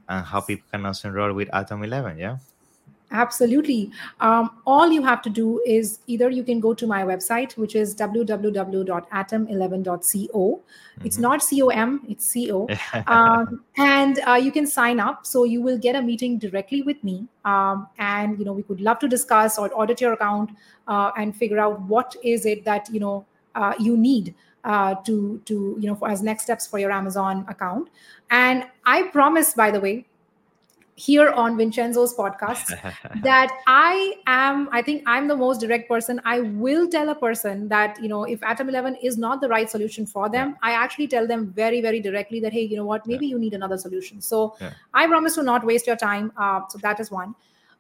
and 0.09 0.25
how 0.25 0.41
people 0.41 0.67
can 0.73 0.85
also 0.85 1.09
enroll 1.09 1.33
with 1.33 1.49
atom 1.55 1.83
11 1.83 2.19
yeah 2.19 2.37
Absolutely. 3.13 3.91
Um, 4.21 4.51
all 4.67 4.93
you 4.93 5.03
have 5.03 5.21
to 5.23 5.31
do 5.31 5.61
is 5.67 5.99
either 6.07 6.31
you 6.31 6.45
can 6.45 6.61
go 6.61 6.73
to 6.75 6.87
my 6.87 7.03
website, 7.03 7.57
which 7.57 7.75
is 7.75 7.93
www.atom11.co. 7.97 10.39
Mm-hmm. 10.39 11.07
It's 11.07 11.19
not 11.19 11.41
com, 11.41 12.07
it's 12.09 12.33
co. 12.33 12.69
um, 13.09 13.65
and 13.77 14.21
uh, 14.29 14.35
you 14.35 14.53
can 14.53 14.65
sign 14.65 15.01
up. 15.01 15.27
So 15.27 15.43
you 15.43 15.61
will 15.61 15.79
get 15.79 15.97
a 15.97 16.03
meeting 16.03 16.39
directly 16.39 16.83
with 16.83 17.03
me. 17.03 17.27
Um, 17.45 17.89
and, 17.99 18.39
you 18.39 18.45
know, 18.45 18.53
we 18.53 18.63
would 18.69 18.81
love 18.81 19.01
to 19.01 19.09
discuss 19.09 19.59
or 19.59 19.73
audit 19.75 20.01
your 20.01 20.13
account 20.13 20.51
uh, 20.87 21.11
and 21.17 21.35
figure 21.35 21.59
out 21.59 21.81
what 21.83 22.15
is 22.23 22.47
it 22.47 22.65
that, 22.65 22.89
you 22.93 23.01
know, 23.01 23.27
uh, 23.57 23.75
you 23.81 23.97
need 23.97 24.37
uh, 24.63 24.95
to, 25.07 25.41
to, 25.47 25.77
you 25.81 25.89
know, 25.89 25.97
for, 25.97 26.09
as 26.09 26.23
next 26.23 26.45
steps 26.45 26.65
for 26.67 26.79
your 26.79 26.93
Amazon 26.93 27.45
account. 27.49 27.89
And 28.31 28.67
I 28.85 29.03
promise, 29.05 29.55
by 29.55 29.71
the 29.73 29.81
way, 29.81 30.07
here 31.01 31.31
on 31.31 31.57
Vincenzo's 31.57 32.15
podcast 32.15 32.67
that 33.23 33.51
I 33.67 34.17
am, 34.27 34.69
I 34.71 34.83
think 34.83 35.03
I'm 35.07 35.29
the 35.29 35.37
most 35.37 35.61
direct 35.61 35.89
person. 35.89 36.21
I 36.25 36.41
will 36.41 36.89
tell 36.89 37.09
a 37.09 37.15
person 37.15 37.69
that, 37.69 38.01
you 38.03 38.09
know, 38.09 38.25
if 38.25 38.43
Atom 38.43 38.69
11 38.69 38.97
is 38.97 39.17
not 39.17 39.41
the 39.41 39.49
right 39.49 39.71
solution 39.71 40.05
for 40.05 40.29
them, 40.29 40.51
yeah. 40.51 40.57
I 40.63 40.73
actually 40.73 41.09
tell 41.09 41.27
them 41.27 41.53
very, 41.53 41.81
very 41.81 42.01
directly 42.01 42.41
that, 42.41 42.53
hey, 42.53 42.63
you 42.63 42.77
know 42.77 42.85
what, 42.85 43.07
maybe 43.07 43.27
yeah. 43.27 43.31
you 43.31 43.39
need 43.39 43.55
another 43.55 43.79
solution. 43.79 44.21
So 44.21 44.57
yeah. 44.61 44.75
I 44.93 45.07
promise 45.07 45.37
to 45.37 45.43
not 45.43 45.65
waste 45.65 45.87
your 45.87 45.97
time. 45.97 46.33
Uh, 46.37 46.61
so 46.69 46.79
that 46.83 47.01
is 47.01 47.11
one. 47.11 47.35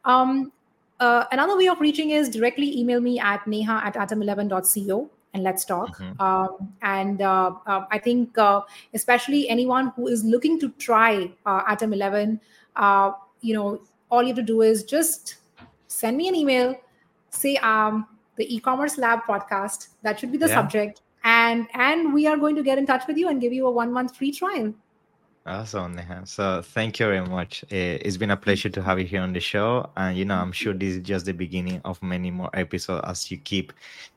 Um, 0.07 0.53
uh, 0.99 1.25
another 1.31 1.57
way 1.59 1.69
of 1.69 1.81
reaching 1.81 2.11
is 2.11 2.31
directly 2.31 2.79
email 2.79 3.01
me 3.01 3.19
at 3.19 3.47
neha 3.47 3.83
at 3.85 3.95
atom11.co 3.95 5.11
and 5.35 5.43
let's 5.43 5.65
talk. 5.65 5.97
Mm-hmm. 5.99 6.21
Um, 6.21 6.73
and 6.83 7.23
uh, 7.23 7.53
uh, 7.67 7.85
I 7.91 7.99
think, 7.99 8.37
uh, 8.37 8.63
especially 8.95 9.49
anyone 9.49 9.93
who 9.97 10.09
is 10.09 10.25
looking 10.25 10.59
to 10.61 10.71
try 10.71 11.31
uh, 11.47 11.63
Atom 11.69 11.93
11, 11.93 12.41
uh, 12.81 13.13
you 13.41 13.55
know, 13.55 13.81
all 14.11 14.23
you 14.23 14.29
have 14.29 14.37
to 14.37 14.43
do 14.43 14.63
is 14.63 14.83
just 14.83 15.37
send 15.87 16.17
me 16.17 16.29
an 16.29 16.35
email, 16.35 16.75
say 17.29 17.57
um, 17.57 18.07
the 18.37 18.53
e-commerce 18.55 18.99
lab 18.99 19.21
podcast. 19.29 19.89
That 20.03 20.19
should 20.19 20.33
be 20.33 20.39
the 20.39 20.49
yeah. 20.49 20.55
subject, 20.55 21.03
and 21.23 21.69
and 21.75 22.13
we 22.13 22.27
are 22.27 22.37
going 22.37 22.57
to 22.57 22.63
get 22.63 22.79
in 22.79 22.87
touch 22.87 23.07
with 23.07 23.17
you 23.17 23.29
and 23.29 23.41
give 23.41 23.53
you 23.53 23.67
a 23.67 23.71
one 23.71 23.93
month 23.93 24.17
free 24.17 24.33
trial. 24.33 24.75
Awesome, 25.47 25.95
Neha. 25.95 26.27
So 26.27 26.61
thank 26.63 27.01
you 27.01 27.07
very 27.07 27.27
much. 27.27 27.65
Eh, 27.71 27.99
it's 28.03 28.19
been 28.19 28.31
a 28.31 28.37
pleasure 28.37 28.69
to 28.69 28.83
have 28.83 28.99
you 28.99 29.07
here 29.07 29.23
on 29.23 29.33
the 29.33 29.41
show. 29.41 29.89
And, 29.97 30.17
you 30.17 30.27
know, 30.27 30.37
I'm 30.37 30.53
sure 30.53 30.75
this 30.75 30.97
is 30.97 31.03
just 31.03 31.25
the 31.25 31.33
beginning 31.33 31.81
of 31.85 32.01
many 32.03 32.31
more 32.31 32.51
episodes 32.53 33.05
as 33.09 33.31
you 33.31 33.39
keep 33.39 33.73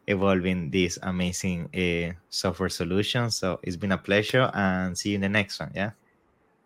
evolving 0.07 0.69
this 0.69 0.99
amazing 1.01 1.69
uh, 1.73 2.13
software 2.29 2.67
solution. 2.67 3.31
So 3.31 3.59
it's 3.63 3.77
been 3.77 3.93
a 3.93 3.97
pleasure 3.97 4.51
and 4.53 4.97
see 4.97 5.11
you 5.11 5.15
in 5.15 5.21
the 5.21 5.29
next 5.29 5.61
one. 5.61 5.71
Yeah. 5.73 5.91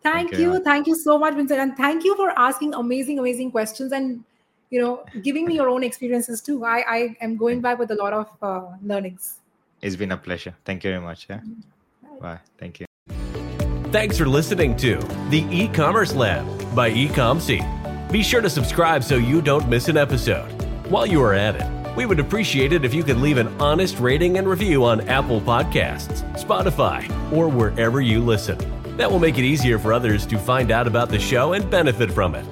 Thank, 0.02 0.30
thank 0.30 0.40
you. 0.40 0.52
you. 0.54 0.64
Thank 0.64 0.86
you 0.86 0.94
so 0.94 1.18
much, 1.18 1.34
Vincent. 1.34 1.60
And 1.60 1.76
thank 1.76 2.04
you 2.04 2.14
for 2.16 2.30
asking 2.38 2.74
amazing, 2.74 3.18
amazing 3.18 3.50
questions 3.50 3.92
and, 3.92 4.24
you 4.70 4.80
know, 4.80 5.04
giving 5.22 5.44
me 5.46 5.54
your 5.54 5.68
own 5.68 5.82
experiences 5.82 6.40
too. 6.40 6.64
I, 6.64 6.84
I 6.88 7.16
am 7.20 7.36
going 7.36 7.60
back 7.60 7.78
with 7.78 7.90
a 7.90 7.96
lot 7.96 8.12
of 8.12 8.28
uh, 8.42 8.76
learnings. 8.82 9.40
It's 9.82 9.96
been 9.96 10.12
a 10.12 10.16
pleasure. 10.16 10.54
Thank 10.64 10.84
you 10.84 10.90
very 10.90 11.02
much. 11.02 11.26
Yeah. 11.28 11.40
Bye. 12.02 12.20
Bye. 12.20 12.38
Thank 12.58 12.80
you. 12.80 12.86
Thanks 13.90 14.18
for 14.18 14.26
listening 14.26 14.76
to 14.78 14.96
the 15.30 15.46
e-commerce 15.50 16.14
lab 16.14 16.44
by 16.74 16.90
ecomcy. 16.90 17.62
Be 18.12 18.22
sure 18.22 18.40
to 18.40 18.50
subscribe 18.50 19.02
so 19.02 19.16
you 19.16 19.40
don't 19.40 19.68
miss 19.68 19.88
an 19.88 19.96
episode. 19.96 20.50
While 20.90 21.06
you 21.06 21.22
are 21.22 21.34
at 21.34 21.56
it, 21.56 21.96
we 21.96 22.06
would 22.06 22.20
appreciate 22.20 22.72
it 22.72 22.84
if 22.84 22.94
you 22.94 23.02
could 23.02 23.16
leave 23.16 23.38
an 23.38 23.48
honest 23.60 23.98
rating 23.98 24.38
and 24.38 24.48
review 24.48 24.84
on 24.84 25.08
Apple 25.08 25.40
Podcasts, 25.40 26.22
Spotify, 26.42 27.08
or 27.32 27.48
wherever 27.48 28.00
you 28.00 28.20
listen. 28.20 28.58
That 28.98 29.10
will 29.10 29.20
make 29.20 29.38
it 29.38 29.44
easier 29.44 29.78
for 29.78 29.92
others 29.92 30.26
to 30.26 30.36
find 30.36 30.72
out 30.72 30.88
about 30.88 31.08
the 31.08 31.20
show 31.20 31.52
and 31.52 31.70
benefit 31.70 32.10
from 32.10 32.34
it. 32.34 32.44